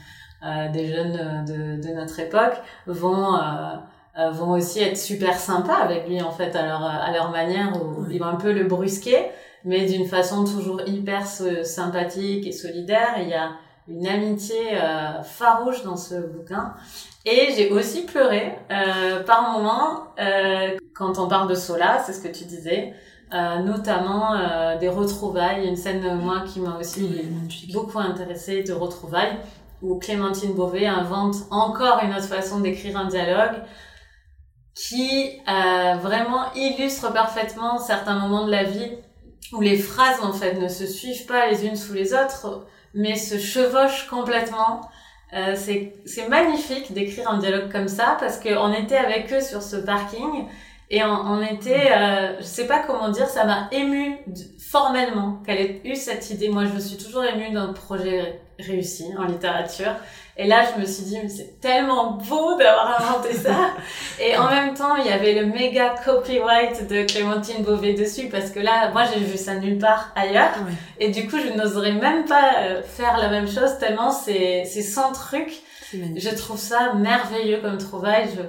des 0.73 0.87
jeunes 0.87 1.45
de, 1.45 1.87
de, 1.87 1.95
notre 1.95 2.19
époque, 2.19 2.55
vont 2.87 3.39
vont 4.33 4.53
aussi 4.53 4.81
être 4.81 4.97
super 4.97 5.35
sympas 5.35 5.77
avec 5.77 6.09
lui 6.09 6.23
en 6.23 6.31
fait 6.31 6.57
à 6.57 6.67
leur 6.67 6.83
à 6.83 7.13
leur 7.13 7.31
manière 7.31 7.75
où 7.77 8.07
ils 8.11 8.19
vont 8.19 8.25
un 8.25 8.37
peu 8.37 8.51
le 8.51 8.65
brusquer 8.65 9.27
mais 9.65 9.85
d'une 9.85 10.07
façon 10.07 10.45
toujours 10.45 10.81
hyper 10.87 11.27
sympathique 11.27 12.47
et 12.47 12.53
solidaire. 12.53 13.17
Il 13.21 13.29
y 13.29 13.35
a 13.35 13.51
une 13.89 14.07
amitié 14.07 14.57
euh, 14.75 15.23
farouche 15.23 15.83
dans 15.85 15.97
ce 15.97 16.15
bouquin. 16.15 16.75
Et 17.27 17.53
j'ai 17.55 17.71
aussi 17.71 18.07
pleuré 18.07 18.53
euh, 18.71 19.23
par 19.25 19.53
moments 19.53 20.07
euh, 20.19 20.77
quand 20.95 21.19
on 21.19 21.29
parle 21.29 21.49
de 21.49 21.55
Sola, 21.55 22.03
c'est 22.05 22.13
ce 22.13 22.21
que 22.23 22.29
tu 22.29 22.45
disais, 22.45 22.95
euh, 23.35 23.59
notamment 23.59 24.35
euh, 24.35 24.79
des 24.79 24.89
retrouvailles. 24.89 25.67
Une 25.67 25.77
scène 25.77 26.17
moi 26.17 26.45
qui 26.47 26.61
m'a 26.61 26.79
aussi 26.79 27.23
beaucoup 27.73 27.99
intéressée 27.99 28.63
de 28.63 28.73
retrouvailles 28.73 29.39
où 29.83 29.99
Clémentine 29.99 30.55
Beauvais 30.55 30.87
invente 30.87 31.37
encore 31.51 32.01
une 32.03 32.13
autre 32.15 32.29
façon 32.29 32.61
d'écrire 32.61 32.97
un 32.99 33.07
dialogue 33.07 33.63
qui 34.75 35.41
euh, 35.49 35.95
vraiment 35.97 36.53
illustre 36.55 37.13
parfaitement 37.13 37.79
certains 37.79 38.19
moments 38.19 38.47
de 38.47 38.51
la 38.51 38.65
vie 38.65 38.91
où 39.53 39.61
les 39.61 39.77
phrases 39.77 40.23
en 40.23 40.33
fait 40.33 40.55
ne 40.55 40.69
se 40.69 40.87
suivent 40.87 41.27
pas 41.27 41.49
les 41.49 41.67
unes 41.67 41.77
sous 41.77 41.93
les 41.93 42.13
autres 42.15 42.67
mais 42.95 43.17
se 43.17 43.39
chevauchent 43.39 44.07
complètement. 44.09 44.81
Euh, 45.33 45.55
c'est 45.57 46.29
magnifique 46.29 46.93
d'écrire 46.93 47.31
un 47.31 47.39
dialogue 47.39 47.71
comme 47.71 47.89
ça 47.89 48.17
parce 48.19 48.41
qu'on 48.41 48.73
était 48.73 48.97
avec 48.97 49.33
eux 49.33 49.41
sur 49.41 49.63
ce 49.63 49.77
parking 49.77 50.47
et 50.91 51.05
on, 51.05 51.09
on 51.09 51.41
était, 51.41 51.93
euh, 51.93 52.39
je 52.39 52.45
sais 52.45 52.67
pas 52.67 52.81
comment 52.81 53.11
dire, 53.11 53.29
ça 53.29 53.45
m'a 53.45 53.69
ému 53.71 54.19
formellement 54.59 55.41
qu'elle 55.47 55.61
ait 55.61 55.81
eu 55.85 55.95
cette 55.95 56.31
idée. 56.31 56.49
Moi, 56.49 56.65
je 56.65 56.73
me 56.73 56.81
suis 56.81 56.97
toujours 56.97 57.25
émue 57.25 57.53
d'un 57.53 57.73
projet 57.73 58.41
réussi 58.61 59.07
en 59.19 59.25
littérature. 59.25 59.95
Et 60.37 60.47
là, 60.47 60.63
je 60.65 60.81
me 60.81 60.87
suis 60.87 61.03
dit, 61.05 61.19
mais 61.23 61.29
c'est 61.29 61.61
tellement 61.61 62.13
beau 62.13 62.57
d'avoir 62.57 62.99
inventé 63.01 63.35
ça. 63.35 63.73
Et 64.21 64.37
en 64.37 64.49
même 64.49 64.75
temps, 64.75 64.97
il 64.97 65.07
y 65.07 65.13
avait 65.13 65.35
le 65.35 65.47
méga 65.47 65.95
copyright 66.03 66.89
de 66.89 67.03
Clémentine 67.03 67.63
Beauvais 67.63 67.93
dessus, 67.93 68.29
parce 68.29 68.51
que 68.51 68.61
là, 68.61 68.91
moi, 68.93 69.05
j'ai 69.05 69.21
vu 69.21 69.37
ça 69.37 69.57
nulle 69.57 69.79
part 69.79 70.13
ailleurs. 70.15 70.55
Et 70.99 71.11
du 71.11 71.29
coup, 71.29 71.37
je 71.39 71.53
n'oserais 71.53 71.93
même 71.93 72.25
pas 72.25 72.55
euh, 72.61 72.83
faire 72.83 73.19
la 73.19 73.29
même 73.29 73.49
chose, 73.49 73.77
tellement 73.79 74.11
c'est, 74.11 74.65
c'est 74.65 74.83
sans 74.83 75.13
truc. 75.13 75.61
Je 75.93 76.35
trouve 76.35 76.59
ça 76.59 76.95
merveilleux 76.95 77.59
comme 77.61 77.77
trouvaille. 77.77 78.29
Je... 78.35 78.43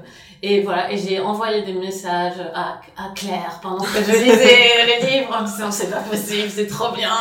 Et 0.44 0.62
voilà, 0.62 0.92
et 0.92 0.98
j'ai 0.98 1.20
envoyé 1.20 1.62
des 1.62 1.74
messages 1.74 2.40
à, 2.56 2.82
à 2.98 3.10
Claire 3.16 3.60
pendant 3.62 3.84
que 3.84 4.04
je 4.04 4.12
lisais 4.24 4.86
les 4.88 5.08
livres 5.08 5.38
en 5.40 5.44
disant 5.44 5.70
c'est 5.70 5.92
pas 5.92 6.00
possible, 6.00 6.50
c'est 6.50 6.66
trop 6.66 6.92
bien. 6.92 7.14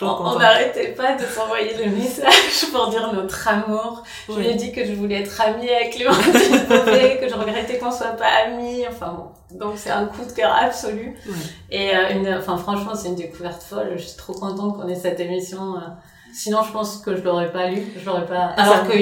On 0.00 0.38
n'arrêtait 0.38 0.92
pas 0.92 1.16
de 1.16 1.24
s'envoyer 1.24 1.74
le 1.76 1.90
message 1.90 2.70
pour 2.72 2.88
dire 2.88 3.12
notre 3.12 3.48
amour. 3.48 4.04
Je 4.28 4.34
lui 4.34 4.46
ai 4.46 4.54
dit 4.54 4.70
que 4.70 4.84
je 4.84 4.92
voulais 4.92 5.22
être 5.22 5.40
amie 5.40 5.68
avec 5.68 5.98
Beauvais, 5.98 7.18
que 7.20 7.28
je 7.28 7.34
regrettais 7.34 7.78
qu'on 7.78 7.90
soit 7.90 8.16
pas 8.16 8.46
amis. 8.46 8.84
Enfin 8.88 9.12
bon, 9.16 9.58
donc 9.58 9.74
c'est 9.76 9.90
un 9.90 10.06
coup 10.06 10.24
de 10.24 10.30
cœur 10.32 10.54
absolu. 10.54 11.16
Et 11.70 11.96
euh, 11.96 12.10
une, 12.10 12.32
enfin 12.32 12.56
franchement 12.56 12.94
c'est 12.94 13.08
une 13.08 13.16
découverte 13.16 13.62
folle. 13.62 13.94
Je 13.96 14.02
suis 14.02 14.16
trop 14.16 14.34
contente 14.34 14.76
qu'on 14.76 14.86
ait 14.86 14.94
cette 14.94 15.18
émission. 15.18 15.76
Euh. 15.76 15.80
Sinon 16.32 16.62
je 16.62 16.70
pense 16.70 16.98
que 16.98 17.16
je 17.16 17.22
l'aurais 17.22 17.50
pas 17.50 17.66
lu, 17.70 17.82
je 17.98 18.06
l'aurais 18.06 18.26
pas. 18.26 18.54
Alors 18.56 18.86
que 18.86 18.96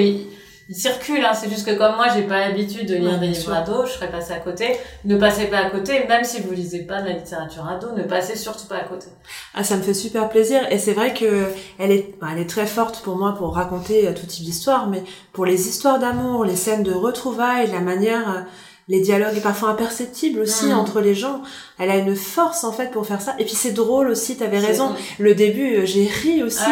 il 0.67 0.75
circule, 0.75 1.23
hein. 1.23 1.33
c'est 1.33 1.49
juste 1.49 1.65
que 1.65 1.75
comme 1.75 1.95
moi 1.95 2.07
j'ai 2.13 2.23
pas 2.23 2.39
l'habitude 2.39 2.87
de 2.87 2.95
lire 2.95 3.19
des 3.19 3.27
livres 3.27 3.53
ados, 3.53 3.87
je 3.87 3.93
serais 3.93 4.09
passée 4.09 4.33
à 4.33 4.39
côté. 4.39 4.75
Ne 5.03 5.15
passez 5.15 5.45
pas 5.45 5.59
à 5.59 5.69
côté, 5.69 6.05
même 6.07 6.23
si 6.23 6.41
vous 6.41 6.53
lisez 6.53 6.83
pas 6.83 7.03
de 7.03 7.09
la 7.09 7.13
littérature 7.13 7.67
ado, 7.67 7.91
ne 7.95 8.01
passez 8.01 8.35
surtout 8.35 8.65
pas 8.65 8.77
à 8.77 8.83
côté. 8.83 9.05
Ah, 9.53 9.63
ça 9.63 9.77
me 9.77 9.83
fait 9.83 9.93
super 9.93 10.27
plaisir 10.27 10.61
et 10.71 10.79
c'est 10.79 10.93
vrai 10.93 11.13
que 11.13 11.45
elle 11.77 11.91
est, 11.91 12.15
elle 12.31 12.39
est 12.39 12.49
très 12.49 12.65
forte 12.65 13.01
pour 13.03 13.15
moi 13.15 13.35
pour 13.37 13.53
raconter 13.53 14.07
euh, 14.07 14.13
tout 14.13 14.25
type 14.25 14.43
d'histoire, 14.43 14.87
mais 14.87 15.03
pour 15.33 15.45
les 15.45 15.67
histoires 15.67 15.99
d'amour, 15.99 16.45
les 16.45 16.55
scènes 16.55 16.83
de 16.83 16.93
retrouvailles, 16.93 17.69
la 17.71 17.81
manière 17.81 18.29
euh, 18.31 18.41
les 18.87 18.99
dialogues 18.99 19.41
parfois 19.41 19.69
imperceptibles 19.69 20.41
aussi 20.41 20.67
mm. 20.67 20.77
entre 20.77 21.01
les 21.01 21.15
gens. 21.15 21.41
Elle 21.79 21.89
a 21.89 21.95
une 21.97 22.15
force 22.15 22.63
en 22.63 22.71
fait 22.71 22.91
pour 22.91 23.05
faire 23.07 23.19
ça. 23.19 23.35
Et 23.39 23.43
puis 23.43 23.55
c'est 23.55 23.71
drôle 23.71 24.09
aussi, 24.09 24.37
t'avais 24.37 24.59
raison. 24.59 24.93
Le 25.17 25.33
début, 25.33 25.77
euh, 25.77 25.85
j'ai 25.85 26.05
ri 26.05 26.43
aussi. 26.43 26.63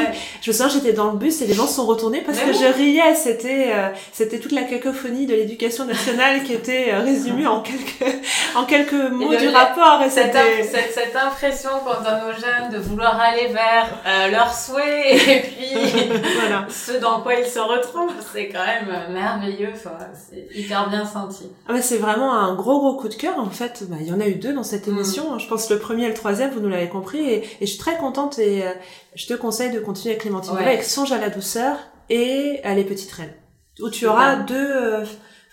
Je 0.41 0.51
me 0.51 0.53
souviens, 0.55 0.69
j'étais 0.69 0.93
dans 0.93 1.11
le 1.11 1.17
bus 1.17 1.41
et 1.41 1.47
les 1.47 1.55
gens 1.55 1.65
sont 1.65 1.85
retournés 1.85 2.21
parce 2.21 2.39
que 2.39 2.53
je 2.53 2.71
riais. 2.77 3.15
C'était 3.15 3.71
euh, 3.73 3.89
c'était 4.11 4.39
toute 4.39 4.51
la 4.51 4.61
cacophonie 4.61 5.25
de 5.25 5.33
l'éducation 5.33 5.85
nationale 5.85 6.43
qui 6.43 6.53
était 6.53 6.93
euh, 6.93 6.99
résumée 6.99 7.47
en 7.47 7.61
quelques 7.61 8.15
en 8.55 8.65
quelques 8.65 8.93
mots 8.93 9.35
du 9.35 9.49
rapport. 9.49 10.03
Et 10.05 10.09
cette, 10.11 10.33
cette, 10.71 10.93
cette, 10.93 11.15
impression 11.15 11.71
qu'on 11.83 12.03
donne 12.03 12.21
aux 12.29 12.39
jeunes 12.39 12.71
de 12.71 12.77
vouloir 12.77 13.19
aller 13.19 13.47
vers 13.47 14.29
leurs 14.31 14.53
souhaits 14.53 15.27
et 15.27 15.39
puis 15.41 15.79
voilà. 16.39 16.67
ce 16.69 16.99
dans 16.99 17.21
quoi 17.21 17.35
ils 17.35 17.45
se 17.45 17.59
retrouvent, 17.59 18.13
c'est 18.33 18.49
quand 18.49 18.65
même 18.65 19.13
merveilleux. 19.13 19.71
Enfin, 19.73 19.97
c'est 20.13 20.47
hyper 20.55 20.89
bien 20.89 21.05
senti. 21.05 21.49
Ah 21.67 21.81
c'est 21.81 22.02
vraiment 22.03 22.33
un 22.33 22.53
gros 22.55 22.79
gros 22.79 22.95
coup 22.95 23.07
de 23.07 23.15
cœur. 23.15 23.39
En 23.39 23.49
fait, 23.49 23.83
bah, 23.89 23.97
il 23.99 24.07
y 24.07 24.13
en 24.13 24.19
a 24.19 24.27
eu 24.27 24.35
deux 24.35 24.53
dans 24.53 24.63
cette 24.63 24.87
mm. 24.87 24.91
émission. 24.91 25.39
Je 25.39 25.47
pense 25.47 25.69
le 25.69 25.79
premier 25.79 26.05
et 26.05 26.09
le 26.09 26.13
troisième, 26.13 26.51
vous 26.51 26.59
nous 26.59 26.69
l'avez 26.69 26.89
compris. 26.89 27.19
Et, 27.19 27.43
je 27.61 27.65
suis 27.65 27.77
très 27.77 27.97
contente 27.97 28.37
et 28.39 28.63
euh, 28.63 28.71
je 29.15 29.25
te 29.25 29.33
conseille 29.33 29.71
de 29.71 29.79
continuer 29.79 30.11
avec 30.11 30.21
Clémentine 30.21 30.53
ouais. 30.53 30.63
avec 30.63 30.83
Songe 30.83 31.11
à 31.11 31.17
la 31.17 31.29
douceur 31.29 31.77
et 32.09 32.59
à 32.63 32.75
Les 32.75 32.83
Petites 32.83 33.11
Reines. 33.11 33.33
Où 33.79 33.89
tu 33.89 34.05
auras 34.05 34.35
deux... 34.35 34.55
Euh, 34.55 35.03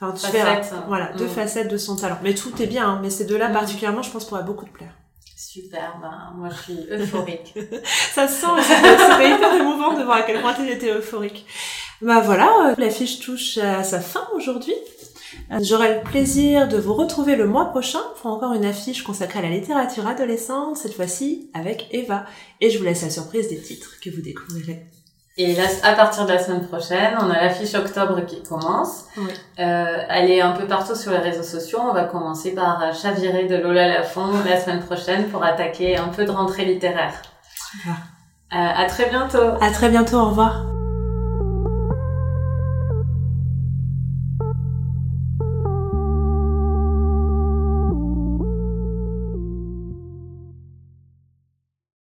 enfin, 0.01 0.13
tu 0.13 0.27
facettes. 0.27 0.75
voilà, 0.89 1.13
deux 1.17 1.25
mm. 1.25 1.31
facettes 1.31 1.71
de 1.71 1.79
son 1.79 1.97
talent. 1.97 2.19
Mais 2.23 2.35
tout 2.35 2.61
est 2.61 2.67
bien, 2.67 2.89
hein, 2.89 2.99
mais 3.03 3.11
ces 3.11 3.25
deux-là 3.25 3.49
mm. 3.49 3.53
particulièrement, 3.53 4.03
je 4.03 4.11
pense, 4.11 4.27
pourraient 4.27 4.45
beaucoup 4.45 4.67
te 4.67 4.73
plaire. 4.73 4.93
Super, 5.37 5.99
ben, 6.01 6.33
moi 6.37 6.49
je 6.51 6.63
suis 6.63 6.87
euphorique. 6.93 7.55
ça 8.13 8.29
se 8.29 8.43
sent, 8.43 8.63
c'était 8.63 9.31
hyper 9.35 9.55
émouvant 9.55 9.95
de 9.95 10.05
voir 10.05 10.19
à 10.19 10.23
quel 10.23 10.41
point 10.41 10.55
tu 10.55 10.69
étais 10.71 10.95
euphorique. 10.95 11.45
Bah 12.03 12.21
voilà, 12.21 12.49
euh, 12.67 12.75
la 12.79 12.89
fiche 12.89 13.19
touche 13.19 13.59
à 13.59 13.83
sa 13.83 14.01
fin 14.01 14.29
aujourd'hui. 14.37 14.75
J'aurai 15.61 15.97
le 15.97 16.01
plaisir 16.01 16.69
de 16.69 16.77
vous 16.77 16.95
retrouver 16.95 17.37
le 17.37 17.47
mois 17.47 17.67
prochain 17.67 18.01
pour 18.21 18.31
encore 18.31 18.53
une 18.53 18.65
affiche 18.65 19.03
consacrée 19.03 19.41
à 19.41 19.43
la 19.43 19.51
littérature 19.51 20.07
adolescente, 20.07 20.77
cette 20.77 20.95
fois-ci 20.95 21.51
avec 21.55 21.89
Eva. 21.93 22.25
Et 22.61 22.71
je 22.71 22.79
vous 22.79 22.85
laisse 22.85 23.03
la 23.03 23.11
surprise 23.11 23.49
des 23.49 23.61
titres 23.61 23.97
que 24.03 24.11
vous 24.11 24.23
découvrirez. 24.23 24.87
Et 25.37 25.55
là, 25.55 25.63
à 25.85 25.95
partir 25.95 26.27
de 26.27 26.33
la 26.33 26.39
semaine 26.39 26.67
prochaine, 26.67 27.17
on 27.19 27.31
a 27.31 27.41
l'affiche 27.41 27.75
octobre 27.75 28.27
qui 28.27 28.43
commence. 28.43 29.07
Oui. 29.17 29.31
Euh, 29.59 29.97
elle 30.09 30.31
est 30.31 30.41
un 30.41 30.53
peu 30.53 30.67
partout 30.67 30.95
sur 30.95 31.13
les 31.13 31.19
réseaux 31.19 31.43
sociaux. 31.43 31.79
On 31.83 31.95
va 31.95 32.05
commencer 32.05 32.55
par 32.55 32.95
Chavirer 32.95 33.47
de 33.47 33.57
Lola 33.57 33.89
Lafont 33.89 34.33
la 34.45 34.61
semaine 34.61 34.81
prochaine 34.81 35.29
pour 35.29 35.43
attaquer 35.43 35.97
un 35.97 36.09
peu 36.09 36.25
de 36.25 36.31
rentrée 36.31 36.67
littéraire. 36.67 37.23
Super. 37.71 37.95
Euh, 38.53 38.57
à 38.57 38.85
très 38.87 39.09
bientôt. 39.09 39.55
À 39.61 39.71
très 39.71 39.89
bientôt. 39.89 40.19
Au 40.19 40.29
revoir. 40.31 40.67